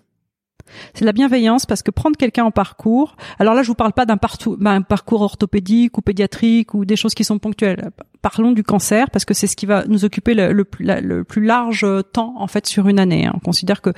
C'est 0.94 1.02
de 1.02 1.06
la 1.06 1.12
bienveillance 1.12 1.66
parce 1.66 1.82
que 1.82 1.90
prendre 1.90 2.16
quelqu'un 2.16 2.44
en 2.44 2.50
parcours, 2.50 3.16
alors 3.38 3.54
là 3.54 3.62
je 3.62 3.68
vous 3.68 3.74
parle 3.74 3.92
pas 3.92 4.06
d'un 4.06 4.18
un 4.64 4.82
parcours 4.82 5.22
orthopédique 5.22 5.98
ou 5.98 6.02
pédiatrique 6.02 6.74
ou 6.74 6.84
des 6.84 6.96
choses 6.96 7.14
qui 7.14 7.24
sont 7.24 7.38
ponctuelles. 7.38 7.90
Parlons 8.22 8.52
du 8.52 8.62
cancer 8.62 9.10
parce 9.10 9.24
que 9.24 9.34
c'est 9.34 9.46
ce 9.46 9.56
qui 9.56 9.66
va 9.66 9.84
nous 9.86 10.04
occuper 10.04 10.34
le, 10.34 10.64
plus, 10.64 11.44
large 11.44 11.86
temps 12.12 12.34
en 12.36 12.46
fait 12.46 12.66
sur 12.66 12.88
une 12.88 12.98
année. 12.98 13.26
hein. 13.26 13.32
On 13.34 13.38
considère 13.38 13.80
que 13.80 13.90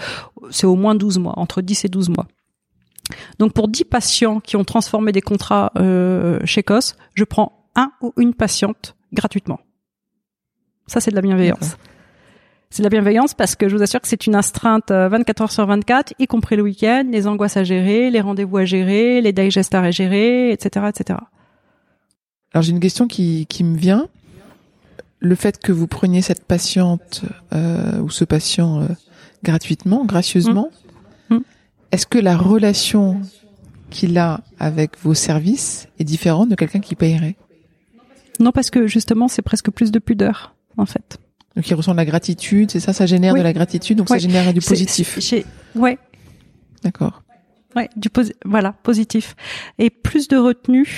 c'est 0.50 0.66
au 0.66 0.76
moins 0.76 0.94
12 0.94 1.18
mois, 1.18 1.38
entre 1.38 1.60
10 1.62 1.84
et 1.84 1.88
12 1.88 2.10
mois. 2.10 2.26
Donc 3.38 3.52
pour 3.52 3.68
10 3.68 3.84
patients 3.84 4.40
qui 4.40 4.56
ont 4.56 4.64
transformé 4.64 5.12
des 5.12 5.20
contrats 5.20 5.72
euh, 5.76 6.38
chez 6.44 6.62
COS, 6.62 6.96
je 7.14 7.24
prends 7.24 7.68
un 7.74 7.90
ou 8.00 8.12
une 8.16 8.34
patiente 8.34 8.96
gratuitement. 9.12 9.60
Ça 10.86 11.00
c'est 11.00 11.10
de 11.10 11.16
la 11.16 11.22
bienveillance. 11.22 11.76
C'est 12.72 12.80
de 12.80 12.84
la 12.84 12.90
bienveillance 12.90 13.34
parce 13.34 13.54
que 13.54 13.68
je 13.68 13.76
vous 13.76 13.82
assure 13.82 14.00
que 14.00 14.08
c'est 14.08 14.26
une 14.26 14.34
astreinte 14.34 14.90
euh, 14.90 15.06
24 15.10 15.42
heures 15.42 15.52
sur 15.52 15.66
24, 15.66 16.14
y 16.18 16.26
compris 16.26 16.56
le 16.56 16.62
week-end, 16.62 17.04
les 17.12 17.26
angoisses 17.26 17.58
à 17.58 17.64
gérer, 17.64 18.10
les 18.10 18.22
rendez-vous 18.22 18.56
à 18.56 18.64
gérer, 18.64 19.20
les 19.20 19.34
digests 19.34 19.74
à 19.74 19.90
gérer, 19.90 20.52
etc., 20.52 20.86
etc. 20.88 21.18
Alors 22.54 22.62
j'ai 22.62 22.70
une 22.70 22.80
question 22.80 23.08
qui, 23.08 23.44
qui 23.44 23.62
me 23.62 23.76
vient. 23.76 24.08
Le 25.20 25.34
fait 25.34 25.58
que 25.58 25.70
vous 25.70 25.86
preniez 25.86 26.22
cette 26.22 26.46
patiente 26.46 27.20
euh, 27.52 28.00
ou 28.00 28.08
ce 28.08 28.24
patient 28.24 28.80
euh, 28.80 28.86
gratuitement, 29.42 30.06
gracieusement, 30.06 30.70
Mm. 31.28 31.34
Mm. 31.34 31.40
est-ce 31.92 32.06
que 32.06 32.18
la 32.18 32.38
relation 32.38 33.20
qu'il 33.90 34.16
a 34.16 34.40
avec 34.58 34.98
vos 35.02 35.12
services 35.12 35.88
est 35.98 36.04
différente 36.04 36.48
de 36.48 36.54
quelqu'un 36.54 36.80
qui 36.80 36.94
payerait 36.94 37.36
Non, 38.40 38.50
parce 38.50 38.70
que 38.70 38.86
justement, 38.86 39.28
c'est 39.28 39.42
presque 39.42 39.70
plus 39.70 39.92
de 39.92 39.98
pudeur, 39.98 40.54
en 40.78 40.86
fait. 40.86 41.18
Donc 41.56 41.68
il 41.68 41.74
ressent 41.74 41.92
de 41.92 41.96
la 41.98 42.04
gratitude, 42.04 42.70
c'est 42.70 42.80
ça, 42.80 42.92
ça 42.92 43.06
génère 43.06 43.34
Oui. 43.34 43.40
de 43.40 43.44
la 43.44 43.52
gratitude, 43.52 43.98
donc 43.98 44.08
ça 44.08 44.18
génère 44.18 44.52
du 44.54 44.60
positif. 44.60 45.18
j'ai- 45.20 45.44
Ouais, 45.74 45.98
D'accord. 46.82 47.22
ouais, 47.76 47.88
du 47.96 48.08
posi- 48.08 48.34
voilà, 48.44 48.72
positif. 48.82 49.34
Et 49.78 49.90
plus 49.90 50.28
de 50.28 50.36
retenue, 50.36 50.88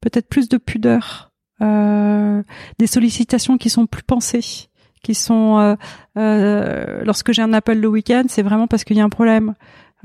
peut-être 0.00 0.28
plus 0.28 0.48
de 0.48 0.56
pudeur, 0.58 1.30
euh, 1.62 2.42
des 2.78 2.86
sollicitations 2.86 3.58
qui 3.58 3.70
sont 3.70 3.86
plus 3.86 4.02
pensées, 4.02 4.68
qui 5.02 5.14
sont 5.14 5.58
euh, 5.58 5.74
euh, 6.18 7.02
lorsque 7.04 7.32
j'ai 7.32 7.42
un 7.42 7.52
appel 7.52 7.80
le 7.80 7.88
week-end, 7.88 8.24
c'est 8.28 8.42
vraiment 8.42 8.66
parce 8.66 8.84
qu'il 8.84 8.96
y 8.96 9.00
a 9.00 9.04
un 9.04 9.08
problème. 9.08 9.54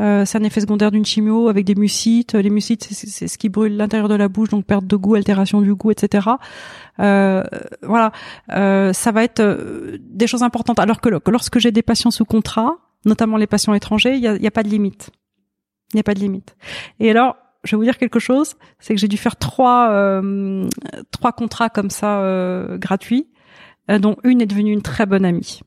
Euh, 0.02 0.26
c'est 0.26 0.38
un 0.40 0.44
effet 0.44 0.60
secondaire 0.62 0.92
d'une 0.92 1.06
chimio 1.06 1.48
avec 1.48 1.64
des 1.66 1.76
mucites. 1.76 2.34
Les 2.34 2.50
mucites, 2.50 2.84
c'est- 2.92 3.28
ce 3.28 3.38
qui 3.38 3.50
brûle 3.50 3.78
l'intérieur 3.78 4.10
de 4.10 4.16
la 4.16 4.28
bouche, 4.28 4.50
donc 4.50 4.66
perte 4.66 4.86
de 4.88 4.96
goût, 4.96 5.16
altération 5.16 5.62
du 5.62 5.74
goût, 5.76 5.92
etc. 5.92 6.28
Euh, 7.00 7.44
voilà, 7.84 8.12
Euh, 8.52 8.94
ça 8.94 9.12
va 9.12 9.24
être 9.24 9.40
euh, 9.42 9.98
des 10.02 10.28
choses 10.28 10.44
importantes. 10.44 10.80
Alors 10.80 11.00
que, 11.02 11.10
lorsque 11.30 11.60
j'ai 11.60 11.72
des 11.72 11.84
patients 11.84 12.12
sous 12.12 12.26
contrat, 12.26 12.78
notamment 13.06 13.38
les 13.38 13.48
patients 13.48 13.74
étrangers, 13.74 14.16
il 14.16 14.22
y 14.22 14.28
a, 14.28 14.36
il 14.36 14.42
y 14.42 14.48
a 14.48 14.52
pas 14.52 14.64
de 14.64 14.70
limite. 14.70 15.12
Il 15.94 15.98
n'y 15.98 16.00
a 16.02 16.04
pas 16.04 16.14
de 16.14 16.20
limite. 16.20 16.56
Et 17.00 17.10
alors, 17.12 17.36
je 17.64 17.72
vais 17.76 17.78
vous 17.78 17.84
dire 17.84 17.98
quelque 17.98 18.20
chose, 18.20 18.56
c'est 18.80 18.96
que 18.96 19.00
j'ai 19.00 19.08
dû 19.08 19.18
faire 19.18 19.36
trois 19.36 19.90
euh, 19.92 20.68
trois 21.12 21.32
contrats 21.32 21.70
comme 21.70 21.90
ça 21.92 22.22
euh, 22.22 22.78
gratuits, 22.78 23.28
euh, 23.92 24.00
dont 24.00 24.16
une 24.24 24.42
est 24.42 24.46
devenue 24.48 24.72
une 24.74 24.82
très 24.82 25.06
bonne 25.06 25.26
amie. 25.26 25.60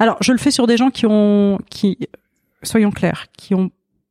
Alors, 0.00 0.16
je 0.20 0.32
le 0.32 0.38
fais 0.38 0.50
sur 0.50 0.66
des 0.66 0.76
gens 0.76 0.90
qui 0.90 1.06
ont 1.06 1.58
qui 1.70 1.98
soyons 2.62 2.90
clairs, 2.90 3.26
qui 3.36 3.54
ont 3.54 3.70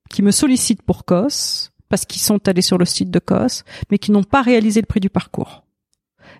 qui 0.09 0.21
me 0.21 0.31
sollicitent 0.31 0.83
pour 0.83 1.05
COS 1.05 1.71
parce 1.89 2.05
qu'ils 2.05 2.21
sont 2.21 2.47
allés 2.47 2.61
sur 2.61 2.77
le 2.77 2.85
site 2.85 3.11
de 3.11 3.19
COS, 3.19 3.63
mais 3.91 3.97
qui 3.97 4.11
n'ont 4.11 4.23
pas 4.23 4.41
réalisé 4.41 4.81
le 4.81 4.85
prix 4.85 4.99
du 4.99 5.09
parcours. 5.09 5.63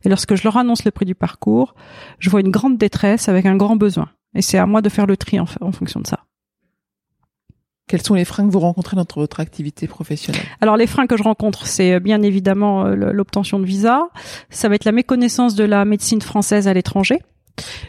Et 0.03 0.09
lorsque 0.09 0.35
je 0.35 0.43
leur 0.43 0.57
annonce 0.57 0.85
le 0.85 0.91
prix 0.91 1.05
du 1.05 1.15
parcours, 1.15 1.75
je 2.19 2.29
vois 2.29 2.41
une 2.41 2.51
grande 2.51 2.77
détresse 2.77 3.29
avec 3.29 3.45
un 3.45 3.55
grand 3.55 3.75
besoin. 3.75 4.09
Et 4.35 4.41
c'est 4.41 4.57
à 4.57 4.65
moi 4.65 4.81
de 4.81 4.89
faire 4.89 5.05
le 5.05 5.17
tri 5.17 5.39
en, 5.39 5.45
en 5.61 5.71
fonction 5.71 5.99
de 5.99 6.07
ça. 6.07 6.25
Quels 7.87 8.01
sont 8.01 8.15
les 8.15 8.25
freins 8.25 8.45
que 8.45 8.51
vous 8.51 8.59
rencontrez 8.59 8.97
dans 8.97 9.05
votre 9.15 9.39
activité 9.39 9.87
professionnelle? 9.87 10.43
Alors 10.59 10.75
les 10.75 10.87
freins 10.87 11.07
que 11.07 11.15
je 11.15 11.23
rencontre, 11.23 11.65
c'est 11.65 11.93
euh, 11.93 11.99
bien 11.99 12.21
évidemment 12.21 12.85
euh, 12.85 12.95
l'obtention 12.95 13.59
de 13.59 13.65
visa. 13.65 14.09
Ça 14.49 14.67
va 14.67 14.75
être 14.75 14.83
la 14.83 14.91
méconnaissance 14.91 15.55
de 15.55 15.63
la 15.63 15.85
médecine 15.85 16.21
française 16.21 16.67
à 16.67 16.73
l'étranger. 16.73 17.19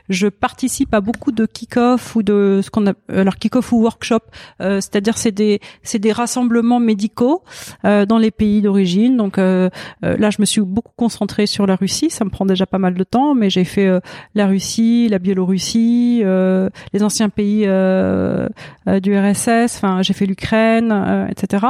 Je 0.09 0.29
participe 0.29 0.95
à 0.95 1.01
beaucoup 1.01 1.33
de 1.33 1.47
kick-off 1.47 2.17
ou 2.17 2.23
de 2.23 2.61
ce 2.63 2.71
qu'on 2.71 2.87
a 2.87 2.93
alors 3.09 3.37
kick-off 3.37 3.73
ou 3.73 3.83
workshop, 3.83 4.21
euh, 4.61 4.81
c'est-à-dire 4.81 5.19
c'est 5.19 5.33
des 5.33 5.61
c'est 5.83 5.99
des 5.99 6.13
rassemblements 6.13 6.81
médicaux 6.81 7.43
euh, 7.85 8.07
dans 8.07 8.19
les 8.19 8.31
pays 8.31 8.63
d'origine. 8.63 9.17
Donc 9.17 9.39
euh, 9.39 9.71
euh, 10.05 10.17
là, 10.17 10.31
je 10.31 10.37
me 10.41 10.47
suis 10.47 10.61
beaucoup 10.61 10.93
concentrée 10.97 11.47
sur 11.47 11.67
la 11.67 11.77
Russie. 11.77 12.11
Ça 12.11 12.25
me 12.25 12.31
prend 12.31 12.47
déjà 12.47 12.67
pas 12.67 12.79
mal 12.79 12.95
de 12.95 13.05
temps, 13.05 13.35
mais 13.35 13.51
j'ai 13.51 13.65
fait 13.65 13.87
euh, 13.87 14.01
la 14.35 14.47
Russie, 14.47 15.09
la 15.09 15.19
Biélorussie, 15.19 16.23
euh, 16.25 16.71
les 16.93 17.03
anciens 17.03 17.29
pays 17.29 17.65
euh, 17.67 18.49
euh, 18.89 19.01
du 19.01 19.17
RSS. 19.17 19.77
Enfin, 19.77 20.03
j'ai 20.03 20.13
fait 20.15 20.27
l'Ukraine, 20.27 20.93
euh, 20.93 21.27
etc. 21.29 21.67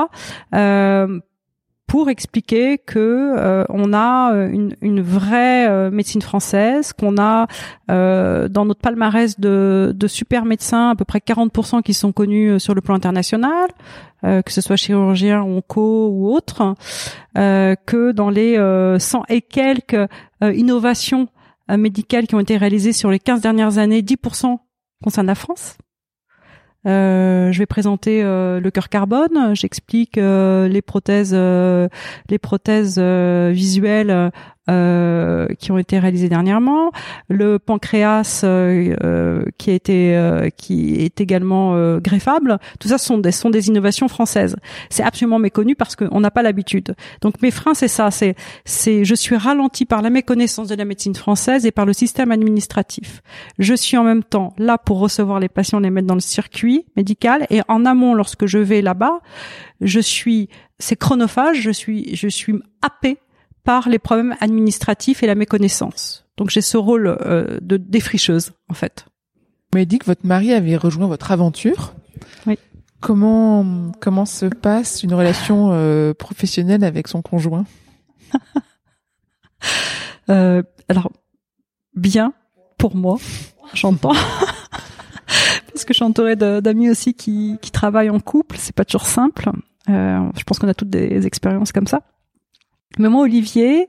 Pour 1.88 2.10
expliquer 2.10 2.76
que 2.76 2.98
euh, 2.98 3.64
on 3.70 3.94
a 3.94 4.34
euh, 4.34 4.50
une, 4.50 4.76
une 4.82 5.00
vraie 5.00 5.66
euh, 5.66 5.90
médecine 5.90 6.20
française, 6.20 6.92
qu'on 6.92 7.16
a 7.16 7.46
euh, 7.90 8.46
dans 8.48 8.66
notre 8.66 8.82
palmarès 8.82 9.40
de, 9.40 9.94
de 9.96 10.06
super 10.06 10.44
médecins 10.44 10.90
à 10.90 10.94
peu 10.94 11.06
près 11.06 11.20
40% 11.20 11.80
qui 11.82 11.94
sont 11.94 12.12
connus 12.12 12.50
euh, 12.50 12.58
sur 12.58 12.74
le 12.74 12.82
plan 12.82 12.94
international, 12.94 13.70
euh, 14.22 14.42
que 14.42 14.52
ce 14.52 14.60
soit 14.60 14.76
chirurgien, 14.76 15.42
onco 15.42 16.10
ou 16.10 16.30
autre, 16.30 16.74
que 17.34 18.12
dans 18.12 18.28
les 18.28 18.58
euh, 18.58 18.98
100 18.98 19.24
et 19.30 19.40
quelques 19.40 20.08
innovations 20.42 21.28
médicales 21.70 22.26
qui 22.26 22.34
ont 22.34 22.40
été 22.40 22.58
réalisées 22.58 22.92
sur 22.92 23.10
les 23.10 23.18
15 23.18 23.40
dernières 23.40 23.78
années, 23.78 24.02
10% 24.02 24.58
concernent 25.02 25.26
la 25.26 25.34
France. 25.34 25.78
Euh, 26.88 27.52
je 27.52 27.58
vais 27.58 27.66
présenter 27.66 28.22
euh, 28.22 28.60
le 28.60 28.70
cœur 28.70 28.88
carbone. 28.88 29.54
J'explique 29.54 30.16
euh, 30.16 30.68
les 30.68 30.80
prothèses, 30.80 31.32
euh, 31.34 31.88
les 32.30 32.38
prothèses 32.38 32.98
visuelles 32.98 34.32
euh, 34.68 35.46
qui 35.58 35.72
ont 35.72 35.78
été 35.78 35.98
réalisées 35.98 36.28
dernièrement, 36.28 36.90
le 37.28 37.58
pancréas 37.58 38.42
euh, 38.44 38.94
euh, 39.02 39.44
qui 39.56 39.70
a 39.70 39.74
été 39.74 40.16
euh, 40.16 40.50
qui 40.50 40.96
est 40.96 41.20
également 41.20 41.74
euh, 41.74 42.00
greffable. 42.00 42.58
Tout 42.78 42.88
ça 42.88 42.98
sont 42.98 43.18
des 43.18 43.32
sont 43.32 43.50
des 43.50 43.68
innovations 43.68 44.08
françaises. 44.08 44.56
C'est 44.90 45.02
absolument 45.02 45.38
méconnu 45.38 45.74
parce 45.74 45.96
qu'on 45.96 46.20
n'a 46.20 46.30
pas 46.30 46.42
l'habitude. 46.42 46.94
Donc 47.20 47.40
mes 47.42 47.50
freins 47.50 47.74
c'est 47.74 47.88
ça, 47.88 48.10
c'est 48.10 48.34
c'est 48.64 49.04
je 49.04 49.14
suis 49.14 49.36
ralenti 49.36 49.84
par 49.84 50.02
la 50.02 50.10
méconnaissance 50.10 50.68
de 50.68 50.74
la 50.74 50.84
médecine 50.84 51.14
française 51.14 51.66
et 51.66 51.70
par 51.70 51.86
le 51.86 51.92
système 51.92 52.30
administratif. 52.30 53.22
Je 53.58 53.74
suis 53.74 53.96
en 53.96 54.04
même 54.04 54.24
temps 54.24 54.54
là 54.58 54.78
pour 54.78 54.98
recevoir 54.98 55.40
les 55.40 55.48
patients, 55.48 55.80
les 55.80 55.90
mettre 55.90 56.06
dans 56.06 56.14
le 56.14 56.20
circuit 56.20 56.84
médical 56.96 57.46
et 57.50 57.60
en 57.68 57.84
amont 57.84 58.14
lorsque 58.14 58.46
je 58.46 58.58
vais 58.58 58.82
là-bas, 58.82 59.20
je 59.80 60.00
suis 60.00 60.48
c'est 60.78 60.96
chronophage, 60.96 61.60
je 61.60 61.70
suis 61.70 62.14
je 62.14 62.28
suis 62.28 62.54
happé 62.82 63.18
par 63.68 63.90
les 63.90 63.98
problèmes 63.98 64.34
administratifs 64.40 65.22
et 65.22 65.26
la 65.26 65.34
méconnaissance. 65.34 66.24
Donc 66.38 66.48
j'ai 66.48 66.62
ce 66.62 66.78
rôle 66.78 67.06
euh, 67.06 67.58
de 67.60 67.76
défricheuse 67.76 68.52
en 68.70 68.72
fait. 68.72 69.04
Vous 69.04 69.76
m'avez 69.76 69.84
dit 69.84 69.98
que 69.98 70.06
votre 70.06 70.26
mari 70.26 70.54
avait 70.54 70.78
rejoint 70.78 71.06
votre 71.06 71.32
aventure. 71.32 71.92
Oui. 72.46 72.58
Comment 73.00 73.92
comment 74.00 74.24
se 74.24 74.46
passe 74.46 75.02
une 75.02 75.12
relation 75.12 75.68
euh, 75.72 76.14
professionnelle 76.14 76.82
avec 76.82 77.08
son 77.08 77.20
conjoint? 77.20 77.66
Euh, 80.30 80.62
alors 80.90 81.10
bien 81.96 82.34
pour 82.76 82.94
moi, 82.94 83.16
j'entends. 83.72 84.12
Parce 85.72 85.86
que 85.86 85.94
je 85.94 85.94
suis 85.94 86.04
entourée 86.04 86.36
d'amis 86.36 86.90
aussi 86.90 87.14
qui, 87.14 87.56
qui 87.62 87.70
travaillent 87.70 88.10
en 88.10 88.20
couple, 88.20 88.56
c'est 88.58 88.74
pas 88.74 88.84
toujours 88.84 89.06
simple. 89.06 89.50
Je 89.88 90.42
pense 90.44 90.58
qu'on 90.58 90.68
a 90.68 90.74
toutes 90.74 90.90
des 90.90 91.26
expériences 91.26 91.72
comme 91.72 91.86
ça. 91.86 92.02
Mais 92.98 93.08
moi, 93.08 93.22
Olivier, 93.22 93.88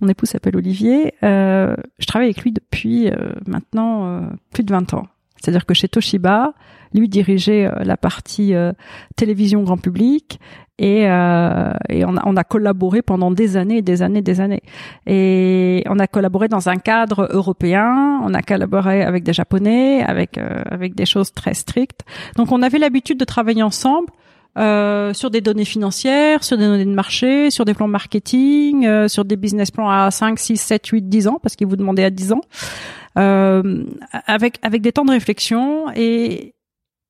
mon 0.00 0.08
époux 0.08 0.26
s'appelle 0.26 0.56
Olivier, 0.56 1.14
euh, 1.22 1.74
je 1.98 2.06
travaille 2.06 2.28
avec 2.28 2.42
lui 2.42 2.52
depuis 2.52 3.08
euh, 3.08 3.32
maintenant 3.46 4.06
euh, 4.06 4.20
plus 4.52 4.64
de 4.64 4.72
20 4.72 4.94
ans. 4.94 5.06
C'est-à-dire 5.36 5.64
que 5.64 5.74
chez 5.74 5.88
Toshiba, 5.88 6.52
lui 6.94 7.08
dirigeait 7.08 7.66
euh, 7.66 7.84
la 7.84 7.96
partie 7.96 8.54
euh, 8.54 8.72
télévision 9.16 9.62
grand 9.62 9.78
public 9.78 10.40
et, 10.78 11.08
euh, 11.08 11.72
et 11.88 12.04
on, 12.04 12.16
a, 12.16 12.22
on, 12.26 12.36
a, 12.36 12.44
collaboré 12.44 13.02
pendant 13.02 13.30
des 13.30 13.58
années, 13.58 13.82
des 13.82 14.00
années, 14.00 14.22
des 14.22 14.40
années. 14.40 14.62
Et 15.06 15.84
on 15.86 15.98
a 15.98 16.06
collaboré 16.06 16.48
dans 16.48 16.70
un 16.70 16.76
cadre 16.76 17.28
européen, 17.30 18.20
on 18.24 18.32
a 18.32 18.40
collaboré 18.40 19.02
avec 19.02 19.22
des 19.22 19.34
Japonais, 19.34 20.02
avec 20.02 20.38
avec 20.38 20.94
des 20.94 21.04
choses 21.04 21.34
très 21.34 21.52
strictes. 21.52 22.00
Donc 22.36 22.50
on 22.50 22.62
avait 22.62 22.78
l'habitude 22.78 23.20
de 23.20 23.26
travailler 23.26 23.62
ensemble. 23.62 24.08
Euh, 24.58 25.14
sur 25.14 25.30
des 25.30 25.40
données 25.40 25.64
financières, 25.64 26.42
sur 26.42 26.58
des 26.58 26.64
données 26.64 26.84
de 26.84 26.92
marché, 26.92 27.50
sur 27.50 27.64
des 27.64 27.72
plans 27.72 27.86
marketing, 27.86 28.84
euh, 28.84 29.06
sur 29.06 29.24
des 29.24 29.36
business 29.36 29.70
plans 29.70 29.88
à 29.88 30.10
5, 30.10 30.40
6, 30.40 30.56
7, 30.56 30.86
8, 30.86 31.08
10 31.08 31.28
ans, 31.28 31.38
parce 31.40 31.54
qu'ils 31.54 31.68
vous 31.68 31.76
demandaient 31.76 32.04
à 32.04 32.10
10 32.10 32.32
ans, 32.32 32.40
euh, 33.16 33.84
avec, 34.26 34.58
avec 34.62 34.82
des 34.82 34.90
temps 34.90 35.04
de 35.04 35.12
réflexion 35.12 35.86
et, 35.94 36.54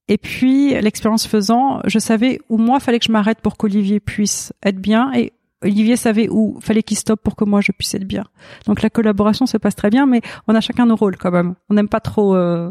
et 0.09 0.19
puis, 0.19 0.75
l'expérience 0.83 1.27
faisant, 1.27 1.81
je 1.87 1.99
savais 1.99 2.41
où 2.51 2.59
moi 2.59 2.79
fallait 2.79 2.99
que 2.99 3.07
je 3.07 3.13
m'arrête 3.13 3.41
pour 3.41 3.57
qu'Olivier 3.57 4.01
puisse 4.01 4.53
être 4.63 4.79
bien 4.79 5.11
et 5.15 5.33
Olivier 5.63 5.97
savait 5.97 6.29
où 6.29 6.59
fallait 6.61 6.83
qu'il 6.83 6.97
stoppe 6.97 7.23
pour 7.23 7.37
que 7.37 7.45
moi 7.45 7.61
je 7.61 7.71
puisse 7.73 7.95
être 7.95 8.07
bien. 8.07 8.25
Donc 8.67 8.83
la 8.83 8.91
collaboration 8.91 9.47
se 9.47 9.57
passe 9.57 9.77
très 9.77 9.91
bien, 9.91 10.07
mais 10.07 10.21
on 10.49 10.55
a 10.55 10.61
chacun 10.61 10.87
nos 10.87 10.97
rôles 10.97 11.17
quand 11.17 11.31
même. 11.31 11.55
On 11.69 11.75
n'aime 11.75 11.89
pas 11.89 12.01
trop. 12.01 12.35
Euh, 12.35 12.71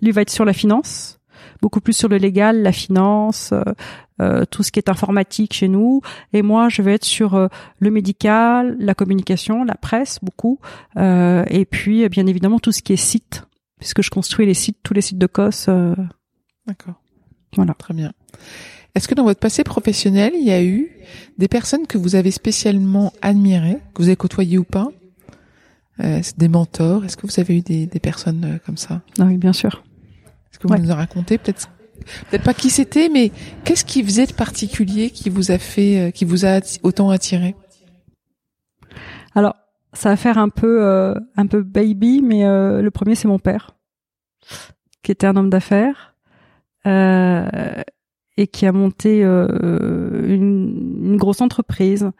lui 0.00 0.12
va 0.12 0.22
être 0.22 0.30
sur 0.30 0.44
la 0.44 0.52
finance, 0.52 1.18
beaucoup 1.60 1.80
plus 1.80 1.94
sur 1.94 2.08
le 2.08 2.16
légal, 2.16 2.62
la 2.62 2.72
finance, 2.72 3.52
euh, 4.20 4.44
tout 4.44 4.62
ce 4.62 4.72
qui 4.72 4.78
est 4.78 4.88
informatique 4.88 5.54
chez 5.54 5.68
nous. 5.68 6.00
Et 6.32 6.42
moi, 6.42 6.68
je 6.68 6.82
vais 6.82 6.94
être 6.94 7.04
sur 7.04 7.34
euh, 7.34 7.48
le 7.78 7.90
médical, 7.90 8.76
la 8.80 8.94
communication, 8.94 9.64
la 9.64 9.74
presse, 9.74 10.18
beaucoup. 10.22 10.58
Euh, 10.96 11.44
et 11.48 11.64
puis, 11.64 12.08
bien 12.08 12.26
évidemment, 12.26 12.58
tout 12.58 12.72
ce 12.72 12.82
qui 12.82 12.92
est 12.92 12.96
site, 12.96 13.44
puisque 13.78 14.02
je 14.02 14.10
construis 14.10 14.46
les 14.46 14.54
sites, 14.54 14.78
tous 14.82 14.94
les 14.94 15.00
sites 15.00 15.18
de 15.18 15.26
COS. 15.26 15.68
D'accord. 16.66 16.94
Voilà. 17.56 17.74
Très 17.74 17.94
bien. 17.94 18.12
Est-ce 18.94 19.06
que 19.06 19.14
dans 19.14 19.24
votre 19.24 19.40
passé 19.40 19.64
professionnel, 19.64 20.32
il 20.34 20.44
y 20.44 20.50
a 20.50 20.62
eu 20.62 20.90
des 21.38 21.48
personnes 21.48 21.86
que 21.86 21.98
vous 21.98 22.16
avez 22.16 22.30
spécialement 22.30 23.12
admirées, 23.22 23.78
que 23.94 24.02
vous 24.02 24.08
avez 24.08 24.16
côtoyées 24.16 24.58
ou 24.58 24.64
pas? 24.64 24.88
Euh, 26.00 26.20
Des 26.36 26.48
mentors 26.48 27.04
Est-ce 27.04 27.16
que 27.16 27.26
vous 27.26 27.40
avez 27.40 27.58
eu 27.58 27.60
des, 27.60 27.86
des 27.86 28.00
personnes 28.00 28.58
comme 28.66 28.76
ça? 28.76 29.02
Ah 29.18 29.24
Oui, 29.24 29.36
bien 29.36 29.52
sûr. 29.52 29.84
Est-ce 30.50 30.58
que 30.58 30.68
vous 30.68 30.76
nous 30.76 30.90
en 30.90 30.96
racontez 30.96 31.38
peut-être 31.38 31.68
Peut-être 32.28 32.44
pas 32.44 32.54
qui 32.54 32.70
c'était, 32.70 33.08
mais 33.08 33.30
qu'est-ce 33.64 33.84
qui 33.84 34.02
faisait 34.02 34.26
de 34.26 34.32
particulier 34.32 35.10
qui 35.10 35.30
vous 35.30 35.50
a 35.50 35.58
fait, 35.58 35.98
euh, 36.00 36.10
qui 36.10 36.24
vous 36.24 36.46
a 36.46 36.60
autant 36.82 37.10
attiré? 37.10 37.54
Alors, 39.34 39.54
ça 39.92 40.10
va 40.10 40.16
faire 40.16 40.38
un 40.38 40.48
peu, 40.48 40.82
euh, 40.84 41.14
un 41.36 41.46
peu 41.46 41.62
baby, 41.62 42.22
mais 42.22 42.44
euh, 42.44 42.82
le 42.82 42.90
premier 42.90 43.14
c'est 43.14 43.28
mon 43.28 43.38
père, 43.38 43.76
qui 45.02 45.12
était 45.12 45.26
un 45.26 45.36
homme 45.36 45.50
d'affaires 45.50 46.14
et 46.84 48.46
qui 48.46 48.64
a 48.64 48.72
monté 48.72 49.20
une, 49.22 51.16
grosse 51.18 51.42
entreprise 51.42 52.10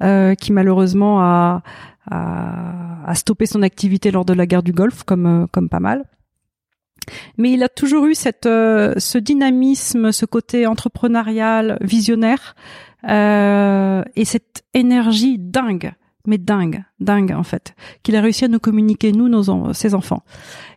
qui 0.00 0.52
malheureusement 0.52 1.20
a, 1.20 1.62
a, 2.10 3.14
stoppé 3.14 3.46
son 3.46 3.62
activité 3.62 4.10
lors 4.10 4.24
de 4.24 4.32
la 4.32 4.46
guerre 4.46 4.64
du 4.64 4.72
Golfe, 4.72 5.04
comme, 5.04 5.46
comme 5.52 5.68
pas 5.68 5.78
mal. 5.78 6.04
Mais 7.36 7.52
il 7.52 7.62
a 7.62 7.68
toujours 7.68 8.06
eu 8.06 8.14
cette, 8.14 8.46
euh, 8.46 8.94
ce 8.98 9.18
dynamisme, 9.18 10.12
ce 10.12 10.26
côté 10.26 10.66
entrepreneurial, 10.66 11.78
visionnaire, 11.80 12.54
et 13.04 14.24
cette 14.24 14.64
énergie 14.74 15.38
dingue 15.38 15.92
mais 16.28 16.38
dingue, 16.38 16.84
dingue 17.00 17.32
en 17.32 17.42
fait, 17.42 17.74
qu'il 18.02 18.14
a 18.14 18.20
réussi 18.20 18.44
à 18.44 18.48
nous 18.48 18.60
communiquer 18.60 19.12
nous, 19.12 19.28
nos 19.28 19.72
ses 19.72 19.94
enfants. 19.94 20.22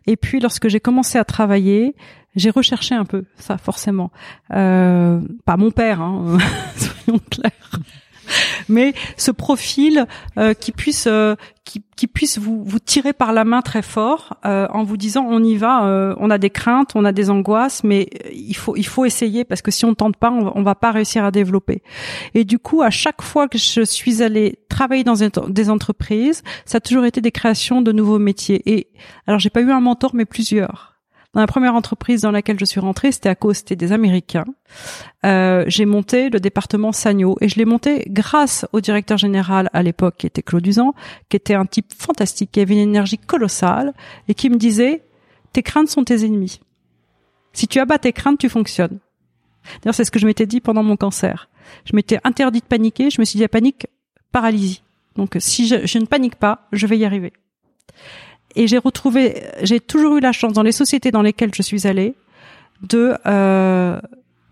Et 0.06 0.16
puis 0.16 0.40
lorsque 0.40 0.68
j'ai 0.68 0.80
commencé 0.80 1.18
à 1.18 1.24
travailler, 1.24 1.94
j'ai 2.34 2.50
recherché 2.50 2.94
un 2.94 3.04
peu 3.04 3.24
ça 3.36 3.58
forcément. 3.58 4.10
Euh, 4.52 5.20
pas 5.44 5.56
mon 5.56 5.70
père, 5.70 6.00
hein, 6.00 6.38
soyons 6.76 7.20
clairs. 7.30 7.80
Mais 8.68 8.94
ce 9.16 9.30
profil 9.30 10.06
euh, 10.38 10.54
qui 10.54 10.72
puisse 10.72 11.06
euh, 11.06 11.34
qui, 11.64 11.84
qui, 11.96 12.06
puisse 12.06 12.38
vous, 12.38 12.64
vous 12.64 12.78
tirer 12.80 13.12
par 13.12 13.32
la 13.32 13.44
main 13.44 13.62
très 13.62 13.82
fort 13.82 14.36
euh, 14.44 14.66
en 14.70 14.82
vous 14.82 14.96
disant 14.96 15.24
on 15.28 15.42
y 15.42 15.56
va, 15.56 15.86
euh, 15.86 16.14
on 16.18 16.28
a 16.30 16.38
des 16.38 16.50
craintes, 16.50 16.92
on 16.94 17.04
a 17.04 17.12
des 17.12 17.30
angoisses, 17.30 17.84
mais 17.84 18.08
il 18.32 18.56
faut 18.56 18.76
il 18.76 18.86
faut 18.86 19.04
essayer 19.04 19.44
parce 19.44 19.62
que 19.62 19.70
si 19.70 19.84
on 19.84 19.94
tente 19.94 20.16
pas, 20.16 20.30
on 20.30 20.52
on 20.54 20.62
va 20.62 20.74
pas 20.74 20.90
réussir 20.90 21.24
à 21.24 21.30
développer. 21.30 21.82
Et 22.34 22.44
du 22.44 22.58
coup, 22.58 22.82
à 22.82 22.90
chaque 22.90 23.22
fois 23.22 23.48
que 23.48 23.58
je 23.58 23.84
suis 23.84 24.22
allée 24.22 24.58
travailler 24.68 25.04
dans 25.04 25.14
des 25.48 25.70
entreprises, 25.70 26.42
ça 26.64 26.78
a 26.78 26.80
toujours 26.80 27.04
été 27.04 27.20
des 27.20 27.32
créations 27.32 27.80
de 27.80 27.92
nouveaux 27.92 28.18
métiers. 28.18 28.62
Et 28.66 28.88
alors 29.26 29.38
j'ai 29.38 29.50
pas 29.50 29.60
eu 29.60 29.70
un 29.70 29.80
mentor, 29.80 30.14
mais 30.14 30.24
plusieurs. 30.24 30.91
Dans 31.34 31.40
la 31.40 31.46
première 31.46 31.74
entreprise 31.74 32.20
dans 32.20 32.30
laquelle 32.30 32.58
je 32.60 32.64
suis 32.66 32.80
rentrée, 32.80 33.10
c'était 33.10 33.30
à 33.30 33.34
cause 33.34 33.64
des 33.64 33.92
Américains. 33.92 34.44
Euh, 35.24 35.64
j'ai 35.66 35.86
monté 35.86 36.28
le 36.28 36.40
département 36.40 36.92
Sagno 36.92 37.38
et 37.40 37.48
je 37.48 37.56
l'ai 37.56 37.64
monté 37.64 38.04
grâce 38.08 38.66
au 38.72 38.82
directeur 38.82 39.16
général 39.16 39.70
à 39.72 39.82
l'époque 39.82 40.16
qui 40.18 40.26
était 40.26 40.42
Claude 40.42 40.66
Usan, 40.66 40.94
qui 41.30 41.38
était 41.38 41.54
un 41.54 41.64
type 41.64 41.90
fantastique, 41.96 42.50
qui 42.52 42.60
avait 42.60 42.74
une 42.74 42.80
énergie 42.80 43.16
colossale 43.16 43.94
et 44.28 44.34
qui 44.34 44.50
me 44.50 44.56
disait 44.56 45.04
tes 45.54 45.62
craintes 45.62 45.88
sont 45.88 46.04
tes 46.04 46.22
ennemis. 46.22 46.60
Si 47.54 47.66
tu 47.66 47.78
abats 47.78 47.98
tes 47.98 48.12
craintes, 48.12 48.38
tu 48.38 48.50
fonctionnes. 48.50 48.98
D'ailleurs, 49.82 49.94
c'est 49.94 50.04
ce 50.04 50.10
que 50.10 50.18
je 50.18 50.26
m'étais 50.26 50.46
dit 50.46 50.60
pendant 50.60 50.82
mon 50.82 50.96
cancer. 50.96 51.48
Je 51.86 51.96
m'étais 51.96 52.18
interdit 52.24 52.60
de 52.60 52.66
paniquer. 52.66 53.10
Je 53.10 53.20
me 53.20 53.24
suis 53.24 53.36
dit, 53.36 53.42
la 53.42 53.48
panique, 53.48 53.86
paralysie. 54.32 54.82
Donc, 55.16 55.36
si 55.38 55.66
je 55.66 55.98
ne 55.98 56.06
panique 56.06 56.36
pas, 56.36 56.66
je 56.72 56.86
vais 56.86 56.98
y 56.98 57.04
arriver 57.04 57.32
et 58.54 58.66
j'ai 58.66 58.78
retrouvé, 58.78 59.42
j'ai 59.62 59.80
toujours 59.80 60.16
eu 60.16 60.20
la 60.20 60.32
chance 60.32 60.52
dans 60.52 60.62
les 60.62 60.72
sociétés 60.72 61.10
dans 61.10 61.22
lesquelles 61.22 61.54
je 61.54 61.62
suis 61.62 61.86
allée 61.86 62.14
de 62.82 63.14
euh, 63.26 64.00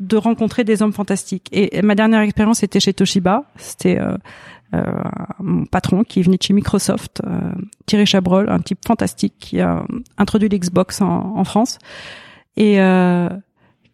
de 0.00 0.16
rencontrer 0.16 0.64
des 0.64 0.82
hommes 0.82 0.92
fantastiques. 0.92 1.48
Et, 1.52 1.82
ma 1.82 1.94
dernière 1.94 2.20
expérience 2.20 2.62
était 2.62 2.80
chez 2.80 2.94
Toshiba. 2.94 3.44
C'était 3.56 3.98
euh, 3.98 4.16
euh, 4.74 4.84
mon 5.40 5.66
patron 5.66 6.04
qui 6.04 6.22
venait 6.22 6.38
de 6.38 6.42
chez 6.42 6.54
Microsoft, 6.54 7.22
euh, 7.26 7.52
Thierry 7.86 8.06
Chabrol, 8.06 8.48
un 8.48 8.60
type 8.60 8.80
fantastique 8.86 9.34
qui 9.38 9.60
a 9.60 9.84
introduit 10.16 10.48
l'Xbox 10.48 11.02
en, 11.02 11.36
en, 11.36 11.44
France 11.44 11.78
et 12.56 12.80
euh, 12.80 13.28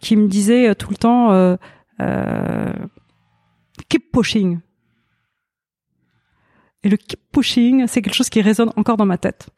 qui 0.01 0.17
me 0.17 0.29
disait 0.29 0.75
tout 0.75 0.91
le 0.91 0.97
temps 0.97 1.57
euh, 2.01 2.73
keep 3.89 4.13
pushing. 4.13 4.61
Et 6.83 6.89
le 6.89 6.97
keep 6.97 7.21
pushing, 7.33 7.87
c'est 7.87 8.03
quelque 8.03 8.15
chose 8.15 8.31
qui 8.31 8.43
résonne 8.43 8.71
encore 8.77 8.97
dans 8.97 9.07
ma 9.07 9.19
tête. 9.19 9.49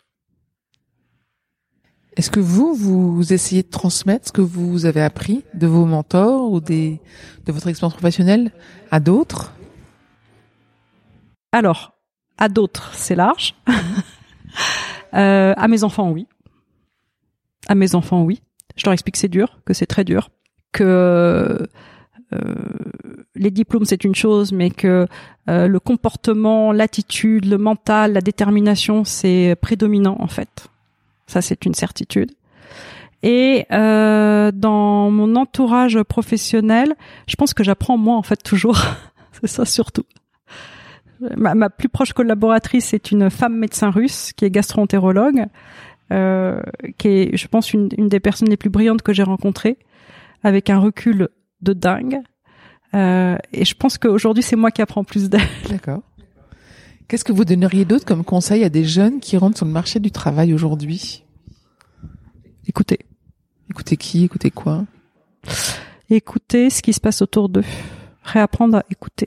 Est-ce 2.19 2.33
que 2.33 2.41
vous, 2.41 2.75
vous 2.75 3.33
essayez 3.33 3.63
de 3.63 3.69
transmettre 3.69 4.27
ce 4.27 4.33
que 4.33 4.41
vous 4.41 4.87
avez 4.87 5.03
appris 5.03 5.45
de 5.55 5.69
vos 5.69 5.87
mentors 5.87 6.51
ou 6.51 6.61
des, 6.61 7.01
de 7.47 7.53
votre 7.53 7.69
expérience 7.69 7.95
professionnelle 7.95 8.51
à 8.91 8.99
d'autres? 8.99 9.55
Alors, 11.53 11.93
à 12.37 12.49
d'autres, 12.49 12.91
c'est 12.95 13.15
large. 13.15 13.55
euh, 15.15 15.55
à 15.57 15.69
mes 15.69 15.85
enfants, 15.85 16.11
oui. 16.11 16.27
À 17.69 17.77
mes 17.77 17.95
enfants, 17.95 18.25
oui. 18.25 18.43
Je 18.75 18.85
leur 18.85 18.95
explique 18.95 19.15
que 19.15 19.21
c'est 19.21 19.29
dur, 19.29 19.61
que 19.65 19.73
c'est 19.73 19.87
très 19.87 20.03
dur, 20.03 20.31
que 20.73 21.69
euh, 22.33 22.39
les 23.37 23.53
diplômes 23.53 23.85
c'est 23.85 24.03
une 24.03 24.17
chose, 24.17 24.51
mais 24.51 24.71
que 24.71 25.07
euh, 25.49 25.69
le 25.69 25.79
comportement, 25.79 26.73
l'attitude, 26.73 27.45
le 27.45 27.59
mental, 27.59 28.15
la 28.15 28.21
détermination, 28.21 29.05
c'est 29.05 29.55
prédominant 29.63 30.17
en 30.19 30.27
fait. 30.27 30.69
Ça, 31.29 31.41
c'est 31.41 31.65
une 31.65 31.75
certitude. 31.75 32.33
Et 33.23 33.67
euh, 33.73 34.51
dans 34.53 35.11
mon 35.11 35.37
entourage 35.37 36.01
professionnel, 36.03 36.95
je 37.27 37.37
pense 37.37 37.55
que 37.55 37.63
j'apprends 37.63 37.97
moi 37.97 38.17
en 38.17 38.23
fait 38.23 38.43
toujours. 38.43 38.81
c'est 39.33 39.47
ça 39.47 39.65
surtout. 39.65 40.05
Ma, 41.37 41.69
plus 41.69 41.89
proche 41.89 42.13
collaboratrice 42.13 42.95
est 42.95 43.11
une 43.11 43.29
femme 43.29 43.57
médecin 43.57 43.91
russe 43.91 44.33
qui 44.33 44.45
est 44.45 44.51
gastroentérologue, 44.51 45.47
euh, 46.13 46.61
qui 46.97 47.09
est, 47.09 47.37
je 47.37 47.49
pense, 47.49 47.73
une, 47.73 47.89
une, 47.99 48.09
des 48.09 48.21
personnes 48.21 48.49
les 48.49 48.57
plus 48.57 48.71
brillantes 48.71 49.03
que 49.03 49.13
j'ai 49.13 49.25
rencontrées, 49.25 49.79
avec 50.45 50.71
un 50.71 50.79
recul 50.79 51.29
de 51.61 51.73
dingue. 51.73 52.21
Euh, 52.95 53.37
et 53.53 53.65
je 53.65 53.75
pense 53.75 53.99
qu'aujourd'hui, 53.99 54.45
c'est 54.45 54.55
moi 54.55 54.71
qui 54.71 54.81
apprends 54.81 55.03
plus 55.03 55.29
d'elle. 55.29 55.41
D'accord. 55.69 56.03
Qu'est-ce 57.09 57.25
que 57.25 57.33
vous 57.33 57.47
donneriez 57.47 57.87
d'autre 57.87 58.05
comme 58.05 58.23
conseil 58.23 58.65
à 58.65 58.69
des 58.69 58.85
jeunes 58.85 59.21
qui 59.21 59.39
rentrent 59.39 59.57
sur 59.57 59.65
le 59.65 59.73
marché 59.73 59.99
du 59.99 60.11
travail 60.11 60.53
aujourd'hui? 60.53 61.25
Écoutez. 62.67 62.99
Écoutez 63.71 63.97
qui? 63.97 64.25
Écoutez 64.25 64.51
quoi? 64.51 64.85
Écoutez 66.11 66.69
ce 66.69 66.83
qui 66.83 66.93
se 66.93 67.01
passe 67.01 67.23
autour 67.23 67.49
d'eux. 67.49 67.65
Réapprendre 68.23 68.77
à 68.77 68.85
écouter. 68.91 69.27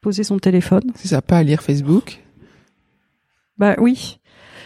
Poser 0.00 0.22
son 0.22 0.38
téléphone. 0.38 0.92
C'est 0.94 1.08
ça, 1.08 1.20
pas 1.20 1.38
à 1.38 1.42
lire 1.42 1.62
Facebook? 1.62 2.22
Bah 3.58 3.74
oui. 3.78 4.20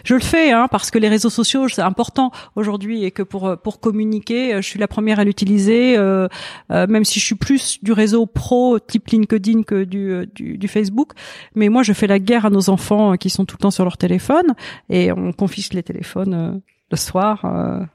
Je 0.04 0.14
le 0.14 0.20
fais 0.20 0.52
hein, 0.52 0.68
parce 0.70 0.90
que 0.90 0.98
les 0.98 1.08
réseaux 1.08 1.30
sociaux 1.30 1.68
c'est 1.68 1.82
important 1.82 2.30
aujourd'hui 2.56 3.04
et 3.04 3.10
que 3.10 3.22
pour 3.22 3.56
pour 3.62 3.80
communiquer, 3.80 4.56
je 4.56 4.66
suis 4.66 4.78
la 4.78 4.88
première 4.88 5.20
à 5.20 5.24
l'utiliser, 5.24 5.96
euh, 5.96 6.28
euh, 6.70 6.86
même 6.86 7.04
si 7.04 7.20
je 7.20 7.24
suis 7.24 7.34
plus 7.34 7.82
du 7.82 7.92
réseau 7.92 8.26
pro 8.26 8.78
type 8.78 9.08
LinkedIn 9.08 9.62
que 9.62 9.84
du, 9.84 10.26
du, 10.34 10.58
du 10.58 10.68
Facebook. 10.68 11.12
Mais 11.54 11.68
moi, 11.68 11.82
je 11.82 11.92
fais 11.92 12.06
la 12.06 12.18
guerre 12.18 12.46
à 12.46 12.50
nos 12.50 12.70
enfants 12.70 13.16
qui 13.16 13.30
sont 13.30 13.44
tout 13.44 13.56
le 13.58 13.62
temps 13.62 13.70
sur 13.70 13.84
leur 13.84 13.96
téléphone 13.96 14.54
et 14.88 15.12
on 15.12 15.32
confisque 15.32 15.74
les 15.74 15.82
téléphones 15.82 16.60
le 16.90 16.96
soir. 16.96 17.40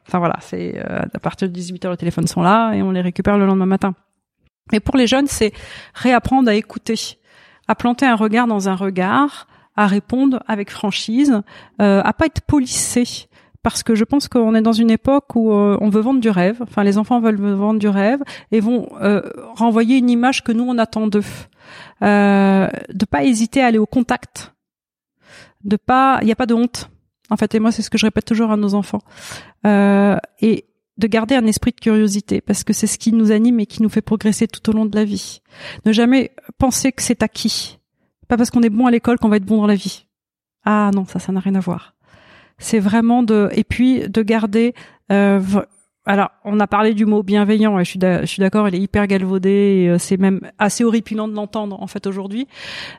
Enfin 0.08 0.20
voilà, 0.20 0.38
c'est 0.41 0.80
à 0.80 1.20
partir 1.20 1.47
de 1.47 1.53
18 1.53 1.86
heures 1.86 1.91
les 1.91 1.97
téléphones 1.97 2.28
sont 2.28 2.41
là 2.41 2.74
et 2.74 2.82
on 2.82 2.91
les 2.91 3.01
récupère 3.01 3.38
le 3.38 3.45
lendemain 3.45 3.66
matin. 3.66 3.93
Mais 4.72 4.80
pour 4.80 4.97
les 4.97 5.08
jeunes, 5.08 5.28
c'est 5.28 5.53
réapprendre 5.93 6.49
à 6.49 6.56
écouter, 6.56 6.95
à 7.68 7.76
planter 7.76 8.06
un 8.06 8.16
regard 8.16 8.47
dans 8.47 8.68
un 8.70 8.76
regard, 8.76 9.47
à 9.76 9.88
répondre 9.88 10.43
avec 10.47 10.69
franchise, 10.71 11.41
euh, 11.82 12.01
à 12.03 12.13
pas 12.13 12.26
être 12.28 12.41
polissé. 12.41 13.28
Parce 13.65 13.82
que 13.82 13.95
je 13.95 14.03
pense 14.03 14.28
qu'on 14.28 14.53
est 14.53 14.61
dans 14.61 14.73
une 14.73 14.91
époque 14.91 15.36
où 15.36 15.51
euh, 15.51 15.76
on 15.82 15.89
veut 15.89 16.01
vendre 16.01 16.19
du 16.19 16.30
rêve. 16.30 16.59
Enfin, 16.61 16.84
les 16.84 16.99
enfants 16.99 17.19
veulent 17.19 17.41
vendre 17.41 17.80
du 17.80 17.88
rêve 17.88 18.21
et 18.51 18.59
vont 18.59 18.89
euh, 19.01 19.23
renvoyer 19.55 19.97
une 19.97 20.09
image 20.09 20.43
que 20.43 20.51
nous 20.51 20.65
on 20.65 20.78
attend 20.78 21.07
d'eux. 21.07 21.23
Euh, 22.03 22.67
de 22.93 23.05
pas 23.05 23.23
hésiter 23.23 23.63
à 23.63 23.65
aller 23.65 23.80
au 23.80 23.88
contact. 23.88 24.53
De 25.63 25.78
pas, 25.78 26.19
il 26.21 26.26
n'y 26.26 26.32
a 26.32 26.36
pas 26.36 26.45
de 26.45 26.53
honte. 26.53 26.91
En 27.32 27.38
fait, 27.38 27.55
et 27.55 27.59
moi 27.59 27.71
c'est 27.71 27.82
ce 27.82 27.89
que 27.89 27.97
je 27.97 28.05
répète 28.05 28.26
toujours 28.26 28.51
à 28.51 28.55
nos 28.55 28.76
enfants. 28.76 29.01
Euh, 29.65 30.17
et 30.41 30.65
de 30.97 31.07
garder 31.07 31.34
un 31.34 31.47
esprit 31.47 31.71
de 31.71 31.80
curiosité 31.80 32.41
parce 32.41 32.63
que 32.63 32.71
c'est 32.71 32.86
ce 32.86 32.99
qui 32.99 33.11
nous 33.11 33.32
anime 33.32 33.59
et 33.59 33.65
qui 33.65 33.82
nous 33.82 33.89
fait 33.89 34.01
progresser 34.01 34.47
tout 34.47 34.69
au 34.69 34.73
long 34.73 34.86
de 34.86 34.95
la 34.95 35.05
vie. 35.05 35.41
Ne 35.86 35.91
jamais 35.91 36.32
penser 36.59 36.91
que 36.91 37.01
c'est 37.01 37.23
acquis. 37.23 37.80
Pas 38.28 38.38
parce 38.38 38.51
qu'on 38.51 38.61
est 38.61 38.69
bon 38.69 38.88
à 38.88 38.91
l'école 38.91 39.17
qu'on 39.17 39.30
va 39.30 39.38
être 39.38 39.45
bon 39.45 39.57
dans 39.57 39.67
la 39.67 39.76
vie. 39.76 40.05
Ah 40.63 40.91
non, 40.93 41.05
ça, 41.05 41.19
ça 41.19 41.32
n'a 41.32 41.39
rien 41.39 41.55
à 41.55 41.59
voir. 41.59 41.95
C'est 42.57 42.80
vraiment 42.80 43.23
de 43.23 43.49
et 43.53 43.63
puis 43.63 44.07
de 44.09 44.21
garder. 44.21 44.73
Euh, 45.11 45.39
alors, 46.07 46.30
on 46.43 46.59
a 46.59 46.67
parlé 46.67 46.93
du 46.93 47.05
mot 47.05 47.23
bienveillant 47.23 47.80
et 47.80 47.84
je 47.84 47.89
suis 47.89 48.39
d'accord, 48.39 48.67
il 48.67 48.76
est 48.76 48.80
hyper 48.80 49.07
galvaudé. 49.07 49.49
Et 49.49 49.89
euh, 49.89 49.97
c'est 49.97 50.17
même 50.17 50.39
assez 50.59 50.84
horripilant 50.84 51.28
de 51.28 51.34
l'entendre 51.34 51.82
en 51.82 51.88
fait 51.88 52.05
aujourd'hui. 52.05 52.47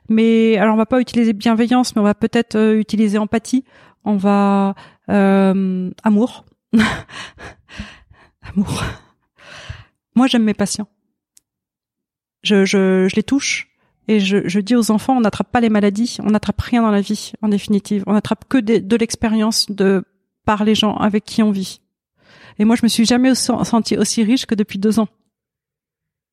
Mais 0.09 0.57
alors, 0.57 0.75
on 0.75 0.79
va 0.79 0.87
pas 0.87 1.01
utiliser 1.01 1.33
bienveillance, 1.33 1.95
mais 1.95 2.01
on 2.01 2.05
va 2.05 2.15
peut-être 2.15 2.57
euh, 2.57 2.79
utiliser 2.79 3.19
empathie. 3.19 3.65
On 4.05 4.17
va 4.17 4.75
euh, 5.09 5.91
amour. 6.03 6.45
Amour. 8.55 8.83
Moi, 10.15 10.27
j'aime 10.27 10.45
mes 10.45 10.55
patients. 10.55 10.89
Je, 12.43 13.15
les 13.15 13.23
touche 13.23 13.69
et 14.09 14.21
je, 14.21 14.47
je 14.47 14.61
dis 14.61 14.77
aux 14.77 14.91
enfants, 14.91 15.17
on 15.17 15.21
n'attrape 15.21 15.51
pas 15.51 15.61
les 15.61 15.69
maladies, 15.69 16.19
on 16.23 16.31
n'attrape 16.31 16.61
rien 16.61 16.83
dans 16.83 16.91
la 16.91 17.01
vie, 17.01 17.33
en 17.43 17.49
définitive. 17.49 18.05
On 18.07 18.13
n'attrape 18.13 18.45
que 18.49 18.59
de, 18.59 18.97
l'expérience 18.97 19.71
de 19.71 20.05
par 20.45 20.65
les 20.65 20.77
gens 20.77 20.95
avec 20.97 21.25
qui 21.25 21.43
on 21.43 21.51
vit. 21.51 21.81
Et 22.59 22.65
moi, 22.65 22.77
je 22.77 22.83
me 22.85 22.89
suis 22.89 23.05
jamais 23.05 23.35
senti 23.35 23.97
aussi 23.97 24.23
riche 24.23 24.47
que 24.47 24.55
depuis 24.55 24.79
deux 24.79 25.01
ans. 25.01 25.09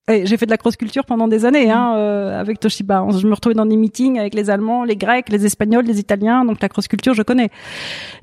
Et 0.09 0.25
j'ai 0.25 0.35
fait 0.35 0.45
de 0.45 0.51
la 0.51 0.57
cross-culture 0.57 1.05
pendant 1.05 1.29
des 1.29 1.45
années 1.45 1.71
hein, 1.71 1.95
euh, 1.95 2.39
avec 2.39 2.59
Toshiba. 2.59 3.07
Je 3.09 3.25
me 3.25 3.33
retrouvais 3.33 3.55
dans 3.55 3.65
des 3.65 3.77
meetings 3.77 4.19
avec 4.19 4.33
les 4.33 4.49
Allemands, 4.49 4.83
les 4.83 4.97
Grecs, 4.97 5.29
les 5.29 5.45
Espagnols, 5.45 5.85
les 5.85 5.99
Italiens. 5.99 6.45
Donc 6.45 6.61
la 6.61 6.69
cross-culture, 6.69 7.13
je 7.13 7.23
connais. 7.23 7.49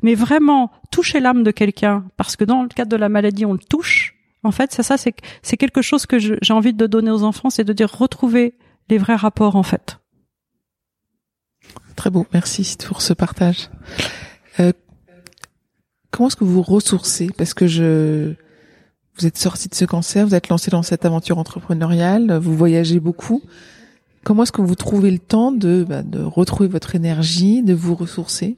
Mais 0.03 0.15
vraiment, 0.15 0.71
toucher 0.91 1.21
l'âme 1.21 1.43
de 1.43 1.51
quelqu'un, 1.51 2.05
parce 2.17 2.37
que 2.37 2.45
dans 2.45 2.63
le 2.63 2.69
cadre 2.69 2.91
de 2.91 2.97
la 2.97 3.09
maladie, 3.09 3.47
on 3.47 3.53
le 3.53 3.59
touche. 3.59 4.15
En 4.43 4.53
fait, 4.53 4.73
c'est 4.73 4.83
ça, 4.83 4.97
c'est 4.97 5.15
c'est 5.43 5.57
quelque 5.57 5.83
chose 5.83 6.07
que 6.07 6.19
j'ai 6.19 6.53
envie 6.53 6.73
de 6.73 6.87
donner 6.87 7.11
aux 7.11 7.25
enfants, 7.25 7.51
c'est 7.51 7.65
de 7.65 7.73
dire 7.73 7.91
retrouver 7.91 8.55
les 8.91 8.99
vrais 8.99 9.17
rapports 9.17 9.57
en 9.57 9.63
fait. 9.63 9.99
Très 11.97 12.11
beau, 12.11 12.27
merci 12.33 12.77
pour 12.87 13.03
ce 13.03 13.13
partage. 13.13 13.71
Euh, 14.59 14.73
comment 16.11 16.29
est-ce 16.29 16.37
que 16.37 16.45
vous 16.45 16.63
ressourcez? 16.63 17.31
Parce 17.37 17.55
que 17.55 17.67
je 17.67 18.35
vous 19.17 19.27
êtes 19.27 19.37
sorti 19.37 19.69
de 19.69 19.75
ce 19.75 19.85
cancer, 19.85 20.27
vous 20.27 20.35
êtes 20.35 20.49
lancé 20.49 20.71
dans 20.71 20.83
cette 20.83 21.05
aventure 21.05 21.39
entrepreneuriale, 21.39 22.39
vous 22.39 22.57
voyagez 22.57 23.01
beaucoup. 23.01 23.43
Comment 24.25 24.45
est-ce 24.45 24.53
que 24.53 24.63
vous 24.63 24.75
trouvez 24.75 25.11
le 25.11 25.19
temps 25.19 25.53
de, 25.53 25.85
bah, 25.87 26.03
de 26.03 26.21
retrouver 26.21 26.69
votre 26.69 26.95
énergie, 26.95 27.63
de 27.63 27.75
vous 27.75 27.95
ressourcer? 27.95 28.57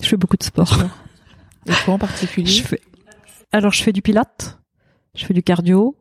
Je 0.00 0.08
fais 0.08 0.16
beaucoup 0.16 0.36
de 0.36 0.42
sport. 0.42 0.78
Et 1.66 1.72
quoi 1.84 1.94
en 1.94 1.98
particulier? 1.98 2.50
Je 2.50 2.62
fais... 2.62 2.80
Alors 3.52 3.72
je 3.72 3.82
fais 3.82 3.92
du 3.92 4.00
pilate, 4.00 4.58
je 5.14 5.26
fais 5.26 5.34
du 5.34 5.42
cardio, 5.42 5.94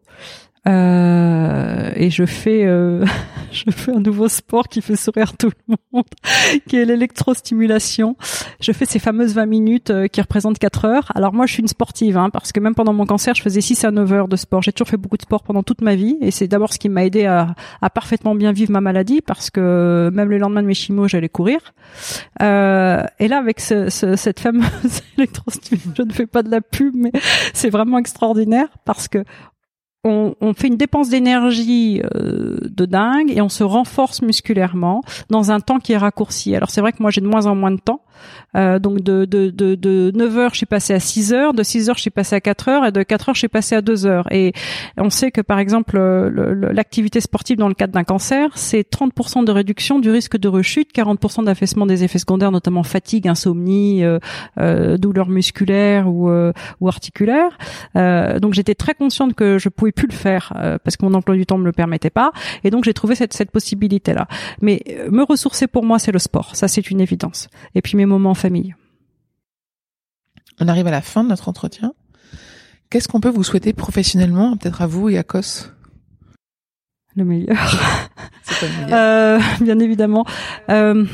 euh, 0.67 1.91
et 1.95 2.09
je 2.09 2.25
fais 2.25 2.65
euh, 2.65 3.05
je 3.51 3.71
fais 3.71 3.91
un 3.91 3.99
nouveau 3.99 4.27
sport 4.27 4.67
qui 4.67 4.81
fait 4.81 4.97
sourire 4.97 5.37
tout 5.37 5.49
le 5.67 5.75
monde, 5.91 6.05
qui 6.67 6.75
est 6.75 6.85
l'électrostimulation. 6.85 8.17
Je 8.59 8.71
fais 8.73 8.85
ces 8.85 8.99
fameuses 8.99 9.33
20 9.33 9.45
minutes 9.45 9.89
euh, 9.89 10.07
qui 10.07 10.19
représentent 10.19 10.59
4 10.59 10.85
heures. 10.85 11.11
Alors 11.15 11.33
moi 11.33 11.45
je 11.45 11.53
suis 11.53 11.61
une 11.61 11.67
sportive 11.67 12.17
hein, 12.17 12.29
parce 12.29 12.51
que 12.51 12.59
même 12.59 12.75
pendant 12.75 12.93
mon 12.93 13.05
cancer, 13.05 13.35
je 13.35 13.41
faisais 13.41 13.61
6 13.61 13.85
à 13.85 13.91
9 13.91 14.13
heures 14.13 14.27
de 14.27 14.35
sport. 14.35 14.61
J'ai 14.61 14.73
toujours 14.73 14.89
fait 14.89 14.97
beaucoup 14.97 15.17
de 15.17 15.21
sport 15.21 15.43
pendant 15.43 15.63
toute 15.63 15.81
ma 15.81 15.95
vie 15.95 16.17
et 16.19 16.31
c'est 16.31 16.47
d'abord 16.47 16.73
ce 16.73 16.79
qui 16.79 16.89
m'a 16.89 17.05
aidé 17.05 17.25
à, 17.25 17.55
à, 17.81 17.89
parfaitement 17.89 18.35
bien 18.35 18.51
vivre 18.51 18.71
ma 18.71 18.81
maladie 18.81 19.21
parce 19.21 19.49
que 19.49 20.09
même 20.13 20.29
le 20.29 20.37
lendemain 20.37 20.61
de 20.61 20.67
mes 20.67 20.73
chimos, 20.73 21.07
j'allais 21.07 21.29
courir. 21.29 21.59
Euh, 22.41 23.03
et 23.19 23.29
là 23.29 23.37
avec 23.37 23.61
ce, 23.61 23.89
ce, 23.89 24.17
cette 24.17 24.41
fameuse 24.41 24.67
électrostimulation, 25.17 25.93
je 25.97 26.03
ne 26.03 26.11
fais 26.11 26.27
pas 26.27 26.43
de 26.43 26.51
la 26.51 26.61
pub 26.61 26.93
mais 26.95 27.11
c'est 27.53 27.69
vraiment 27.69 27.97
extraordinaire 27.97 28.67
parce 28.85 29.07
que 29.07 29.23
on, 30.03 30.35
on, 30.39 30.53
fait 30.53 30.67
une 30.67 30.77
dépense 30.77 31.09
d'énergie 31.09 32.01
euh, 32.15 32.57
de 32.61 32.85
dingue 32.85 33.31
et 33.31 33.41
on 33.41 33.49
se 33.49 33.63
renforce 33.63 34.21
musculairement 34.21 35.03
dans 35.29 35.51
un 35.51 35.59
temps 35.59 35.79
qui 35.79 35.93
est 35.93 35.97
raccourci. 35.97 36.55
Alors 36.55 36.69
c'est 36.69 36.81
vrai 36.81 36.93
que 36.93 37.01
moi 37.01 37.11
j'ai 37.11 37.21
de 37.21 37.27
moins 37.27 37.45
en 37.47 37.55
moins 37.55 37.71
de 37.71 37.79
temps, 37.79 38.01
euh, 38.55 38.79
donc 38.79 39.01
de, 39.01 39.25
de, 39.25 39.49
de, 39.49 39.75
de 39.75 40.11
9 40.15 40.37
heures, 40.37 40.51
je 40.51 40.57
suis 40.57 40.65
passé 40.65 40.93
à 40.93 40.99
6 40.99 41.33
heures, 41.33 41.53
de 41.53 41.63
6 41.63 41.89
heures, 41.89 41.95
je 41.95 42.01
suis 42.01 42.09
passé 42.09 42.35
à 42.35 42.41
4 42.41 42.69
heures, 42.69 42.85
et 42.85 42.91
de 42.91 43.03
4 43.03 43.29
heures, 43.29 43.35
je 43.35 43.39
suis 43.39 43.47
passé 43.47 43.75
à 43.75 43.81
2 43.81 44.05
heures. 44.05 44.31
Et 44.31 44.53
on 44.97 45.09
sait 45.09 45.31
que, 45.31 45.41
par 45.41 45.59
exemple, 45.59 45.97
l'activité 45.97 47.21
sportive 47.21 47.57
dans 47.57 47.67
le 47.67 47.73
cadre 47.73 47.93
d'un 47.93 48.03
cancer, 48.03 48.49
c'est 48.55 48.89
30% 48.89 49.43
de 49.43 49.51
réduction 49.51 49.99
du 49.99 50.09
risque 50.09 50.37
de 50.37 50.47
rechute, 50.47 50.93
40% 50.93 51.45
d'affaissement 51.45 51.85
des 51.85 52.03
effets 52.03 52.19
secondaires, 52.19 52.51
notamment 52.51 52.83
fatigue, 52.83 53.27
insomnie, 53.27 54.03
euh, 54.03 54.19
euh, 54.59 54.97
douleurs 54.97 55.29
musculaires 55.29 56.07
ou, 56.07 56.29
euh, 56.29 56.51
ou 56.79 56.87
articulaires. 56.87 57.57
Euh, 57.95 58.39
donc 58.39 58.53
j'étais 58.53 58.75
très 58.75 58.93
consciente 58.93 59.33
que 59.33 59.57
je 59.57 59.69
pouvais 59.69 59.91
plus 59.91 60.07
le 60.07 60.13
faire 60.13 60.53
parce 60.83 60.97
que 60.97 61.05
mon 61.05 61.13
emploi 61.13 61.35
du 61.35 61.45
temps 61.45 61.57
me 61.57 61.65
le 61.65 61.71
permettait 61.71 62.09
pas. 62.09 62.31
Et 62.63 62.69
donc 62.69 62.83
j'ai 62.83 62.93
trouvé 62.93 63.15
cette, 63.15 63.33
cette 63.33 63.51
possibilité-là. 63.51 64.27
Mais 64.61 64.83
me 65.09 65.23
ressourcer 65.23 65.67
pour 65.67 65.83
moi, 65.83 65.99
c'est 65.99 66.11
le 66.11 66.19
sport. 66.19 66.55
Ça, 66.55 66.67
c'est 66.67 66.89
une 66.91 67.01
évidence. 67.01 67.47
Et 67.75 67.81
puis 67.81 67.97
mes 67.97 68.05
moments 68.09 68.31
en 68.31 68.35
famille. 68.35 68.75
On 70.59 70.67
arrive 70.67 70.87
à 70.87 70.91
la 70.91 71.01
fin 71.01 71.23
de 71.23 71.29
notre 71.29 71.47
entretien. 71.47 71.93
Qu'est-ce 72.89 73.07
qu'on 73.07 73.21
peut 73.21 73.29
vous 73.29 73.43
souhaiter 73.43 73.71
professionnellement, 73.73 74.57
peut-être 74.57 74.81
à 74.81 74.87
vous 74.87 75.09
et 75.09 75.17
à 75.17 75.23
Kos? 75.23 75.71
Le 77.15 77.23
meilleur. 77.23 77.55
le 78.61 78.67
meilleur 78.67 78.93
euh, 78.93 79.39
bien 79.61 79.79
évidemment. 79.79 80.25
Euh, 80.69 81.05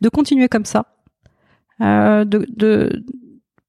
de 0.00 0.08
continuer 0.08 0.48
comme 0.48 0.64
ça. 0.64 0.86
Euh, 1.80 2.24
de, 2.24 2.46
de, 2.56 3.04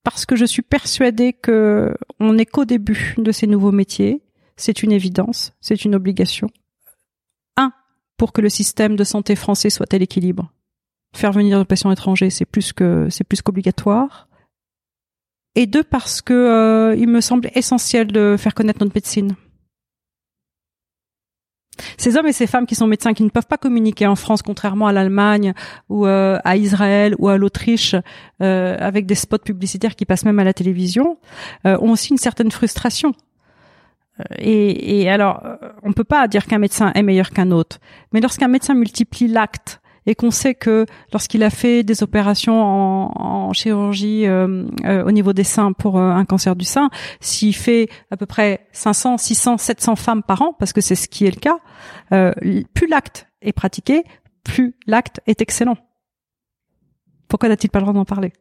parce 0.03 0.25
que 0.25 0.35
je 0.35 0.45
suis 0.45 0.61
persuadée 0.61 1.33
que 1.33 1.93
on 2.19 2.33
n'est 2.33 2.45
qu'au 2.45 2.65
début 2.65 3.15
de 3.17 3.31
ces 3.31 3.47
nouveaux 3.47 3.71
métiers. 3.71 4.21
C'est 4.55 4.83
une 4.83 4.91
évidence, 4.91 5.53
c'est 5.61 5.83
une 5.83 5.95
obligation. 5.95 6.47
Un, 7.57 7.71
pour 8.17 8.33
que 8.33 8.41
le 8.41 8.49
système 8.49 8.95
de 8.95 9.03
santé 9.03 9.35
français 9.35 9.71
soit 9.71 9.91
à 9.93 9.97
l'équilibre 9.97 10.53
faire 11.13 11.31
venir 11.31 11.59
des 11.59 11.65
patients 11.65 11.91
étrangers, 11.91 12.29
c'est 12.29 12.45
plus 12.45 12.73
que 12.73 13.07
c'est 13.09 13.23
plus 13.23 13.41
qu'obligatoire. 13.41 14.27
Et 15.55 15.67
deux 15.67 15.83
parce 15.83 16.21
que 16.21 16.33
euh, 16.33 16.95
il 16.95 17.07
me 17.07 17.21
semble 17.21 17.49
essentiel 17.53 18.07
de 18.07 18.35
faire 18.37 18.55
connaître 18.55 18.79
notre 18.79 18.95
médecine. 18.95 19.35
Ces 21.97 22.17
hommes 22.17 22.27
et 22.27 22.33
ces 22.33 22.47
femmes 22.47 22.65
qui 22.65 22.75
sont 22.75 22.87
médecins, 22.87 23.13
qui 23.13 23.23
ne 23.23 23.29
peuvent 23.29 23.47
pas 23.47 23.57
communiquer 23.57 24.05
en 24.07 24.15
France, 24.15 24.41
contrairement 24.41 24.87
à 24.87 24.93
l'Allemagne 24.93 25.53
ou 25.89 26.05
euh, 26.05 26.39
à 26.43 26.55
Israël 26.55 27.15
ou 27.17 27.29
à 27.29 27.37
l'Autriche, 27.37 27.95
euh, 28.41 28.77
avec 28.79 29.05
des 29.05 29.15
spots 29.15 29.39
publicitaires 29.39 29.95
qui 29.95 30.05
passent 30.05 30.25
même 30.25 30.39
à 30.39 30.43
la 30.43 30.53
télévision, 30.53 31.17
ont 31.65 31.91
aussi 31.91 32.11
une 32.11 32.17
certaine 32.17 32.51
frustration. 32.51 33.13
Et, 34.37 35.01
et 35.01 35.09
alors, 35.09 35.43
on 35.81 35.91
peut 35.93 36.03
pas 36.03 36.27
dire 36.27 36.45
qu'un 36.45 36.59
médecin 36.59 36.91
est 36.93 37.01
meilleur 37.01 37.31
qu'un 37.31 37.49
autre, 37.49 37.79
mais 38.11 38.21
lorsqu'un 38.21 38.47
médecin 38.47 38.75
multiplie 38.75 39.27
l'acte 39.27 39.81
et 40.05 40.15
qu'on 40.15 40.31
sait 40.31 40.55
que 40.55 40.85
lorsqu'il 41.11 41.43
a 41.43 41.49
fait 41.49 41.83
des 41.83 42.03
opérations 42.03 42.61
en, 42.61 43.53
chirurgie 43.53 44.25
euh, 44.25 44.65
euh, 44.85 45.03
au 45.03 45.11
niveau 45.11 45.33
des 45.33 45.43
seins 45.43 45.73
pour 45.73 45.97
euh, 45.97 46.11
un 46.11 46.25
cancer 46.25 46.55
du 46.55 46.65
sein, 46.65 46.89
s'il 47.19 47.55
fait 47.55 47.87
à 48.11 48.17
peu 48.17 48.25
près 48.25 48.67
500, 48.71 49.17
600, 49.17 49.57
700 49.57 49.95
femmes 49.95 50.23
par 50.23 50.41
an, 50.41 50.53
parce 50.57 50.73
que 50.73 50.81
c'est 50.81 50.95
ce 50.95 51.07
qui 51.07 51.25
est 51.25 51.31
le 51.31 51.39
cas, 51.39 51.59
plus 52.73 52.87
l'acte 52.87 53.27
est 53.41 53.53
pratiqué, 53.53 54.03
plus 54.43 54.75
l'acte 54.87 55.19
est 55.27 55.41
excellent. 55.41 55.77
Pourquoi 57.27 57.49
n'a-t-il 57.49 57.69
pas 57.69 57.79
le 57.79 57.83
droit 57.83 57.93
d'en 57.93 58.05
parler? 58.05 58.33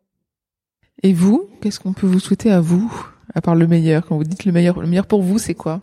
Et 1.02 1.12
vous, 1.12 1.48
qu'est-ce 1.60 1.80
qu'on 1.80 1.92
peut 1.92 2.06
vous 2.06 2.20
souhaiter 2.20 2.50
à 2.50 2.60
vous, 2.60 2.92
à 3.34 3.40
part 3.40 3.54
le 3.54 3.66
meilleur? 3.66 4.06
Quand 4.06 4.16
vous 4.16 4.24
dites 4.24 4.44
le 4.44 4.52
meilleur, 4.52 4.80
le 4.80 4.86
meilleur 4.86 5.06
pour 5.06 5.22
vous, 5.22 5.38
c'est 5.38 5.54
quoi? 5.54 5.80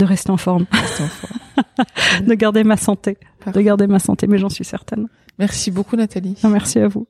De 0.00 0.04
rester 0.06 0.30
en 0.30 0.38
forme. 0.38 0.66
Rester 0.72 1.02
en 1.02 1.08
forme. 1.08 2.26
de 2.26 2.34
garder 2.34 2.64
ma 2.64 2.76
santé 2.78 3.18
de 3.46 3.60
garder 3.60 3.86
ma 3.86 3.98
santé, 3.98 4.26
mais 4.26 4.38
j'en 4.38 4.48
suis 4.48 4.64
certaine. 4.64 5.08
Merci 5.38 5.70
beaucoup 5.70 5.96
Nathalie. 5.96 6.36
Non, 6.44 6.50
merci 6.50 6.78
à 6.78 6.88
vous. 6.88 7.06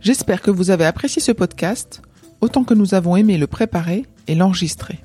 J'espère 0.00 0.40
que 0.40 0.50
vous 0.50 0.70
avez 0.70 0.84
apprécié 0.84 1.20
ce 1.20 1.32
podcast 1.32 2.02
autant 2.40 2.64
que 2.64 2.74
nous 2.74 2.94
avons 2.94 3.16
aimé 3.16 3.38
le 3.38 3.46
préparer 3.46 4.06
et 4.28 4.34
l'enregistrer. 4.34 4.98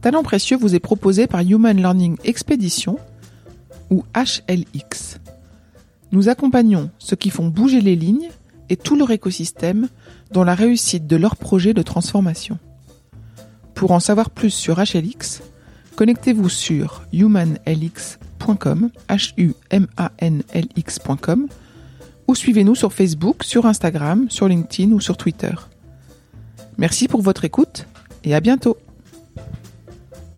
Talent 0.00 0.22
précieux 0.22 0.56
vous 0.56 0.74
est 0.74 0.80
proposé 0.80 1.26
par 1.26 1.40
Human 1.40 1.76
Learning 1.76 2.16
Expedition 2.24 2.98
ou 3.90 4.04
HLX. 4.14 5.20
Nous 6.12 6.28
accompagnons 6.28 6.90
ceux 6.98 7.16
qui 7.16 7.30
font 7.30 7.48
bouger 7.48 7.80
les 7.80 7.96
lignes 7.96 8.30
et 8.68 8.76
tout 8.76 8.96
leur 8.96 9.10
écosystème 9.10 9.88
dans 10.34 10.44
la 10.44 10.54
réussite 10.56 11.06
de 11.06 11.16
leur 11.16 11.36
projet 11.36 11.72
de 11.72 11.80
transformation. 11.80 12.58
Pour 13.74 13.92
en 13.92 14.00
savoir 14.00 14.30
plus 14.30 14.50
sur 14.50 14.78
HLX, 14.78 15.42
connectez-vous 15.94 16.48
sur 16.48 17.04
humanlx.com, 17.12 18.90
ou 22.26 22.34
suivez-nous 22.34 22.74
sur 22.74 22.92
Facebook, 22.92 23.44
sur 23.44 23.64
Instagram, 23.66 24.26
sur 24.28 24.48
LinkedIn 24.48 24.90
ou 24.92 25.00
sur 25.00 25.16
Twitter. 25.16 25.54
Merci 26.78 27.06
pour 27.06 27.22
votre 27.22 27.44
écoute 27.44 27.86
et 28.24 28.34
à 28.34 28.40
bientôt. 28.40 28.76